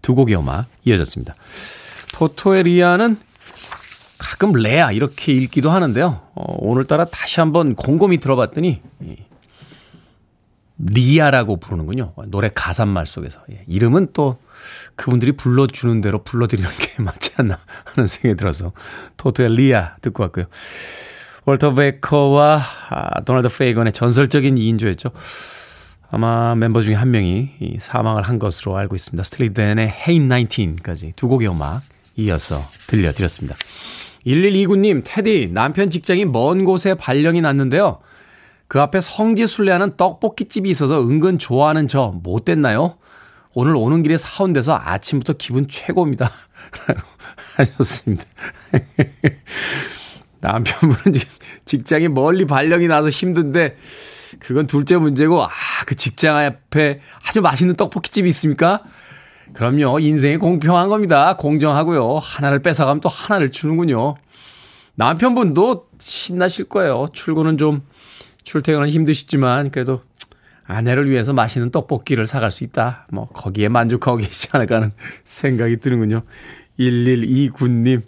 두 0.00 0.14
곡의 0.14 0.36
음악 0.36 0.66
이어졌습니다. 0.84 1.34
토토의 2.14 2.64
리아는 2.64 3.18
가끔 4.18 4.52
레아 4.52 4.92
이렇게 4.92 5.32
읽기도 5.32 5.70
하는데요. 5.70 6.20
어, 6.34 6.56
오늘따라 6.58 7.04
다시 7.04 7.40
한번 7.40 7.74
곰곰이 7.74 8.18
들어봤더니 8.18 8.80
리아라고 10.78 11.56
부르는군요. 11.56 12.12
노래 12.26 12.50
가사말 12.54 13.06
속에서. 13.06 13.40
예, 13.50 13.62
이름은 13.66 14.08
또 14.12 14.38
그분들이 14.96 15.32
불러주는 15.32 16.00
대로 16.00 16.22
불러드리는 16.22 16.68
게 16.78 17.02
맞지 17.02 17.32
않나 17.36 17.58
하는 17.84 18.06
생각이 18.06 18.36
들어서 18.36 18.72
토토의 19.16 19.50
리아 19.50 19.96
듣고 20.00 20.22
왔고요. 20.24 20.46
월터 21.44 21.74
베커와 21.74 22.60
아, 22.90 23.20
도널드 23.22 23.48
페이건의 23.48 23.92
전설적인 23.92 24.56
2인조였죠. 24.56 25.12
아마 26.10 26.54
멤버 26.54 26.80
중에 26.80 26.94
한 26.94 27.10
명이 27.10 27.76
사망을 27.78 28.22
한 28.22 28.38
것으로 28.38 28.76
알고 28.76 28.94
있습니다. 28.94 29.22
스틸리 29.24 29.61
댄의 29.61 29.88
Hey 29.88 30.28
19까지 30.28 31.14
두 31.16 31.28
곡의 31.28 31.48
음악 31.48 31.82
이어서 32.16 32.62
들려드렸습니다. 32.86 33.56
1129님, 34.26 35.02
테디, 35.04 35.50
남편 35.52 35.90
직장이 35.90 36.24
먼 36.24 36.64
곳에 36.64 36.94
발령이 36.94 37.40
났는데요. 37.40 38.00
그 38.66 38.80
앞에 38.80 39.00
성지순례하는 39.00 39.96
떡볶이집이 39.96 40.68
있어서 40.68 41.00
은근 41.00 41.38
좋아하는 41.38 41.88
저 41.88 42.12
못됐나요? 42.22 42.96
오늘 43.54 43.74
오는 43.76 44.02
길에 44.02 44.16
사온 44.16 44.52
데서 44.52 44.78
아침부터 44.80 45.34
기분 45.34 45.66
최고입니다. 45.68 46.30
하셨습니다. 47.56 48.24
남편분은 50.40 51.12
지금 51.14 51.28
직장이 51.64 52.08
멀리 52.08 52.44
발령이 52.44 52.86
나서 52.86 53.08
힘든데 53.08 53.76
그건 54.40 54.66
둘째 54.66 54.96
문제고 54.96 55.42
아 55.44 55.48
그 55.88 55.94
직장 55.94 56.36
앞에 56.36 57.00
아주 57.26 57.40
맛있는 57.40 57.74
떡볶이집이 57.74 58.28
있습니까? 58.28 58.82
그럼요 59.54 60.00
인생이 60.00 60.36
공평한 60.36 60.90
겁니다. 60.90 61.34
공정하고요. 61.38 62.18
하나를 62.18 62.58
뺏어가면 62.58 63.00
또 63.00 63.08
하나를 63.08 63.52
주는군요. 63.52 64.16
남편분도 64.96 65.88
신나실 65.98 66.66
거예요. 66.66 67.06
출근은 67.14 67.56
좀 67.56 67.80
출퇴근은 68.44 68.90
힘드시지만 68.90 69.70
그래도 69.70 70.02
아내를 70.68 71.10
위해서 71.10 71.32
맛있는 71.32 71.70
떡볶이를 71.70 72.26
사갈 72.26 72.52
수 72.52 72.62
있다. 72.62 73.06
뭐 73.10 73.26
거기에 73.28 73.68
만족하고 73.68 74.18
계시지 74.18 74.50
않을까 74.52 74.76
하는 74.76 74.92
생각이 75.24 75.78
드는군요. 75.78 76.22
1129님 76.78 78.02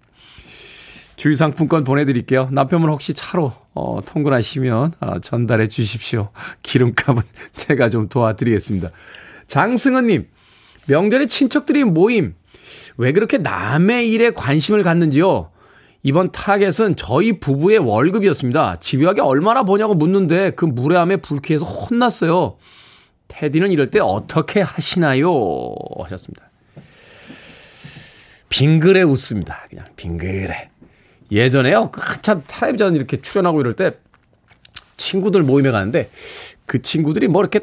주유상품권 1.17 1.85
보내드릴게요. 1.85 2.49
남편분 2.53 2.91
혹시 2.91 3.15
차로 3.15 3.53
어, 3.75 4.01
통근하시면 4.05 4.93
어, 5.01 5.21
전달해 5.21 5.69
주십시오. 5.69 6.31
기름값은 6.63 7.23
제가 7.57 7.89
좀 7.89 8.09
도와드리겠습니다. 8.09 8.91
장승은님 9.49 10.29
명절에 10.87 11.27
친척들이 11.27 11.85
모임 11.85 12.35
왜 12.99 13.13
그렇게 13.13 13.39
남의 13.39 14.11
일에 14.13 14.31
관심을 14.31 14.83
갖는지요? 14.83 15.51
이번 16.03 16.33
타겟은 16.33 16.97
저희 16.97 17.39
부부의 17.39 17.79
월급이었습니다. 17.79 18.81
집요하게 18.81 19.21
얼마나 19.21 19.65
버냐고 19.65 19.95
묻는데 19.95 20.53
그 20.53 20.65
무례함에 20.65 21.17
불쾌해서 21.17 21.65
혼났어요. 21.67 22.57
테디는 23.29 23.71
이럴 23.71 23.89
때 23.89 24.01
어떻게 24.01 24.61
하시나요? 24.61 25.31
하셨습니다. 26.03 26.51
빙그레 28.49 29.03
웃습니다. 29.03 29.67
그냥 29.69 29.85
빙그레. 29.97 30.71
예전에요. 31.31 31.91
그 31.93 32.01
한참 32.03 32.43
텔레비전 32.47 32.97
이렇게 32.97 33.21
출연하고 33.21 33.61
이럴 33.61 33.75
때 33.75 33.93
친구들 34.97 35.43
모임에 35.43 35.71
가는데 35.71 36.11
그 36.67 36.83
친구들이 36.83 37.29
뭐 37.29 37.43
이렇게 37.43 37.61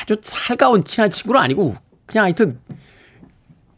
아주 0.00 0.20
살가운 0.22 0.84
친한 0.84 1.10
친구는 1.10 1.40
아니고 1.40 1.74
그냥 2.04 2.24
하여튼 2.24 2.58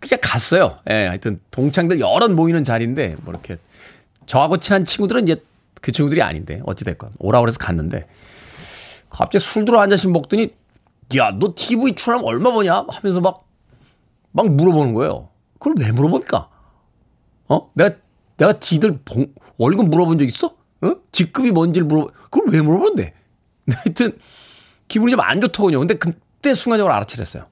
그냥 0.09 0.21
갔어요. 0.23 0.79
예, 0.88 1.07
하여튼 1.07 1.40
동창들 1.51 2.01
여럿 2.01 2.31
모이는 2.31 2.64
자리인데 2.64 3.16
뭐 3.23 3.33
이렇게 3.33 3.59
저하고 4.27 4.59
친한 4.59 4.85
친구들은 4.85 5.25
이제 5.25 5.42
그 5.81 5.92
친구들이 5.92 6.23
아닌데 6.23 6.61
어찌됐건 6.64 7.12
오라고 7.18 7.47
해서 7.49 7.59
갔는데 7.59 8.07
갑자기 9.11 9.44
술 9.44 9.64
들어 9.64 9.81
한 9.81 9.90
잔씩 9.90 10.11
먹더니 10.11 10.53
야, 11.16 11.31
너 11.31 11.55
TV 11.57 11.94
출연하면 11.94 12.27
얼마 12.29 12.53
버냐? 12.53 12.85
하면서 12.88 13.21
막, 13.21 13.47
막 14.33 14.51
물어보는 14.51 14.92
거예요. 14.94 15.31
그걸 15.59 15.75
왜 15.79 15.90
물어봅니까? 15.90 16.49
어? 17.49 17.71
내가, 17.73 17.97
내가 18.37 18.61
지들 18.61 18.99
봉, 19.05 19.27
월급 19.57 19.88
물어본 19.88 20.18
적 20.18 20.27
있어? 20.27 20.55
어? 20.83 20.94
직급이 21.11 21.51
뭔지를 21.51 21.87
물어, 21.87 22.11
그걸 22.25 22.49
왜 22.51 22.61
물어본대? 22.61 23.14
하여튼, 23.73 24.18
기분이 24.88 25.12
좀 25.12 25.21
안 25.21 25.40
좋더군요. 25.40 25.79
근데 25.79 25.94
그때 25.94 26.53
순간적으로 26.53 26.92
알아차렸어요. 26.94 27.47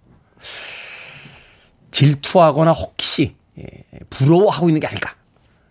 질투하거나 1.97 2.73
혹시, 2.73 3.37
예, 3.59 3.65
부러워하고 4.11 4.69
있는 4.69 4.81
게 4.81 4.87
아닐까. 4.87 5.15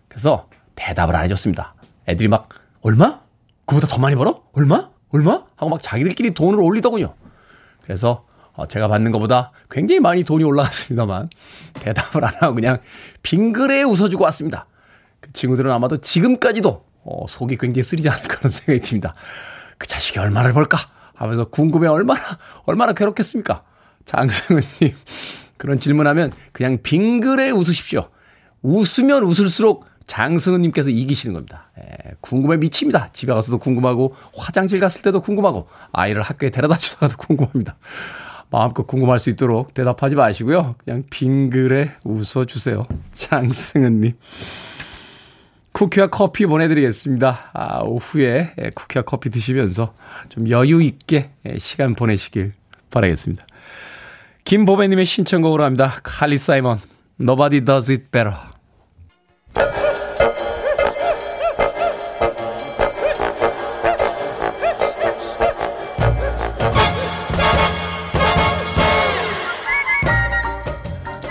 그래서 0.08 0.48
대답을 0.74 1.14
안 1.14 1.24
해줬습니다. 1.26 1.76
애들이 2.08 2.26
막, 2.26 2.48
얼마? 2.80 3.20
그보다 3.64 3.86
더 3.86 3.98
많이 3.98 4.16
벌어? 4.16 4.42
얼마? 4.52 4.90
얼마? 5.10 5.44
하고 5.54 5.68
막 5.70 5.80
자기들끼리 5.80 6.34
돈을 6.34 6.60
올리더군요. 6.60 7.14
그래서 7.84 8.24
어, 8.54 8.66
제가 8.66 8.88
받는 8.88 9.12
것보다 9.12 9.52
굉장히 9.70 10.00
많이 10.00 10.24
돈이 10.24 10.42
올라갔습니다만 10.42 11.28
대답을 11.74 12.24
안 12.24 12.34
하고 12.40 12.54
그냥 12.54 12.80
빙그레 13.22 13.84
웃어주고 13.84 14.24
왔습니다. 14.24 14.66
그 15.20 15.32
친구들은 15.32 15.70
아마도 15.70 16.00
지금까지도 16.00 16.84
어, 17.04 17.26
속이 17.28 17.56
굉장히 17.56 17.84
쓰리지 17.84 18.08
않을 18.08 18.22
그런 18.22 18.50
생각이 18.50 18.80
듭니다. 18.80 19.14
그 19.78 19.86
자식이 19.86 20.18
얼마를 20.18 20.54
벌까 20.54 20.78
하면서 21.14 21.44
궁금해 21.44 21.86
얼마나 21.86 22.20
얼마나 22.64 22.94
괴롭겠습니까? 22.94 23.62
장승은님 24.06 24.96
그런 25.56 25.78
질문하면 25.78 26.32
그냥 26.52 26.78
빙그레 26.82 27.50
웃으십시오. 27.50 28.08
웃으면 28.62 29.22
웃을수록 29.22 29.86
장승은님께서 30.06 30.90
이기시는 30.90 31.34
겁니다. 31.34 31.70
예, 31.80 32.12
궁금해 32.20 32.56
미칩니다. 32.56 33.10
집에 33.12 33.32
가서도 33.32 33.58
궁금하고 33.58 34.14
화장실 34.36 34.78
갔을 34.80 35.02
때도 35.02 35.20
궁금하고 35.20 35.68
아이를 35.92 36.22
학교에 36.22 36.50
데려다 36.50 36.78
주다가도 36.78 37.16
궁금합니다. 37.16 37.76
마음껏 38.50 38.86
궁금할 38.86 39.18
수 39.18 39.30
있도록 39.30 39.74
대답하지 39.74 40.14
마시고요. 40.14 40.76
그냥 40.84 41.02
빙글에 41.10 41.92
웃어주세요. 42.04 42.86
장승은님. 43.12 44.14
쿠키와 45.72 46.06
커피 46.06 46.46
보내드리겠습니다. 46.46 47.50
아, 47.52 47.80
오후에 47.80 48.54
예, 48.58 48.70
쿠키와 48.74 49.02
커피 49.02 49.28
드시면서 49.30 49.92
좀 50.28 50.48
여유 50.48 50.80
있게 50.80 51.30
예, 51.44 51.58
시간 51.58 51.94
보내시길 51.94 52.54
바라겠습니다. 52.90 53.44
김보배님의 54.46 55.04
신청곡으로 55.06 55.64
합니다. 55.64 55.98
칼리 56.04 56.38
사이먼, 56.38 56.80
Nobody 57.20 57.64
Does 57.64 57.90
It 57.90 58.04
Better. 58.12 58.36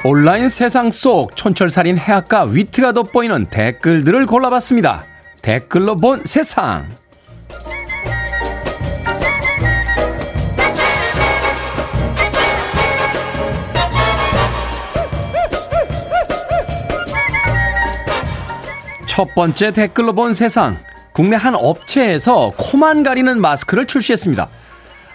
온라인 0.03 0.49
세상 0.49 0.91
속 0.91 1.37
촌철살인 1.37 1.97
해악과 1.97 2.43
위트가 2.43 2.91
돋보이는 2.91 3.45
댓글들을 3.45 4.25
골라봤습니다. 4.25 5.05
댓글로 5.41 5.95
본 5.95 6.21
세상. 6.25 6.85
첫 19.15 19.33
번째 19.33 19.71
댓글로 19.71 20.11
본 20.11 20.33
세상. 20.33 20.77
국내 21.13 21.37
한 21.37 21.55
업체에서 21.55 22.51
코만 22.57 23.01
가리는 23.01 23.39
마스크를 23.39 23.87
출시했습니다. 23.87 24.49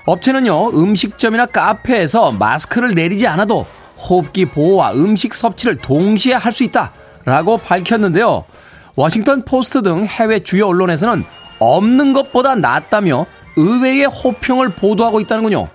업체는요, 0.06 0.70
음식점이나 0.70 1.44
카페에서 1.44 2.32
마스크를 2.32 2.92
내리지 2.92 3.26
않아도 3.26 3.66
호흡기 3.98 4.46
보호와 4.46 4.94
음식 4.94 5.34
섭취를 5.34 5.76
동시에 5.76 6.32
할 6.32 6.54
수 6.54 6.64
있다. 6.64 6.94
라고 7.26 7.58
밝혔는데요. 7.58 8.46
워싱턴 8.94 9.44
포스트 9.44 9.82
등 9.82 10.06
해외 10.06 10.40
주요 10.40 10.68
언론에서는 10.68 11.22
없는 11.58 12.14
것보다 12.14 12.54
낫다며 12.54 13.26
의외의 13.56 14.06
호평을 14.06 14.70
보도하고 14.70 15.20
있다는군요. 15.20 15.68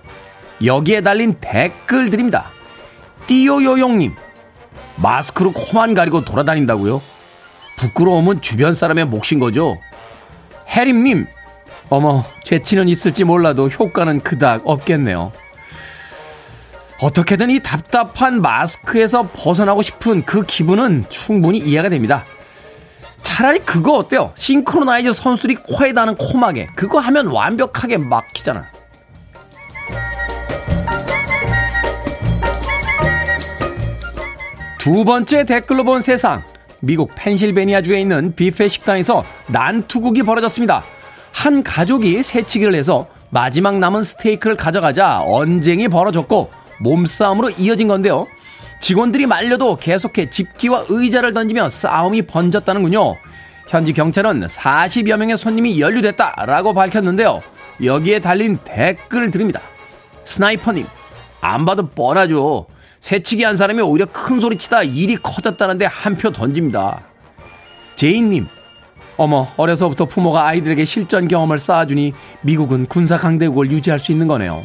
여기에 0.64 1.02
달린 1.02 1.36
댓글들입니다. 1.40 2.46
띠요요용님, 3.28 4.16
마스크로 4.96 5.52
코만 5.52 5.94
가리고 5.94 6.24
돌아다닌다고요? 6.24 7.14
부끄러움은 7.76 8.40
주변 8.40 8.74
사람의 8.74 9.06
몫인 9.06 9.38
거죠. 9.38 9.78
해림님, 10.68 11.26
어머, 11.88 12.24
재치는 12.42 12.88
있을지 12.88 13.24
몰라도 13.24 13.68
효과는 13.68 14.20
그닥 14.20 14.62
없겠네요. 14.64 15.32
어떻게든 17.00 17.50
이 17.50 17.60
답답한 17.60 18.40
마스크에서 18.40 19.28
벗어나고 19.32 19.82
싶은 19.82 20.24
그 20.24 20.44
기분은 20.44 21.04
충분히 21.08 21.58
이해가 21.58 21.88
됩니다. 21.88 22.24
차라리 23.22 23.58
그거 23.58 23.94
어때요? 23.98 24.32
싱크로나이즈 24.34 25.12
선수들이 25.12 25.56
코에 25.56 25.92
다는 25.92 26.16
코막에 26.16 26.68
그거 26.74 26.98
하면 26.98 27.26
완벽하게 27.26 27.98
막히잖아. 27.98 28.66
두 34.78 35.04
번째 35.04 35.44
댓글로 35.44 35.84
본 35.84 36.00
세상. 36.00 36.44
미국 36.80 37.10
펜실베니아주에 37.14 38.00
있는 38.00 38.34
뷔페 38.34 38.68
식당에서 38.68 39.24
난투극이 39.48 40.22
벌어졌습니다. 40.22 40.84
한 41.32 41.62
가족이 41.62 42.22
새치기를 42.22 42.74
해서 42.74 43.08
마지막 43.30 43.78
남은 43.78 44.02
스테이크를 44.02 44.56
가져가자 44.56 45.22
언쟁이 45.22 45.88
벌어졌고 45.88 46.50
몸싸움으로 46.80 47.50
이어진 47.50 47.88
건데요. 47.88 48.26
직원들이 48.80 49.26
말려도 49.26 49.76
계속해 49.76 50.30
집기와 50.30 50.84
의자를 50.88 51.32
던지며 51.32 51.68
싸움이 51.68 52.22
번졌다는군요. 52.22 53.16
현지 53.68 53.92
경찰은 53.92 54.46
40여 54.46 55.16
명의 55.16 55.36
손님이 55.36 55.80
연루됐다라고 55.80 56.72
밝혔는데요. 56.72 57.40
여기에 57.82 58.20
달린 58.20 58.58
댓글을 58.64 59.30
드립니다. 59.30 59.60
스나이퍼님, 60.24 60.86
안 61.40 61.64
봐도 61.64 61.88
뻔하죠. 61.88 62.66
새치기 63.00 63.44
한 63.44 63.56
사람이 63.56 63.80
오히려 63.82 64.06
큰 64.06 64.40
소리 64.40 64.56
치다 64.58 64.82
일이 64.82 65.16
커졌다는데 65.16 65.86
한 65.86 66.16
표 66.16 66.30
던집니다. 66.32 67.02
제인님, 67.96 68.46
어머, 69.16 69.48
어려서부터 69.56 70.06
부모가 70.06 70.46
아이들에게 70.46 70.84
실전 70.84 71.28
경험을 71.28 71.58
쌓아주니 71.58 72.14
미국은 72.42 72.86
군사 72.86 73.16
강대국을 73.16 73.70
유지할 73.70 73.98
수 74.00 74.12
있는 74.12 74.26
거네요. 74.28 74.64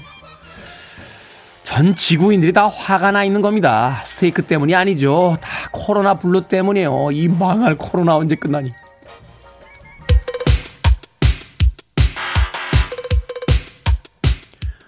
전 1.64 1.96
지구인들이 1.96 2.52
다 2.54 2.68
화가 2.68 3.12
나 3.12 3.24
있는 3.24 3.42
겁니다. 3.42 4.02
스테이크 4.04 4.42
때문이 4.44 4.76
아니죠. 4.76 5.38
다 5.40 5.50
코로나 5.72 6.16
블루 6.16 6.48
때문이에요. 6.48 7.10
이 7.14 7.28
망할 7.30 7.76
코로나 7.78 8.16
언제 8.18 8.36
끝나니? 8.36 8.74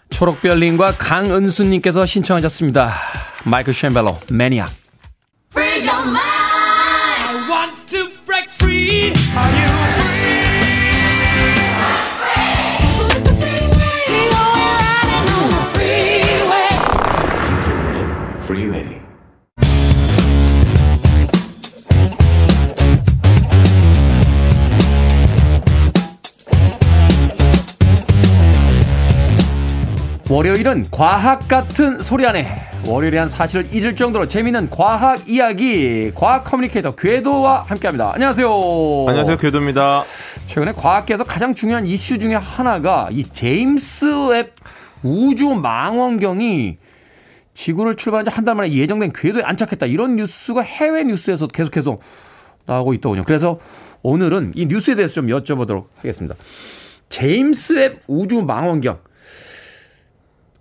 초록별님과 0.09 0.93
강은수님께서 0.97 2.05
신청하셨습니다. 2.05 2.91
마이클 3.43 3.73
월요일은 30.63 30.85
과학 30.91 31.47
같은 31.49 31.99
소리 31.99 32.25
하네 32.25 32.47
월요일이란 32.87 33.27
사실을 33.27 33.67
잊을 33.73 33.97
정도로 33.97 34.27
재미있는 34.27 34.69
과학 34.69 35.27
이야기 35.27 36.09
과학 36.15 36.45
communicator 36.45 36.91
궤도와 36.91 37.63
함께합니다. 37.63 38.13
안녕하세요. 38.13 38.47
안녕하세요. 39.09 39.37
궤도입니다. 39.37 40.03
최근에 40.47 40.71
과학계에서 40.73 41.25
가장 41.25 41.53
중요한 41.53 41.85
이슈 41.85 42.17
중에 42.17 42.35
하나가 42.35 43.09
이 43.11 43.25
제임스 43.25 44.29
웹 44.29 44.55
우주 45.03 45.49
망원경이 45.49 46.77
지구를 47.53 47.95
출발한 47.97 48.25
지 48.25 48.31
한 48.31 48.45
달 48.45 48.55
만에 48.55 48.71
예정된 48.71 49.11
궤도에 49.13 49.43
안착했다. 49.43 49.85
이런 49.87 50.15
뉴스가 50.15 50.61
해외 50.61 51.03
뉴스에서 51.03 51.47
계속해서 51.47 51.97
나오고 52.65 52.93
있더군요. 52.95 53.23
그래서 53.25 53.59
오늘은 54.01 54.53
이 54.55 54.65
뉴스에 54.67 54.95
대해서 54.95 55.15
좀 55.15 55.27
여쭤보도록 55.27 55.87
하겠습니다. 55.97 56.35
제임스 57.09 57.73
웹 57.73 57.99
우주 58.07 58.41
망원경 58.41 58.97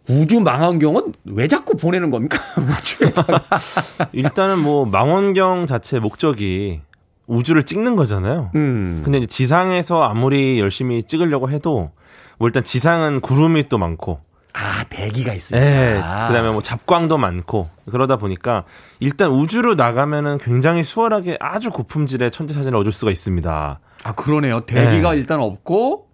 우주 0.08 0.40
망원경은 0.40 1.12
왜 1.26 1.48
자꾸 1.48 1.76
보내는 1.76 2.10
겁니까? 2.10 2.38
일단은 4.12 4.58
뭐 4.58 4.84
망원경 4.84 5.66
자체 5.66 5.98
목적이 5.98 6.80
우주를 7.26 7.62
찍는 7.62 7.96
거잖아요. 7.96 8.50
음. 8.54 9.02
근데 9.04 9.18
이제 9.18 9.26
지상에서 9.26 10.02
아무리 10.02 10.58
열심히 10.58 11.02
찍으려고 11.04 11.50
해도 11.50 11.92
뭐 12.38 12.48
일단 12.48 12.64
지상은 12.64 13.20
구름이 13.20 13.68
또 13.68 13.78
많고 13.78 14.20
아, 14.54 14.84
대기가 14.90 15.32
있으니까. 15.32 15.64
네, 15.64 15.94
그다음에 15.94 16.50
뭐 16.50 16.60
잡광도 16.60 17.16
많고 17.16 17.70
그러다 17.90 18.16
보니까 18.16 18.64
일단 19.00 19.30
우주로 19.30 19.74
나가면은 19.74 20.38
굉장히 20.38 20.84
수월하게 20.84 21.38
아주 21.40 21.70
고품질의 21.70 22.30
천체 22.30 22.52
사진을 22.52 22.76
얻을 22.78 22.92
수가 22.92 23.10
있습니다. 23.10 23.80
아, 24.04 24.12
그러네요. 24.12 24.60
대기가 24.66 25.12
네. 25.12 25.18
일단 25.18 25.40
없고 25.40 26.08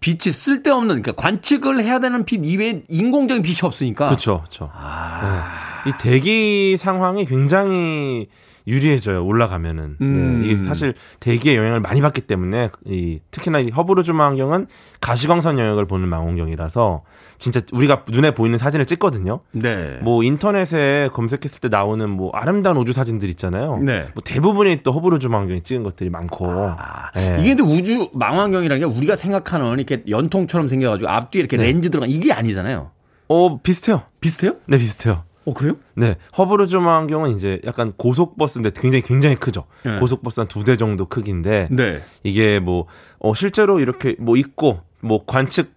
빛이 0.00 0.32
쓸데없는 0.32 1.02
그러니까 1.02 1.12
관측을 1.12 1.82
해야 1.82 1.98
되는 1.98 2.24
빛 2.24 2.44
이외에 2.44 2.82
인공적인 2.88 3.42
빛이 3.42 3.58
없으니까. 3.62 4.06
그렇죠. 4.08 4.38
그렇죠. 4.38 4.70
아. 4.72 5.82
네. 5.84 5.90
이 5.90 5.92
대기 5.98 6.76
상황이 6.78 7.24
굉장히 7.24 8.28
유리해져요. 8.68 9.24
올라가면은. 9.24 9.96
네, 9.98 10.06
음. 10.06 10.40
네, 10.42 10.48
이게 10.48 10.62
사실 10.62 10.94
대기의 11.20 11.56
영향을 11.56 11.80
많이 11.80 12.00
받기 12.00 12.22
때문에 12.22 12.70
이 12.84 13.20
특히나 13.30 13.60
이 13.60 13.70
허블 13.70 13.98
우주 13.98 14.10
망원경은 14.12 14.66
가시광선 15.00 15.58
영역을 15.58 15.86
보는 15.86 16.08
망원경이라서 16.08 17.02
진짜 17.38 17.60
우리가 17.72 18.04
눈에 18.10 18.34
보이는 18.34 18.58
사진을 18.58 18.84
찍거든요. 18.84 19.40
네. 19.52 19.98
뭐 20.02 20.22
인터넷에 20.22 21.08
검색했을 21.12 21.60
때 21.60 21.68
나오는 21.68 22.08
뭐 22.08 22.30
아름다운 22.34 22.76
우주 22.76 22.92
사진들 22.92 23.28
있잖아요. 23.30 23.78
네. 23.78 24.08
뭐 24.14 24.22
대부분이 24.24 24.82
또 24.82 24.92
허블 24.92 25.17
우주 25.17 25.28
망원경이 25.28 25.62
찍은 25.62 25.82
것들이 25.82 26.10
많고. 26.10 26.46
아, 26.78 27.10
네. 27.14 27.38
이게 27.40 27.54
근데 27.54 27.62
우주 27.62 28.10
망원경이라는 28.12 28.80
게 28.80 28.84
우리가 28.98 29.16
생각하는 29.16 29.78
이렇게 29.78 30.02
연통처럼 30.08 30.68
생겨가지고 30.68 31.08
앞뒤에 31.08 31.40
이렇게 31.40 31.56
네. 31.56 31.64
렌즈 31.64 31.90
들어간 31.90 32.10
이게 32.10 32.32
아니잖아요. 32.32 32.90
어 33.28 33.60
비슷해요. 33.62 34.02
비슷해요? 34.20 34.56
네 34.66 34.78
비슷해요. 34.78 35.24
어 35.48 35.54
그래요? 35.54 35.76
네 35.94 36.16
허블 36.36 36.64
우주 36.64 36.76
망원경은 36.76 37.30
이제 37.36 37.60
약간 37.64 37.92
고속버스인데 37.96 38.72
굉장히 38.76 39.02
굉장히 39.02 39.36
크죠. 39.36 39.64
네. 39.84 39.96
고속버스 39.98 40.40
한 40.40 40.48
두 40.48 40.62
대 40.64 40.76
정도 40.76 41.06
크기인데 41.06 41.68
네. 41.70 42.02
이게 42.22 42.58
뭐 42.58 42.86
어, 43.18 43.34
실제로 43.34 43.80
이렇게 43.80 44.14
뭐 44.18 44.36
있고 44.36 44.80
뭐 45.00 45.24
관측 45.26 45.72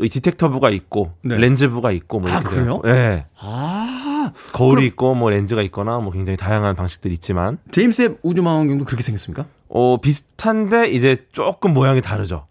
detector부가 0.00 0.70
있고 0.70 1.12
네. 1.22 1.36
렌즈부가 1.36 1.90
있고 1.92 2.20
뭐 2.20 2.30
아, 2.30 2.40
그래요? 2.42 2.80
예. 2.86 2.92
네. 2.92 3.26
아. 3.38 4.32
거울이 4.52 4.76
그럼... 4.76 4.84
있고 4.86 5.14
뭐 5.14 5.28
렌즈가 5.30 5.60
있거나 5.62 5.98
뭐 5.98 6.12
굉장히 6.12 6.36
다양한 6.36 6.76
방식들이 6.76 7.12
있지만 7.14 7.58
제임스 7.72 8.02
웹 8.02 8.18
우주 8.22 8.42
망원경도 8.42 8.84
그렇게 8.84 9.02
생겼습니까? 9.02 9.44
어, 9.68 9.98
비슷한데 10.00 10.88
이제 10.90 11.26
조금 11.32 11.72
모양이 11.74 12.00
다르죠. 12.00 12.46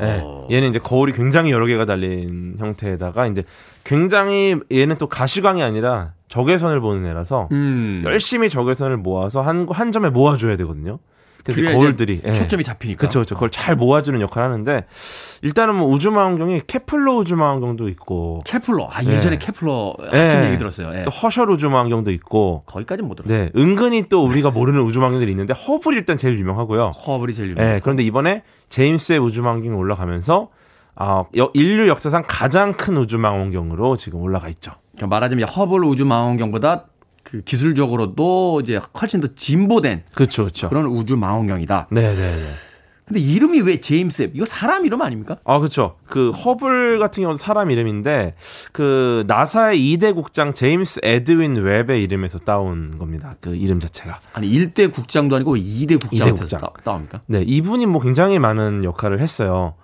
네. 0.00 0.20
어... 0.22 0.46
얘는 0.50 0.70
이제 0.70 0.78
거울이 0.78 1.12
굉장히 1.12 1.50
여러 1.50 1.66
개가 1.66 1.84
달린 1.84 2.56
형태에다가 2.58 3.26
이제 3.26 3.44
굉장히 3.84 4.56
얘는 4.72 4.96
또 4.98 5.08
가시광이 5.08 5.62
아니라 5.62 6.12
적외선을 6.28 6.80
보는 6.80 7.08
애라서 7.08 7.48
음... 7.52 8.02
열심히 8.04 8.48
적외선을 8.48 8.96
모아서 8.96 9.42
한, 9.42 9.66
한 9.70 9.92
점에 9.92 10.10
모아줘야 10.10 10.56
되거든요. 10.56 10.98
그래서 11.54 11.76
거울들이 11.76 12.20
예. 12.24 12.32
초점이 12.32 12.64
잡히니까. 12.64 12.98
그렇죠, 12.98 13.20
그렇죠. 13.20 13.34
그걸 13.34 13.50
잘 13.50 13.76
모아주는 13.76 14.20
역할을 14.20 14.44
하는데 14.50 14.84
일단은 15.42 15.76
뭐 15.76 15.88
우주망원경이 15.88 16.62
케플러 16.66 17.14
우주망원경도 17.16 17.88
있고. 17.90 18.42
케플러. 18.44 18.88
아 18.90 19.02
예전에 19.02 19.34
예. 19.34 19.38
케플러 19.38 19.94
한참 20.10 20.42
예. 20.42 20.46
얘기 20.48 20.58
들었어요. 20.58 20.92
예. 20.94 21.04
또 21.04 21.10
허셜 21.10 21.50
우주망원경도 21.50 22.10
있고. 22.12 22.64
거기까지는 22.66 23.08
못 23.08 23.14
들었어요. 23.16 23.38
네, 23.38 23.50
은근히 23.56 24.08
또 24.08 24.24
우리가 24.24 24.50
모르는 24.50 24.80
우주망원경들이 24.82 25.30
있는데 25.30 25.54
허블이 25.54 25.96
일단 25.96 26.16
제일 26.16 26.38
유명하고요. 26.38 26.90
허블이 26.90 27.34
제일 27.34 27.50
유명. 27.50 27.64
네, 27.64 27.80
그런데 27.82 28.02
이번에 28.02 28.42
제임스 28.68 29.03
웹 29.03 29.18
우주망원경이 29.18 29.74
올라가면서 29.74 30.48
아, 30.96 31.24
인류 31.54 31.88
역사상 31.88 32.24
가장 32.26 32.74
큰 32.74 32.96
우주망원경으로 32.98 33.96
지금 33.96 34.20
올라가 34.20 34.48
있죠. 34.48 34.72
그러니까 34.92 35.06
말하자면 35.06 35.48
허블 35.48 35.84
우주망원경보다 35.84 36.84
그 37.22 37.42
기술적으로도 37.42 38.60
이제 38.62 38.80
훨씬 39.00 39.20
더 39.20 39.28
진보된 39.34 40.04
그렇죠, 40.14 40.44
그렇죠. 40.44 40.68
그런 40.68 40.86
우주 40.86 41.16
망원경이다. 41.16 41.88
네, 41.90 42.00
네, 42.00 42.14
네. 42.14 42.50
근데 43.10 43.20
이름이 43.22 43.62
왜 43.62 43.80
제임스 43.80 44.22
웹? 44.22 44.30
이거 44.34 44.44
사람 44.44 44.86
이름 44.86 45.02
아닙니까? 45.02 45.36
아, 45.44 45.58
그렇죠. 45.58 45.96
그 46.06 46.30
허블 46.30 47.00
같은 47.00 47.24
경우도 47.24 47.38
사람 47.38 47.72
이름인데 47.72 48.36
그 48.70 49.24
나사의 49.26 49.80
2대 49.80 50.14
국장 50.14 50.54
제임스 50.54 51.00
에드윈 51.02 51.56
웹의 51.56 52.04
이름에서 52.04 52.38
따온 52.38 52.96
겁니다. 52.98 53.34
그 53.40 53.56
이름 53.56 53.80
자체가. 53.80 54.20
아니, 54.32 54.48
1대 54.48 54.92
국장도 54.92 55.34
아니고 55.34 55.56
2대 55.56 56.00
국장에서 56.00 56.36
2대 56.36 56.38
국장. 56.38 56.60
따옵니까? 56.84 57.22
네, 57.26 57.42
이분이 57.42 57.86
뭐 57.86 58.00
굉장히 58.00 58.38
많은 58.38 58.84
역할을 58.84 59.18
했어요. 59.18 59.74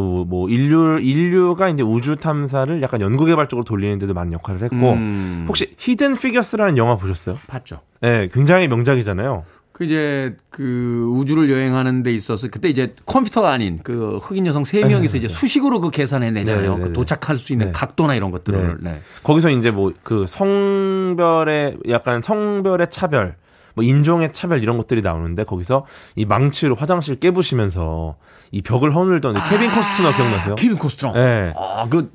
뭐 0.00 0.48
인류 0.48 0.98
인류가 1.00 1.68
이제 1.68 1.82
우주 1.82 2.16
탐사를 2.16 2.82
약간 2.82 3.00
연구 3.00 3.24
개발 3.24 3.48
쪽으로 3.48 3.64
돌리는 3.64 3.98
데도 3.98 4.14
많은 4.14 4.32
역할을 4.32 4.62
했고 4.62 4.92
음. 4.92 5.46
혹시 5.48 5.74
Hidden 5.78 6.14
Figures라는 6.14 6.76
영화 6.76 6.96
보셨어요? 6.96 7.36
봤죠. 7.46 7.80
네, 8.00 8.28
굉장히 8.32 8.68
명작이잖아요. 8.68 9.44
그 9.72 9.84
이제 9.84 10.34
그 10.48 11.06
우주를 11.10 11.50
여행하는 11.50 12.02
데 12.02 12.10
있어서 12.14 12.48
그때 12.48 12.68
이제 12.70 12.94
컴퓨터가 13.04 13.50
아닌 13.50 13.78
그 13.82 14.16
흑인 14.22 14.46
여성 14.46 14.64
세 14.64 14.80
명이서 14.80 15.12
네, 15.12 15.18
이제 15.18 15.28
수식으로 15.28 15.80
그 15.80 15.90
계산해 15.90 16.30
내잖아요. 16.30 16.76
네, 16.76 16.82
그 16.84 16.92
도착할 16.94 17.36
수 17.36 17.52
있는 17.52 17.66
네. 17.66 17.72
각도나 17.72 18.14
이런 18.14 18.30
것들을. 18.30 18.78
네. 18.80 19.00
거기서 19.22 19.50
이제 19.50 19.70
뭐 19.70 19.92
그 20.02 20.24
성별의 20.26 21.78
약간 21.90 22.22
성별의 22.22 22.88
차별 22.90 23.34
뭐 23.76 23.84
인종의 23.84 24.32
차별 24.32 24.62
이런 24.62 24.78
것들이 24.78 25.02
나오는데 25.02 25.44
거기서 25.44 25.86
이 26.16 26.24
망치로 26.24 26.74
화장실 26.74 27.20
깨부시면서 27.20 28.16
이 28.50 28.62
벽을 28.62 28.94
허물던 28.94 29.36
아, 29.36 29.44
케빈 29.48 29.70
코스트너 29.70 30.16
기억나세요? 30.16 30.54
케빈 30.56 30.76
코스트너. 30.78 31.12
네. 31.12 31.52
아, 31.56 31.86
그 31.88 32.10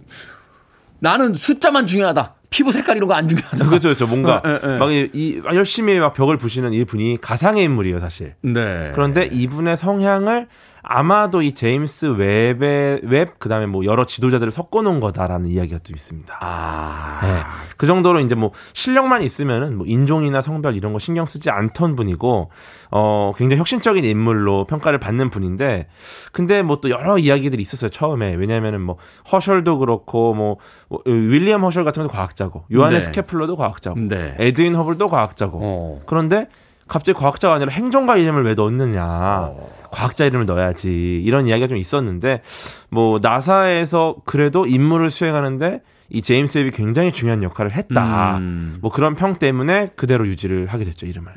나는 1.00 1.36
숫자만 1.36 1.88
중요하다. 1.88 2.34
피부 2.50 2.72
색깔 2.72 2.98
이런 2.98 3.08
거 3.08 3.14
안 3.16 3.28
중요하다. 3.28 3.66
그렇죠, 3.66 3.90
그렇죠. 3.90 4.08
뭔가 4.08 4.42
네, 4.44 4.60
네. 4.60 4.78
막 4.78 4.92
이, 4.92 5.10
이, 5.14 5.42
열심히 5.54 5.98
막 6.00 6.14
벽을 6.14 6.38
부시는 6.38 6.74
이 6.74 6.84
분이 6.84 7.20
가상의 7.22 7.64
인물이에요, 7.64 8.00
사실. 8.00 8.34
네. 8.42 8.92
그런데 8.94 9.26
이분의 9.32 9.78
성향을 9.78 10.48
아마도 10.94 11.42
이 11.42 11.54
제임스 11.54 12.18
웹의 12.18 13.02
웹 13.04 13.40
그다음에 13.40 13.66
뭐 13.66 13.86
여러 13.86 14.06
지도자들을 14.06 14.52
섞어 14.52 14.82
놓은 14.82 15.00
거다라는 15.00 15.50
이야기가 15.50 15.80
또 15.84 15.94
있습니다. 15.94 16.38
아. 16.42 17.20
네. 17.22 17.44
그 17.78 17.88
정도로 17.88 18.20
이제 18.20 18.36
뭐 18.36 18.52
실력만 18.74 19.24
있으면은 19.24 19.78
뭐 19.78 19.88
인종이나 19.88 20.42
성별 20.42 20.76
이런 20.76 20.92
거 20.92 21.00
신경 21.00 21.26
쓰지 21.26 21.50
않던 21.50 21.96
분이고 21.96 22.52
어 22.92 23.32
굉장히 23.38 23.60
혁신적인 23.60 24.04
인물로 24.04 24.66
평가를 24.66 25.00
받는 25.00 25.30
분인데 25.30 25.88
근데 26.34 26.62
뭐 26.62 26.82
또 26.82 26.90
여러 26.90 27.18
이야기들이 27.18 27.62
있었어요, 27.62 27.90
처음에. 27.90 28.34
왜냐면은 28.34 28.82
뭐 28.82 28.98
허셜도 29.32 29.78
그렇고 29.78 30.34
뭐 30.34 30.58
윌리엄 31.06 31.64
허셜 31.64 31.86
같은 31.86 32.02
것도 32.04 32.12
과학자고 32.12 32.66
요하네스 32.74 33.12
네. 33.12 33.22
케플러도 33.22 33.56
과학자고 33.56 34.00
네. 34.00 34.36
에드윈 34.40 34.76
허블도 34.76 35.08
과학자고. 35.08 35.60
어. 35.62 36.02
그런데 36.06 36.48
갑자기 36.92 37.18
과학자가 37.18 37.56
아니라 37.56 37.72
행정가 37.72 38.18
이름을 38.18 38.44
왜 38.44 38.54
넣느냐. 38.54 39.06
어. 39.06 39.70
과학자 39.92 40.26
이름을 40.26 40.46
넣어야지. 40.46 41.22
이런 41.24 41.48
이야기가 41.48 41.70
좀 41.70 41.78
있었는데, 41.78 42.42
뭐, 42.90 43.20
나사에서 43.22 44.18
그래도 44.26 44.66
임무를 44.66 45.10
수행하는데, 45.10 45.84
이 46.10 46.22
제임스 46.22 46.58
웹이 46.58 46.72
굉장히 46.72 47.14
중요한 47.14 47.44
역할을 47.44 47.72
했다. 47.72 48.36
음. 48.40 48.80
뭐 48.82 48.92
그런 48.92 49.16
평 49.16 49.40
때문에 49.40 49.92
그대로 49.96 50.28
유지를 50.28 50.68
하게 50.68 50.84
됐죠, 50.84 51.06
이름을. 51.06 51.32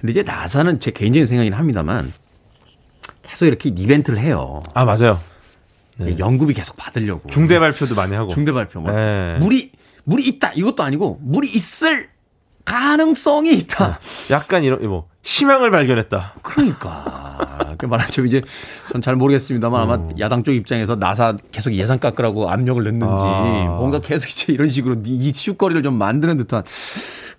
근데 0.00 0.12
이제 0.12 0.22
나사는 0.22 0.78
제 0.78 0.92
개인적인 0.92 1.26
생각이긴 1.26 1.58
합니다만, 1.58 2.12
계속 3.22 3.46
이렇게 3.46 3.70
이벤트를 3.70 4.20
해요. 4.20 4.62
아, 4.74 4.84
맞아요. 4.84 5.18
네. 5.96 6.16
연구비 6.20 6.54
계속 6.54 6.76
받으려고. 6.76 7.28
중대 7.30 7.58
발표도 7.58 7.96
많이 7.96 8.14
하고. 8.14 8.28
중대 8.28 8.52
발표. 8.52 8.80
뭐. 8.80 8.92
네. 8.92 9.38
물이, 9.40 9.72
물이 10.04 10.24
있다. 10.28 10.52
이것도 10.54 10.84
아니고, 10.84 11.18
물이 11.20 11.48
있을 11.48 12.13
가능성이 12.64 13.54
있다. 13.54 13.86
어, 13.86 13.94
약간 14.30 14.64
이런 14.64 14.86
뭐 14.88 15.08
희망을 15.22 15.70
발견했다. 15.70 16.34
그러니까 16.42 17.74
그 17.78 17.86
말하자면 17.86 18.28
이제 18.28 18.42
전 18.92 19.00
잘 19.02 19.16
모르겠습니다만 19.16 19.80
아마 19.82 19.94
어. 19.94 20.08
야당 20.18 20.42
쪽 20.44 20.52
입장에서 20.52 20.96
나사 20.96 21.36
계속 21.52 21.72
예산 21.74 21.98
깎으라고 21.98 22.50
압력을 22.50 22.82
넣는지 22.82 23.06
아. 23.08 23.76
뭔가 23.78 23.98
계속 24.00 24.28
이제 24.30 24.52
이런 24.52 24.70
식으로 24.70 24.96
이슈거리를 25.04 25.82
좀 25.82 25.94
만드는 25.94 26.36
듯한 26.38 26.62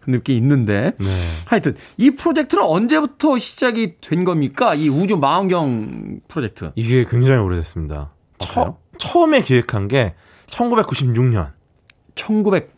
느낌이 0.07 0.37
있는데 0.37 0.93
네. 0.99 1.27
하여튼 1.45 1.75
이 1.97 2.11
프로젝트는 2.11 2.63
언제부터 2.63 3.37
시작이 3.39 3.95
된 4.01 4.23
겁니까? 4.23 4.75
이 4.75 4.89
우주 4.89 5.17
망원경 5.17 6.19
프로젝트. 6.27 6.71
이게 6.75 7.05
굉장히 7.09 7.39
오래됐습니다. 7.39 8.11
처, 8.39 8.77
처음에 8.99 9.41
기획한 9.41 9.87
게 9.87 10.13
1996년. 10.47 11.53
1900 12.13 12.74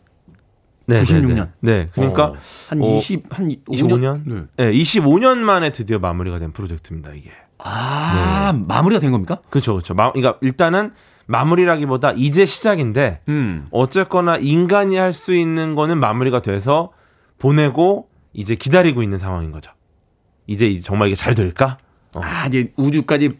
네, 0.88 1.02
96년. 1.02 1.50
네, 1.60 1.84
네. 1.84 1.86
그러니까 1.92 2.24
어, 2.28 2.34
한 2.68 2.82
20, 2.82 3.26
어, 3.26 3.28
한 3.30 3.48
25년? 3.68 4.22
네. 4.24 4.42
네. 4.56 4.72
25년 4.72 5.38
만에 5.38 5.70
드디어 5.70 5.98
마무리가 5.98 6.38
된 6.38 6.52
프로젝트입니다, 6.52 7.12
이게. 7.12 7.30
아, 7.58 8.52
네. 8.54 8.64
마무리가 8.66 8.98
된 9.00 9.12
겁니까? 9.12 9.38
그렇죠, 9.50 9.74
그렇죠. 9.74 9.92
마, 9.94 10.10
그러니까 10.12 10.38
일단은 10.40 10.92
마무리라기보다 11.26 12.12
이제 12.16 12.46
시작인데 12.46 13.20
음. 13.28 13.66
어쨌거나 13.70 14.38
인간이 14.38 14.96
할 14.96 15.12
수 15.12 15.34
있는 15.34 15.74
거는 15.74 15.98
마무리가 15.98 16.40
돼서 16.40 16.92
보내고 17.38 18.08
이제 18.32 18.54
기다리고 18.54 19.02
있는 19.02 19.18
상황인 19.18 19.52
거죠. 19.52 19.70
이제 20.46 20.80
정말 20.80 21.08
이게 21.08 21.14
잘 21.14 21.34
될까? 21.34 21.76
어. 22.14 22.20
아, 22.22 22.46
이제 22.46 22.72
우주까지 22.76 23.32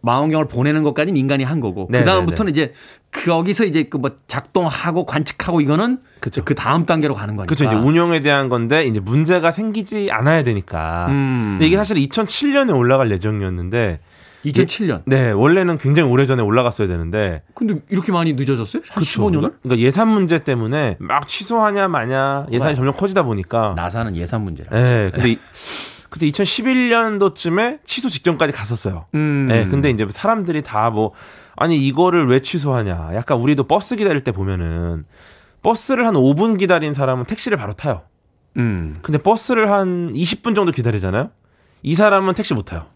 망원경을 0.00 0.48
보내는 0.48 0.82
것까지는 0.84 1.18
인간이 1.18 1.44
한 1.44 1.60
거고. 1.60 1.88
네, 1.90 1.98
그 1.98 2.04
다음부터는. 2.06 2.50
이제 2.52 2.72
거기서 3.14 3.64
이제 3.64 3.84
그 3.84 3.98
뭐 3.98 4.10
작동하고 4.26 5.06
관측하고 5.06 5.60
이거는 5.62 5.98
그쵸. 6.20 6.42
그 6.44 6.54
다음 6.54 6.84
단계로 6.84 7.14
가는 7.14 7.36
거니까. 7.36 7.54
그렇죠. 7.54 7.64
이제 7.64 7.74
운영에 7.74 8.20
대한 8.20 8.48
건데 8.48 8.84
이제 8.84 9.00
문제가 9.00 9.50
생기지 9.50 10.10
않아야 10.10 10.42
되니까. 10.42 11.06
음. 11.08 11.52
근데 11.54 11.66
이게 11.66 11.76
사실 11.76 11.96
2007년에 11.96 12.76
올라갈 12.76 13.10
예정이었는데 13.12 14.00
2007년. 14.44 15.02
네, 15.06 15.30
원래는 15.30 15.78
굉장히 15.78 16.10
오래전에 16.10 16.42
올라갔어야 16.42 16.86
되는데. 16.86 17.42
근데 17.54 17.76
이렇게 17.88 18.12
많이 18.12 18.34
늦어졌어요? 18.34 18.82
한 18.90 19.02
15년을? 19.02 19.54
그러니까 19.62 19.78
예산 19.78 20.08
문제 20.08 20.44
때문에 20.44 20.96
막 20.98 21.26
취소하냐 21.26 21.88
마냐 21.88 22.44
예산이 22.50 22.72
네. 22.72 22.76
점점 22.76 22.94
커지다 22.94 23.22
보니까 23.22 23.72
나사는 23.76 24.14
예산 24.16 24.42
문제라. 24.42 24.68
네, 24.70 25.10
근데 25.14 25.36
그때 26.10 26.26
2011년도쯤에 26.26 27.78
취소 27.86 28.08
직전까지 28.08 28.52
갔었어요. 28.52 29.06
음. 29.14 29.46
네, 29.48 29.66
근데 29.66 29.88
이제 29.90 30.06
사람들이 30.10 30.62
다뭐 30.62 31.12
아니 31.56 31.78
이거를 31.86 32.28
왜 32.28 32.40
취소하냐. 32.40 33.10
약간 33.14 33.38
우리도 33.38 33.64
버스 33.64 33.96
기다릴 33.96 34.24
때 34.24 34.32
보면은 34.32 35.04
버스를 35.62 36.06
한 36.06 36.14
5분 36.14 36.58
기다린 36.58 36.92
사람은 36.94 37.24
택시를 37.24 37.56
바로 37.56 37.72
타요. 37.72 38.02
음. 38.56 38.98
근데 39.02 39.18
버스를 39.18 39.70
한 39.70 40.12
20분 40.12 40.54
정도 40.54 40.72
기다리잖아요. 40.72 41.30
이 41.82 41.94
사람은 41.94 42.34
택시 42.34 42.54
못 42.54 42.64
타요. 42.64 42.86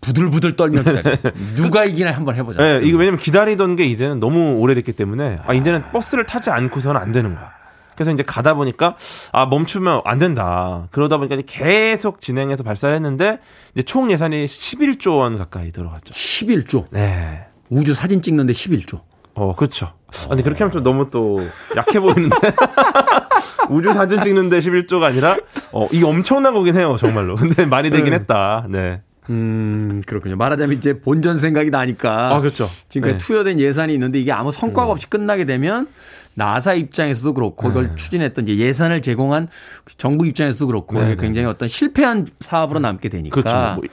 부들부들 0.00 0.56
떨면 0.56 0.84
누가 1.54 1.84
이기나 1.84 2.10
한번 2.10 2.34
해보자. 2.34 2.60
네, 2.60 2.80
이거 2.82 2.98
왜냐면 2.98 3.18
기다리던 3.20 3.76
게 3.76 3.84
이제는 3.84 4.18
너무 4.18 4.58
오래됐기 4.58 4.92
때문에 4.92 5.38
아 5.46 5.54
이제는 5.54 5.90
버스를 5.92 6.26
타지 6.26 6.50
않고서는 6.50 7.00
안 7.00 7.12
되는 7.12 7.34
거야. 7.34 7.52
그래서 7.94 8.10
이제 8.10 8.22
가다 8.24 8.54
보니까 8.54 8.96
아 9.32 9.46
멈추면 9.46 10.02
안 10.04 10.18
된다. 10.18 10.88
그러다 10.90 11.18
보니까 11.18 11.36
계속 11.46 12.20
진행해서 12.20 12.64
발사를 12.64 12.92
했는데 12.94 13.38
이제 13.74 13.82
총 13.82 14.10
예산이 14.10 14.46
11조 14.46 15.18
원 15.18 15.38
가까이 15.38 15.70
들어갔죠. 15.70 16.12
11조. 16.12 16.86
네. 16.90 17.46
우주 17.72 17.94
사진 17.94 18.20
찍는데 18.20 18.52
11조. 18.52 19.00
어, 19.34 19.54
그렇죠. 19.56 19.94
아, 20.24 20.28
근데 20.28 20.42
그렇게 20.42 20.62
하면 20.62 20.72
좀 20.72 20.82
너무 20.82 21.08
또 21.10 21.40
약해 21.74 21.98
보이는데. 21.98 22.36
우주 23.70 23.94
사진 23.94 24.20
찍는데 24.20 24.58
11조가 24.58 25.04
아니라, 25.04 25.38
어, 25.72 25.88
이게 25.90 26.04
엄청난 26.04 26.52
거긴 26.52 26.76
해요, 26.76 26.96
정말로. 26.98 27.34
근데 27.36 27.64
많이 27.64 27.88
되긴 27.88 28.10
네. 28.10 28.16
했다. 28.16 28.66
네. 28.68 29.00
음, 29.30 30.02
그렇군요. 30.06 30.36
말하자면 30.36 30.76
이제 30.76 31.00
본전 31.00 31.38
생각이 31.38 31.70
나니까. 31.70 32.34
아, 32.34 32.40
그렇죠. 32.40 32.68
지금까지 32.90 33.18
네. 33.18 33.26
투여된 33.26 33.58
예산이 33.58 33.94
있는데 33.94 34.20
이게 34.20 34.32
아무 34.32 34.52
성과가 34.52 34.90
음. 34.90 34.92
없이 34.92 35.08
끝나게 35.08 35.46
되면 35.46 35.86
나사 36.34 36.74
입장에서도 36.74 37.32
그렇고 37.32 37.68
그걸 37.68 37.88
네. 37.88 37.96
추진했던 37.96 38.48
이제 38.48 38.66
예산을 38.66 39.00
제공한 39.00 39.48
정부 39.96 40.26
입장에서도 40.26 40.66
그렇고 40.66 40.98
네, 40.98 41.08
네. 41.08 41.16
굉장히 41.16 41.46
어떤 41.46 41.68
실패한 41.68 42.26
사업으로 42.40 42.80
남게 42.80 43.08
되니까. 43.08 43.40
그렇죠. 43.40 43.74
뭐. 43.76 43.84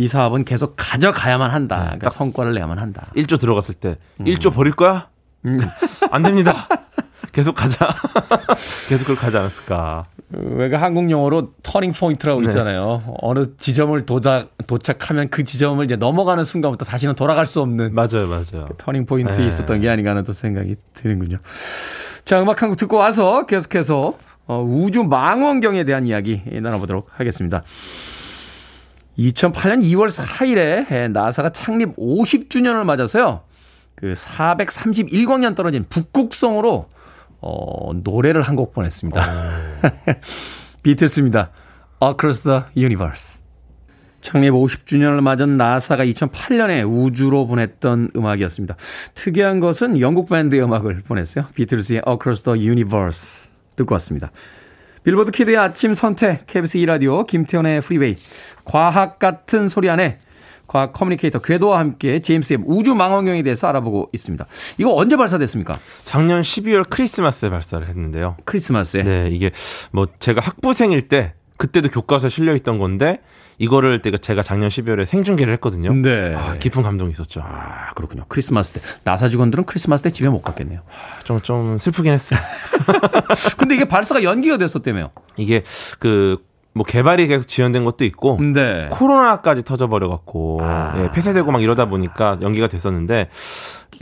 이 0.00 0.08
사업은 0.08 0.44
계속 0.44 0.74
가져가야만 0.78 1.50
한다. 1.50 1.76
네, 1.76 1.84
그러니까 1.84 2.08
성과를 2.08 2.54
내야만 2.54 2.78
한다. 2.78 3.08
1조 3.16 3.38
들어갔을 3.38 3.74
때 3.74 3.98
음. 4.20 4.24
1조 4.24 4.50
버릴 4.54 4.72
거야? 4.72 5.08
음. 5.44 5.60
안 6.10 6.22
됩니다. 6.22 6.66
계속 7.32 7.54
가자. 7.54 7.94
계속 8.88 9.04
그걸 9.04 9.16
가지 9.16 9.36
않았을까. 9.36 10.06
왜 10.30 10.55
그 10.55 10.80
항공 10.80 11.10
용어로 11.10 11.52
터닝 11.62 11.92
포인트라고 11.92 12.40
네. 12.40 12.46
있잖아요. 12.46 13.02
어느 13.20 13.44
지점을 13.58 14.06
도착, 14.06 14.48
도착하면 14.66 15.28
그 15.28 15.44
지점을 15.44 15.84
이제 15.84 15.96
넘어가는 15.96 16.44
순간부터 16.44 16.86
다시는 16.86 17.14
돌아갈 17.14 17.46
수 17.46 17.60
없는. 17.60 17.94
맞아요, 17.94 18.26
맞아요. 18.26 18.64
그 18.68 18.74
터닝 18.78 19.04
포인트에 19.04 19.36
네. 19.42 19.48
있었던 19.48 19.82
게 19.82 19.90
아닌가 19.90 20.10
하는 20.12 20.24
또 20.24 20.32
생각이 20.32 20.76
드는군요. 20.94 21.36
자, 22.24 22.40
음악 22.40 22.62
한 22.62 22.70
곡 22.70 22.76
듣고 22.78 22.96
와서 22.96 23.44
계속해서 23.44 24.14
어, 24.46 24.62
우주 24.66 25.04
망원경에 25.04 25.84
대한 25.84 26.06
이야기 26.06 26.40
나눠보도록 26.46 27.08
하겠습니다. 27.12 27.62
2008년 29.20 29.82
2월 29.82 30.08
4일에 30.10 31.10
나사가 31.10 31.50
창립 31.50 31.94
50주년을 31.96 32.84
맞아서요. 32.84 33.42
그 33.94 34.14
431광년 34.14 35.54
떨어진 35.54 35.84
북극성으로 35.88 36.88
어, 37.42 37.92
노래를 37.94 38.42
한 38.42 38.56
곡 38.56 38.72
보냈습니다. 38.72 39.20
비틀스입니다. 40.82 41.50
Across 42.02 42.42
the 42.44 42.60
Universe. 42.76 43.40
창립 44.22 44.52
50주년을 44.52 45.20
맞은 45.22 45.56
나사가 45.56 46.04
2008년에 46.04 46.86
우주로 46.86 47.46
보냈던 47.46 48.10
음악이었습니다. 48.16 48.76
특이한 49.14 49.60
것은 49.60 50.00
영국 50.00 50.28
밴드의 50.28 50.62
음악을 50.62 51.02
보냈어요. 51.06 51.46
비틀스의 51.54 52.02
Across 52.06 52.42
the 52.44 52.60
Universe 52.66 53.48
듣고 53.76 53.94
왔습니다. 53.94 54.30
빌보드 55.02 55.32
키드의 55.32 55.56
아침 55.56 55.94
선택, 55.94 56.46
KBS 56.46 56.78
2라디오, 56.78 57.26
김태훈의 57.26 57.80
프리웨이, 57.80 58.16
과학 58.64 59.18
같은 59.18 59.68
소리 59.68 59.88
안에 59.88 60.18
과학 60.66 60.92
커뮤니케이터 60.92 61.40
궤도와 61.40 61.80
함께 61.80 62.20
제임스 62.20 62.52
웹 62.54 62.60
우주 62.64 62.94
망원경에 62.94 63.42
대해서 63.42 63.66
알아보고 63.66 64.10
있습니다. 64.12 64.46
이거 64.78 64.94
언제 64.94 65.16
발사됐습니까? 65.16 65.78
작년 66.04 66.42
12월 66.42 66.88
크리스마스에 66.88 67.50
발사를 67.50 67.88
했는데요. 67.88 68.36
크리스마스에? 68.44 69.02
네, 69.02 69.30
이게 69.32 69.50
뭐 69.90 70.06
제가 70.20 70.40
학부생일 70.40 71.08
때 71.08 71.32
그때도 71.56 71.88
교과서에 71.88 72.30
실려 72.30 72.54
있던 72.54 72.78
건데 72.78 73.20
이거를 73.60 74.00
제가 74.02 74.42
작년 74.42 74.68
12월에 74.68 75.06
생중계를 75.06 75.52
했거든요. 75.54 75.92
네. 75.92 76.34
아, 76.34 76.56
깊은 76.58 76.82
감동이 76.82 77.12
있었죠. 77.12 77.42
아, 77.44 77.90
그렇군요. 77.94 78.24
크리스마스 78.28 78.72
때. 78.72 78.80
나사 79.04 79.28
직원들은 79.28 79.64
크리스마스 79.64 80.02
때 80.02 80.10
집에 80.10 80.28
못 80.28 80.42
갔겠네요. 80.42 80.80
좀, 81.24 81.40
좀 81.42 81.78
슬프긴 81.78 82.12
했어요. 82.12 82.40
근데 83.58 83.74
이게 83.76 83.84
발사가 83.84 84.22
연기가 84.22 84.56
됐었다며요? 84.56 85.10
이게 85.36 85.62
그 85.98 86.50
뭐 86.72 86.84
개발이 86.84 87.26
계속 87.26 87.46
지연된 87.48 87.84
것도 87.84 88.04
있고 88.04 88.38
네. 88.40 88.88
코로나까지 88.90 89.64
터져버려 89.64 90.08
갖고 90.08 90.60
아. 90.62 90.94
예, 90.98 91.10
폐쇄되고 91.12 91.50
막 91.50 91.62
이러다 91.62 91.86
보니까 91.86 92.38
연기가 92.42 92.68
됐었는데 92.68 93.28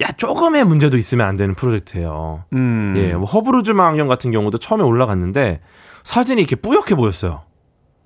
야 0.02 0.12
조금의 0.16 0.64
문제도 0.64 0.96
있으면 0.96 1.26
안 1.26 1.36
되는 1.36 1.54
프로젝트예요. 1.54 2.44
음. 2.52 2.94
예, 2.96 3.14
뭐 3.14 3.24
허브루즈 3.24 3.70
망원경 3.70 4.06
같은 4.06 4.30
경우도 4.30 4.58
처음에 4.58 4.84
올라갔는데 4.84 5.60
사진이 6.04 6.42
이렇게 6.42 6.56
뿌옇게 6.56 6.94
보였어요. 6.94 7.42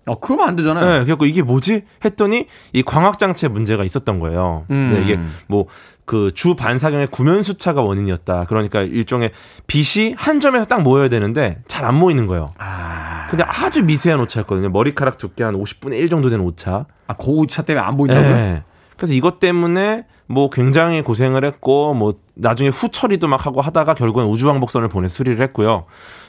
어, 0.07 0.19
그러면 0.19 0.49
안 0.49 0.57
되잖아요. 0.57 0.85
네, 0.85 1.05
그래서 1.05 1.27
이게 1.27 1.43
뭐지? 1.43 1.83
했더니 2.05 2.47
이 2.73 2.83
광학 2.83 3.19
장치에 3.19 3.49
문제가 3.49 3.85
있었던 3.85 4.19
거예요. 4.19 4.65
음. 4.71 4.93
네, 4.95 5.03
이게 5.03 5.21
뭐 5.47 5.67
그 6.05 6.57
주반사경의 6.57 7.07
구면수차가 7.09 7.81
원인이었다. 7.83 8.47
그러니까 8.49 8.83
일종의 8.83 9.31
빛이 9.69 10.15
한 10.17 10.41
점에서 10.41 10.65
딱 10.65 10.83
모여야 10.83 11.09
되는데 11.09 11.59
잘 11.69 11.83
안 11.85 11.95
모이는 11.97 12.27
거예요. 12.27 12.47
아. 12.59 13.27
근데 13.31 13.45
아주 13.45 13.83
미세한 13.85 14.21
오차였거든요. 14.21 14.71
머리카락 14.71 15.19
두께 15.19 15.43
한 15.45 15.55
50분의 15.55 15.95
1 15.99 16.09
정도 16.09 16.31
되는 16.31 16.45
오차. 16.45 16.87
아, 17.07 17.15
그 17.15 17.27
오차 17.27 17.63
때문에 17.63 17.85
안 17.85 17.97
보인다고요? 17.97 18.35
네. 18.35 18.63
그래서 18.97 19.15
이것 19.15 19.41
때문에 19.41 20.05
뭐 20.33 20.49
굉장히 20.49 21.03
고생을 21.03 21.45
했고 21.45 21.93
뭐 21.93 22.15
나중에 22.35 22.71
후 22.71 22.89
처리도 22.89 23.29
막 23.29 23.45
하고 23.45 23.61
하다가 23.61 23.95
결국엔 23.95 24.27
우주왕복선을 24.29 24.89
보내 24.89 25.07
수리를 25.09 25.41
했고요. 25.43 25.85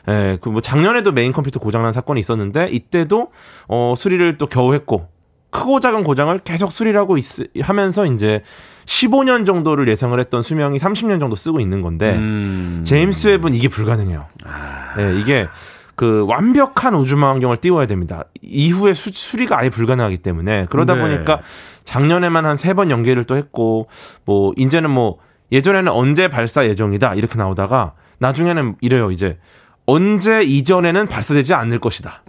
예, 0.09 0.37
그 0.41 0.49
뭐 0.49 0.61
작년에도 0.61 1.11
메인 1.13 1.31
컴퓨터 1.31 1.59
고장난 1.59 1.93
사건이 1.93 2.19
있었는데 2.19 2.67
이때도 2.69 3.31
어 3.69 3.93
수리를 3.97 4.37
또 4.37 4.47
겨우 4.47 4.73
했고 4.73 5.07
크고 5.49 5.79
작은 5.79 6.03
고장을 6.03 6.37
계속 6.39 6.71
수리를 6.71 6.99
하고 6.99 7.17
있, 7.17 7.25
하면서 7.61 8.05
이제 8.05 8.41
15년 8.85 9.45
정도를 9.45 9.87
예상을 9.87 10.19
했던 10.19 10.41
수명이 10.41 10.79
30년 10.79 11.19
정도 11.19 11.35
쓰고 11.35 11.59
있는 11.59 11.81
건데 11.81 12.15
음. 12.15 12.83
제임스 12.85 13.27
웹은 13.29 13.53
이게 13.53 13.69
불가능해요. 13.69 14.25
아. 14.45 14.93
네, 14.97 15.19
이게 15.19 15.47
그 15.95 16.25
완벽한 16.27 16.95
우주망원경을 16.95 17.57
띄워야 17.57 17.85
됩니다. 17.85 18.25
이후에 18.41 18.93
수, 18.93 19.11
수리가 19.13 19.59
아예 19.59 19.69
불가능하기 19.69 20.17
때문에 20.17 20.65
그러다 20.69 20.95
네. 20.95 21.01
보니까 21.01 21.41
작년에만 21.85 22.45
한 22.45 22.55
세 22.57 22.73
번 22.73 22.89
연계를 22.91 23.23
또 23.25 23.35
했고 23.37 23.87
뭐 24.25 24.53
이제는 24.57 24.89
뭐 24.89 25.17
예전에는 25.51 25.91
언제 25.91 26.27
발사 26.29 26.65
예정이다 26.65 27.15
이렇게 27.15 27.37
나오다가 27.37 27.93
나중에는 28.19 28.75
이래요 28.81 29.11
이제 29.11 29.37
언제 29.85 30.43
이전에는 30.43 31.07
발사되지 31.07 31.53
않을 31.53 31.79
것이다. 31.79 32.23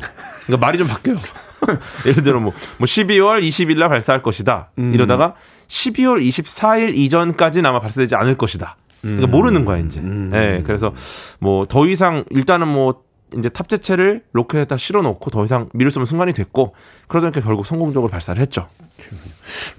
그러니까 0.46 0.66
말이 0.66 0.76
좀 0.78 0.88
바뀌어요. 0.88 1.16
예를 2.06 2.22
들어 2.22 2.40
뭐, 2.40 2.52
뭐 2.78 2.84
12월 2.86 3.42
20일 3.46 3.78
날 3.78 3.88
발사할 3.88 4.22
것이다. 4.22 4.70
음. 4.78 4.92
이러다가 4.92 5.34
12월 5.68 6.20
24일 6.26 6.96
이전까지는 6.96 7.68
아마 7.70 7.80
발사되지 7.80 8.16
않을 8.16 8.36
것이다. 8.36 8.76
그러니까 9.02 9.26
음. 9.26 9.30
모르는 9.30 9.64
거야, 9.64 9.78
이제. 9.78 10.00
음. 10.00 10.30
네, 10.32 10.62
그래서 10.64 10.92
뭐 11.38 11.64
더 11.64 11.86
이상 11.86 12.24
일단은 12.30 12.66
뭐 12.68 13.02
이제 13.36 13.48
탑재체를 13.48 14.22
로켓에다 14.32 14.76
실어놓고 14.76 15.30
더 15.30 15.44
이상 15.44 15.68
미룰 15.72 15.90
수 15.90 15.98
없는 15.98 16.06
순간이 16.06 16.32
됐고 16.34 16.74
그러다 17.08 17.30
보니까 17.30 17.40
결국 17.46 17.66
성공적으로 17.66 18.10
발사를 18.10 18.40
했죠. 18.40 18.66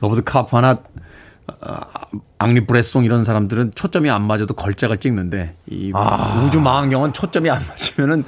로버트 0.02 0.24
카파나 0.24 0.80
아, 1.62 1.80
앙리 2.40 2.66
브레송 2.66 3.06
이런 3.06 3.24
사람들은 3.24 3.72
초점이 3.76 4.10
안 4.10 4.24
맞아도 4.24 4.54
걸작을 4.54 4.98
찍는데 4.98 5.56
이 5.68 5.92
아. 5.94 6.44
우주 6.46 6.60
망원경은 6.60 7.14
초점이 7.14 7.50
안 7.50 7.62
맞으면은 7.68 8.24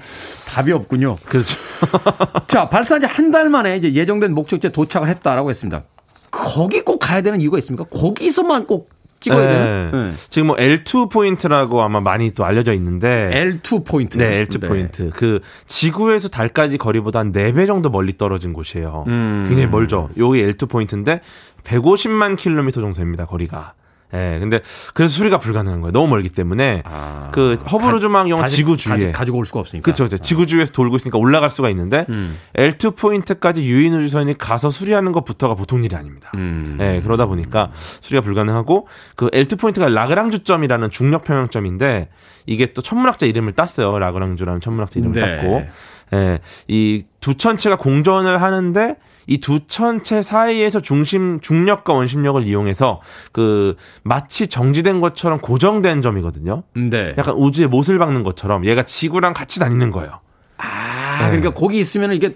답이 0.48 0.72
없군요. 0.72 1.18
그렇죠. 1.26 1.56
자 2.48 2.70
발사한 2.70 3.02
지 3.02 3.14
한 3.14 3.32
달 3.32 3.50
만에 3.50 3.78
이제 3.78 3.94
예정된 3.94 4.34
목적지에 4.34 4.72
도착을 4.72 5.08
했다라고 5.10 5.50
했습니다. 5.50 5.84
거기 6.30 6.82
꼭 6.82 7.00
가야 7.00 7.22
되는 7.22 7.42
이유가 7.42 7.58
있습니까? 7.60 7.86
거기서만 7.86 8.68
꼭 8.68 8.90
찍어야 9.20 9.48
네. 9.48 9.54
되는? 9.54 10.06
네. 10.06 10.12
지금 10.30 10.48
뭐 10.48 10.56
L2 10.56 11.10
포인트라고 11.12 11.82
아마 11.82 12.00
많이 12.00 12.32
또 12.34 12.46
알려져 12.46 12.74
있는데 12.74 13.30
L2 13.34 13.86
포인트. 13.86 14.18
네, 14.18 14.44
L2 14.44 14.62
네. 14.62 14.68
포인트. 14.68 15.10
그 15.12 15.40
지구에서 15.68 16.30
달까지 16.30 16.78
거리보다 16.78 17.20
한 17.20 17.32
4배 17.32 17.68
정도 17.68 17.90
멀리 17.90 18.18
떨어진 18.18 18.54
곳이에요. 18.54 19.06
음. 19.08 19.46
굉장히 19.48 19.70
멀죠. 19.70 20.10
여기 20.18 20.46
L2 20.46 20.70
포인트인데 20.70 21.22
150만 21.64 22.38
킬로미터 22.38 22.82
정도 22.82 22.98
됩니다, 22.98 23.26
거리가. 23.26 23.74
예, 24.14 24.38
근데 24.40 24.62
그래서 24.94 25.14
수리가 25.14 25.38
불가능한 25.38 25.82
거예요. 25.82 25.92
너무 25.92 26.08
멀기 26.08 26.30
때문에 26.30 26.82
아, 26.86 27.30
그 27.34 27.56
허블 27.70 27.87
우주망원경 27.87 28.28
경우 28.30 28.46
지구 28.46 28.78
주위에 28.78 29.12
가지, 29.12 29.32
고 29.32 29.38
올 29.40 29.46
수가 29.46 29.60
없으니까. 29.60 29.84
그렇죠. 29.84 30.06
아. 30.06 30.18
지구 30.18 30.46
주위에서 30.46 30.72
돌고 30.72 30.96
있으니까 30.96 31.18
올라갈 31.18 31.50
수가 31.50 31.70
있는데 31.72 32.06
음. 32.10 32.38
L2 32.56 32.96
포인트까지 32.96 33.64
유인 33.64 33.94
우주선이 33.96 34.38
가서 34.38 34.70
수리하는 34.70 35.12
것부터가 35.12 35.56
보통 35.56 35.84
일이 35.84 35.96
아닙니다. 35.96 36.32
음. 36.36 36.78
예, 36.80 37.02
그러다 37.04 37.26
보니까 37.26 37.72
수리가 38.02 38.22
불가능하고 38.24 38.88
그 39.16 39.30
L2 39.32 39.60
포인트가 39.60 39.88
라그랑주점이라는 39.90 40.90
중력 40.90 41.24
평형점인데 41.26 42.10
이게 42.46 42.74
또 42.74 42.82
천문학자 42.82 43.26
이름을 43.26 43.54
땄어요. 43.54 44.00
라그랑주라는 44.00 44.62
천문학자 44.62 45.00
이름을 45.02 45.20
네. 45.22 45.36
땄고 45.38 45.66
예, 46.14 46.40
이 46.68 47.04
두 47.20 47.36
천체가 47.36 47.76
공전을 47.76 48.42
하는데 48.42 48.96
이 49.28 49.40
두 49.40 49.60
천체 49.68 50.22
사이에서 50.22 50.82
중심 50.82 51.40
중력과 51.40 51.94
원심력을 51.94 52.46
이용해서 52.46 53.02
그 53.32 53.76
마치 54.04 54.48
정지된 54.48 55.02
것처럼 55.02 55.40
고정된 55.40 56.02
점이거든요. 56.02 56.64
네. 56.76 57.14
약간 57.18 57.36
우주에 57.36 57.68
못을 57.68 58.00
박는 58.00 58.24
것처럼 58.24 58.66
얘가 58.66 58.84
지구랑 58.84 59.34
같이 59.34 59.60
다니는 59.60 59.92
거예요. 59.92 60.20
아, 60.58 61.18
네. 61.24 61.28
그러니까 61.38 61.54
거기 61.54 61.80
있으면 61.80 62.14
이게 62.14 62.36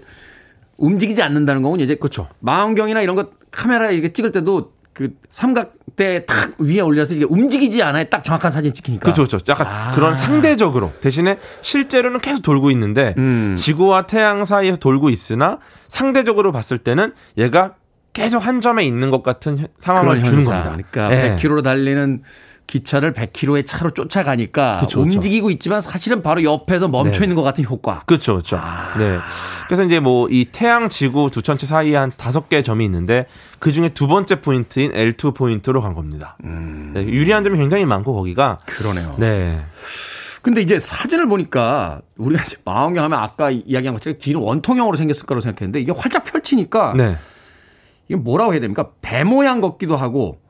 움직이지 0.76 1.22
않는다는 1.22 1.62
거군요. 1.62 1.84
이제 1.84 1.94
그렇죠. 1.94 2.28
망원경이나 2.40 3.00
이런 3.02 3.16
거 3.16 3.30
카메라 3.50 3.90
이게 3.90 4.12
찍을 4.12 4.32
때도 4.32 4.72
그 4.92 5.10
삼각대 5.30 6.26
탁 6.26 6.52
위에 6.58 6.80
올려서 6.80 7.14
이게 7.14 7.24
움직이지 7.24 7.82
않아요. 7.82 8.04
딱 8.04 8.24
정확한 8.24 8.50
사진 8.50 8.72
찍히니까. 8.74 9.02
그렇죠, 9.02 9.24
그렇죠. 9.24 9.52
약간 9.52 9.66
아. 9.66 9.94
그런 9.94 10.14
상대적으로 10.14 10.92
대신에 11.00 11.38
실제로는 11.62 12.20
계속 12.20 12.42
돌고 12.42 12.70
있는데 12.72 13.14
음. 13.16 13.54
지구와 13.56 14.06
태양 14.06 14.44
사이에서 14.44 14.78
돌고 14.78 15.10
있으나 15.10 15.58
상대적으로 15.88 16.52
봤을 16.52 16.78
때는 16.78 17.12
얘가 17.38 17.74
계속 18.12 18.46
한 18.46 18.60
점에 18.60 18.84
있는 18.84 19.10
것 19.10 19.22
같은 19.22 19.66
상황을 19.78 20.22
주는 20.22 20.44
겁니다. 20.44 20.76
그러니까 20.76 21.08
네. 21.08 21.36
100km로 21.36 21.62
달리는 21.62 22.22
기차를 22.66 23.12
100km의 23.12 23.66
차로 23.66 23.90
쫓아가니까 23.90 24.78
그쵸, 24.80 25.02
움직이고 25.02 25.50
있지만 25.50 25.80
사실은 25.80 26.22
바로 26.22 26.42
옆에서 26.42 26.88
멈춰 26.88 27.20
네. 27.20 27.24
있는 27.26 27.36
것 27.36 27.42
같은 27.42 27.64
효과. 27.64 28.02
그렇죠, 28.06 28.32
그렇죠. 28.32 28.56
아. 28.56 28.94
네. 28.96 29.18
그래서 29.66 29.84
이제 29.84 30.00
뭐 30.00 30.28
이 30.30 30.46
태양, 30.50 30.88
지구 30.88 31.30
두 31.30 31.42
천체 31.42 31.66
사이에 31.66 31.96
한 31.96 32.12
다섯 32.16 32.48
개의 32.48 32.62
점이 32.62 32.84
있는데 32.84 33.26
그 33.58 33.72
중에 33.72 33.90
두 33.90 34.06
번째 34.06 34.40
포인트인 34.40 34.92
L2 34.92 35.34
포인트로 35.34 35.82
간 35.82 35.94
겁니다. 35.94 36.36
음. 36.44 36.92
네, 36.94 37.04
유리한 37.04 37.44
점이 37.44 37.58
굉장히 37.58 37.84
많고 37.84 38.14
거기가 38.14 38.58
그러네요. 38.66 39.14
네. 39.18 39.60
근데 40.40 40.60
이제 40.60 40.80
사진을 40.80 41.28
보니까 41.28 42.00
우리가 42.16 42.42
이제 42.42 42.56
망원경 42.64 43.04
하면 43.04 43.18
아까 43.18 43.50
이야기한 43.50 43.94
것처럼 43.94 44.18
뒤는 44.18 44.40
원통형으로 44.40 44.96
생겼을 44.96 45.26
거라고 45.26 45.40
생각했는데 45.40 45.80
이게 45.80 45.92
활짝 45.92 46.24
펼치니까 46.24 46.94
네. 46.96 47.16
이게 48.08 48.16
뭐라고 48.16 48.52
해야 48.52 48.60
됩니까? 48.60 48.90
배 49.02 49.22
모양 49.22 49.60
같기도 49.60 49.96
하고 49.96 50.40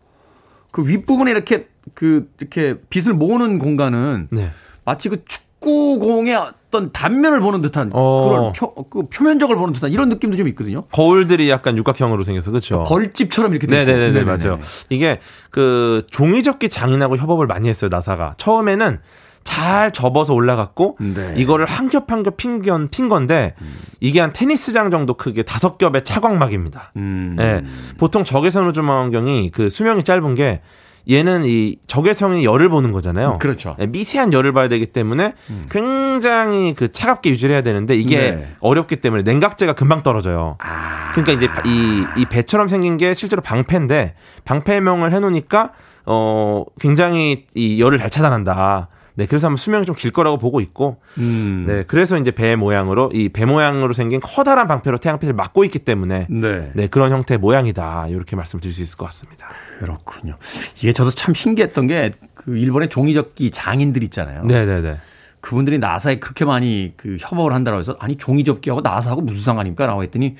그 0.70 0.86
윗부분에 0.86 1.30
이렇게 1.30 1.68
그 1.94 2.28
이렇게 2.40 2.76
빛을 2.90 3.14
모으는 3.14 3.58
공간은 3.58 4.28
네. 4.30 4.50
마치 4.84 5.08
그 5.08 5.24
축구공의 5.24 6.34
어떤 6.34 6.90
단면을 6.92 7.40
보는 7.40 7.60
듯한 7.60 7.90
어. 7.92 8.28
그런 8.28 8.52
표, 8.52 8.74
그 8.88 9.08
표면적을 9.08 9.56
보는 9.56 9.72
듯한 9.74 9.90
이런 9.92 10.08
느낌도 10.08 10.36
좀 10.36 10.48
있거든요. 10.48 10.84
거울들이 10.92 11.48
약간 11.50 11.76
육각형으로 11.76 12.22
생겨서 12.24 12.50
그렇죠. 12.50 12.84
벌집처럼 12.86 13.52
이렇게. 13.54 13.66
네네네 13.66 14.24
맞죠. 14.24 14.58
이게 14.88 15.20
그 15.50 16.06
종이접기 16.10 16.68
장인하고 16.68 17.16
협업을 17.16 17.46
많이 17.46 17.68
했어요 17.68 17.88
나사가. 17.90 18.34
처음에는 18.38 18.98
잘 19.44 19.92
접어서 19.92 20.34
올라갔고 20.34 20.98
네. 21.00 21.34
이거를 21.36 21.66
한 21.66 21.88
겹 21.88 22.10
한 22.12 22.22
겹 22.22 22.36
핀건 22.36 22.90
핀 22.90 23.08
건데 23.08 23.54
음. 23.60 23.74
이게 23.98 24.20
한 24.20 24.32
테니스장 24.32 24.90
정도 24.92 25.14
크게 25.14 25.42
다섯 25.42 25.78
겹의 25.78 26.04
차광막입니다. 26.04 26.92
음. 26.96 27.34
네. 27.36 27.62
보통 27.98 28.22
적외선 28.24 28.68
우주망원경이 28.68 29.50
그 29.50 29.68
수명이 29.68 30.04
짧은 30.04 30.36
게 30.36 30.60
얘는 31.10 31.44
이 31.44 31.76
적외선이 31.86 32.44
열을 32.44 32.68
보는 32.68 32.92
거잖아요. 32.92 33.34
그렇죠. 33.40 33.74
네, 33.78 33.86
미세한 33.86 34.32
열을 34.32 34.52
봐야 34.52 34.68
되기 34.68 34.86
때문에 34.86 35.34
음. 35.50 35.66
굉장히 35.70 36.74
그 36.74 36.92
차갑게 36.92 37.30
유지를 37.30 37.54
해야 37.54 37.62
되는데 37.62 37.96
이게 37.96 38.32
네. 38.32 38.54
어렵기 38.60 38.96
때문에 38.96 39.22
냉각제가 39.22 39.72
금방 39.74 40.02
떨어져요. 40.02 40.56
아. 40.60 41.12
그러니까 41.12 41.32
이제 41.32 41.52
이, 41.68 42.04
이 42.16 42.26
배처럼 42.26 42.68
생긴 42.68 42.96
게 42.96 43.14
실제로 43.14 43.42
방패인데 43.42 44.14
방패명을 44.44 45.12
해놓으니까 45.12 45.72
어 46.06 46.64
굉장히 46.80 47.46
이 47.54 47.80
열을 47.80 47.98
잘 47.98 48.10
차단한다. 48.10 48.88
네, 49.14 49.26
그래서 49.26 49.46
한번 49.46 49.56
수명이 49.58 49.84
좀 49.86 49.94
길 49.94 50.10
거라고 50.10 50.38
보고 50.38 50.60
있고, 50.60 51.00
음. 51.18 51.64
네, 51.68 51.84
그래서 51.86 52.16
이제 52.18 52.30
배 52.30 52.56
모양으로 52.56 53.10
이 53.12 53.28
배 53.28 53.44
모양으로 53.44 53.92
생긴 53.92 54.20
커다란 54.20 54.66
방패로 54.68 54.98
태양빛을 54.98 55.34
막고 55.34 55.64
있기 55.64 55.80
때문에, 55.80 56.26
네, 56.30 56.72
네 56.74 56.86
그런 56.86 57.12
형태의 57.12 57.38
모양이다 57.38 58.08
이렇게 58.08 58.36
말씀드릴 58.36 58.72
수 58.74 58.82
있을 58.82 58.96
것 58.96 59.04
같습니다. 59.06 59.48
그렇군요. 59.78 60.36
이게 60.78 60.92
저도 60.92 61.10
참 61.10 61.34
신기했던 61.34 61.86
게 61.86 62.12
그 62.44 62.56
일본의 62.56 62.88
종이접기 62.88 63.52
장인들 63.52 64.02
있잖아요. 64.04 64.42
네, 64.44 64.64
네, 64.64 64.80
네. 64.80 64.96
그분들이 65.40 65.78
나사에 65.78 66.18
그렇게 66.18 66.44
많이 66.44 66.92
그 66.96 67.16
협업을 67.20 67.52
한다고 67.52 67.78
해서 67.78 67.96
아니 68.00 68.16
종이접기하고 68.16 68.80
나사하고 68.80 69.20
무슨 69.22 69.42
상관입니까? 69.42 69.86
라고 69.86 70.02
했더니 70.02 70.36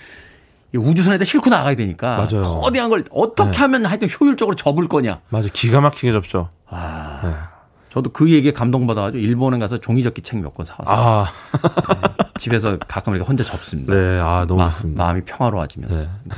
우주선에다 0.75 1.25
싣고 1.25 1.51
나가야 1.51 1.75
되니까 1.77 2.17
맞아요. 2.17 2.43
거대한 2.43 2.89
걸 2.91 3.05
어떻게 3.11 3.51
네. 3.53 3.59
하면 3.59 3.85
하여튼 3.87 4.09
효율적으로 4.09 4.57
접을 4.57 4.89
거냐. 4.89 5.21
맞아, 5.29 5.49
기가 5.53 5.81
막히게 5.81 6.11
접죠. 6.13 6.49
아. 6.69 7.21
네. 7.23 7.31
저도 7.93 8.11
그 8.11 8.31
얘기에 8.31 8.53
감동받아가지고 8.53 9.23
일본에 9.23 9.59
가서 9.59 9.77
종이접기 9.77 10.23
책 10.23 10.39
몇 10.39 10.55
권 10.55 10.65
사와서 10.65 10.85
아. 10.87 11.27
네, 11.53 12.25
집에서 12.39 12.79
가끔 12.89 13.15
이렇게 13.15 13.29
혼자 13.29 13.45
접습니다. 13.45 13.93
네, 13.93 14.19
아 14.19 14.47
너무 14.49 14.61
마, 14.61 14.71
좋습니다. 14.71 15.05
마음이 15.05 15.21
평화로워지면서. 15.27 15.95
네. 15.97 16.11
네. 16.25 16.35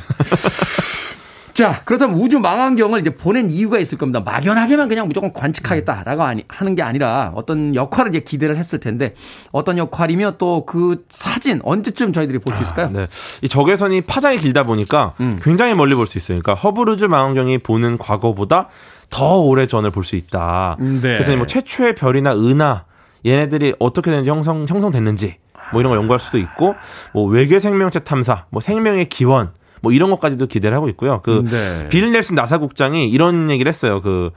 자, 1.52 1.82
그렇다면 1.84 2.16
우주 2.18 2.40
망원경을 2.40 2.98
이제 2.98 3.11
보낸 3.14 3.48
이유가 3.52 3.78
있을 3.78 3.96
겁니다. 3.96 4.18
막연하게만 4.18 4.88
그냥 4.88 5.07
무조건 5.07 5.32
관측하겠다라고 5.32 6.24
아니, 6.24 6.42
하는 6.48 6.74
게 6.74 6.82
아니라 6.82 7.30
어떤 7.36 7.76
역할을 7.76 8.11
이제 8.11 8.18
기대를 8.18 8.57
했을 8.57 8.80
텐데 8.80 9.14
어떤 9.52 9.78
역할이며 9.78 10.32
또 10.38 10.66
그 10.66 11.05
사진 11.11 11.61
언제쯤 11.62 12.12
저희들이 12.12 12.40
볼 12.40 12.57
수 12.57 12.62
있을까요? 12.62 12.86
아, 12.86 12.90
네. 12.90 13.07
이 13.42 13.48
적외선이 13.48 14.00
파장이 14.00 14.38
길다 14.38 14.64
보니까 14.64 15.12
음. 15.20 15.38
굉장히 15.40 15.74
멀리 15.74 15.94
볼 15.94 16.09
수 16.09 16.18
있어요. 16.18 16.40
그러니까 16.40 16.61
허브루즈 16.61 17.05
망원경이 17.05 17.59
보는 17.59 17.98
과거보다 17.98 18.66
더 19.11 19.38
오래 19.38 19.66
전을 19.66 19.90
볼 19.90 20.05
수 20.05 20.16
있다. 20.16 20.76
네. 20.78 21.00
그래서 21.00 21.34
뭐 21.36 21.46
최초의 21.46 21.94
별이나 21.94 22.34
은하 22.34 22.84
얘네들이 23.24 23.74
어떻게 23.78 24.11
되는지 24.11 24.28
형성 24.28 24.66
형성됐는지 24.68 25.36
뭐 25.72 25.80
이런 25.80 25.90
걸 25.90 25.98
연구할 25.98 26.20
수도 26.20 26.38
있고 26.38 26.74
뭐 27.12 27.26
외계 27.26 27.59
생명체 27.59 28.00
탐사, 28.00 28.44
뭐 28.50 28.61
생명의 28.61 29.09
기원 29.09 29.52
뭐 29.80 29.92
이런 29.92 30.11
것까지도 30.11 30.46
기대를 30.46 30.76
하고 30.76 30.88
있고요. 30.90 31.20
그빌 31.22 31.50
네. 31.50 32.11
넬슨 32.11 32.34
나사 32.34 32.59
국장이 32.59 33.09
이런 33.09 33.50
얘기를 33.50 33.68
했어요. 33.68 34.00
그 34.00 34.30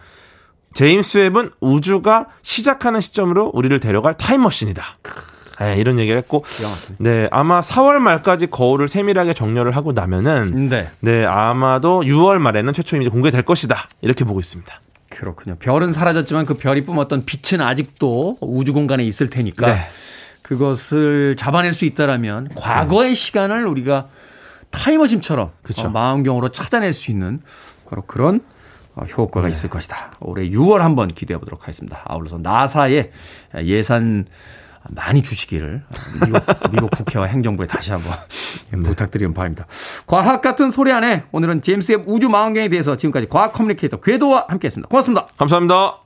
제임스 0.74 1.18
웹은 1.18 1.52
우주가 1.60 2.28
시작하는 2.44 3.02
시점으로 3.02 3.52
우리를 3.54 3.80
데려갈 3.80 4.16
타임머신이다. 4.16 4.84
네, 5.60 5.78
이런 5.78 6.00
얘기를 6.00 6.18
했고, 6.18 6.46
네 6.98 7.28
아마 7.32 7.62
4월 7.62 7.98
말까지 7.98 8.48
거울을 8.48 8.88
세밀하게 8.88 9.34
정렬을 9.34 9.76
하고 9.76 9.92
나면은, 9.92 10.70
네, 10.70 10.90
네 11.00 11.26
아마도 11.26 12.02
6월 12.02 12.38
말에는 12.38 12.74
최초 12.74 12.98
이제 12.98 13.10
공개될 13.10 13.44
것이다 13.44 13.90
이렇게 14.02 14.24
보고 14.24 14.40
있습니다. 14.40 14.82
그렇군요. 15.10 15.56
별은 15.56 15.94
사라졌지만 15.94 16.46
그 16.46 16.56
별이 16.56 16.86
뿜었던 16.86 17.26
빛은 17.26 17.62
아직도 17.62 18.38
우주 18.42 18.74
공간에 18.74 19.04
있을 19.04 19.30
테니까 19.30 19.68
네. 19.68 19.88
그것을 20.42 21.36
잡아낼 21.38 21.74
수 21.74 21.86
있다라면 21.86 22.50
과거의 22.56 23.10
네. 23.10 23.16
시간을 23.16 23.66
우리가 23.66 24.08
타임머신처럼 24.70 25.52
그렇죠. 25.64 25.88
어, 25.88 25.90
망원경으로 25.90 26.50
찾아낼 26.50 26.94
수 26.94 27.12
있는 27.12 27.42
바로 27.90 28.04
그런 28.04 28.42
어, 28.96 29.04
효과가 29.04 29.48
네. 29.48 29.52
있을 29.52 29.70
것이다. 29.70 30.14
올해 30.20 30.50
6월 30.50 30.80
한번 30.80 31.08
기대해 31.10 31.38
보도록 31.40 31.64
하겠습니다. 31.64 32.02
아울러서 32.06 32.40
나사의 32.40 33.12
예산 33.64 34.26
많이 34.90 35.22
주시기를 35.22 35.84
미국, 36.26 36.44
미국 36.72 36.92
국회와 36.92 37.26
행정부에 37.26 37.68
다시 37.68 37.92
한번 37.92 38.14
네. 38.72 38.82
부탁드리는 38.82 39.34
바입니다. 39.34 39.66
과학 40.06 40.42
같은 40.42 40.72
소리 40.72 40.92
안에 40.92 41.24
오늘은 41.32 41.62
제임스 41.62 41.92
웹 41.94 42.04
우주 42.08 42.30
망원경에 42.30 42.70
대해서 42.70 42.98
지금까지 42.98 43.28
과학 43.28 43.54
커뮤니케이터 43.54 44.00
궤도와 44.00 44.46
함께했습니다. 44.50 44.90
고맙습니다. 44.90 45.28
감사합니다. 45.38 45.98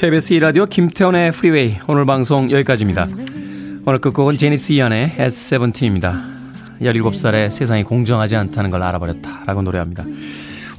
KBS 0.00 0.34
2라디오 0.36 0.66
김태훈의 0.66 1.32
프리웨이 1.32 1.76
오늘 1.86 2.06
방송 2.06 2.50
여기까지입니다. 2.50 3.06
오늘 3.86 3.98
끝곡은 3.98 4.36
제니스 4.36 4.72
이안의 4.72 5.14
Seventeen입니다. 5.18 6.22
17살에 6.82 7.50
세상이 7.50 7.82
공정하지 7.82 8.36
않다는 8.36 8.70
걸 8.70 8.82
알아버렸다 8.82 9.44
라고 9.46 9.62
노래합니다. 9.62 10.04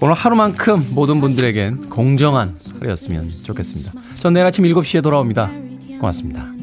오늘 0.02 0.14
하루만큼 0.14 0.88
모든 0.92 1.20
분들에겐 1.20 1.90
공정한 1.90 2.56
하루였으면 2.80 3.32
좋겠습니다. 3.32 3.92
전 4.20 4.34
내일 4.34 4.46
아침 4.46 4.66
7시에 4.66 5.04
돌아옵니다. 5.04 5.52
고맙습니다. 6.00 6.61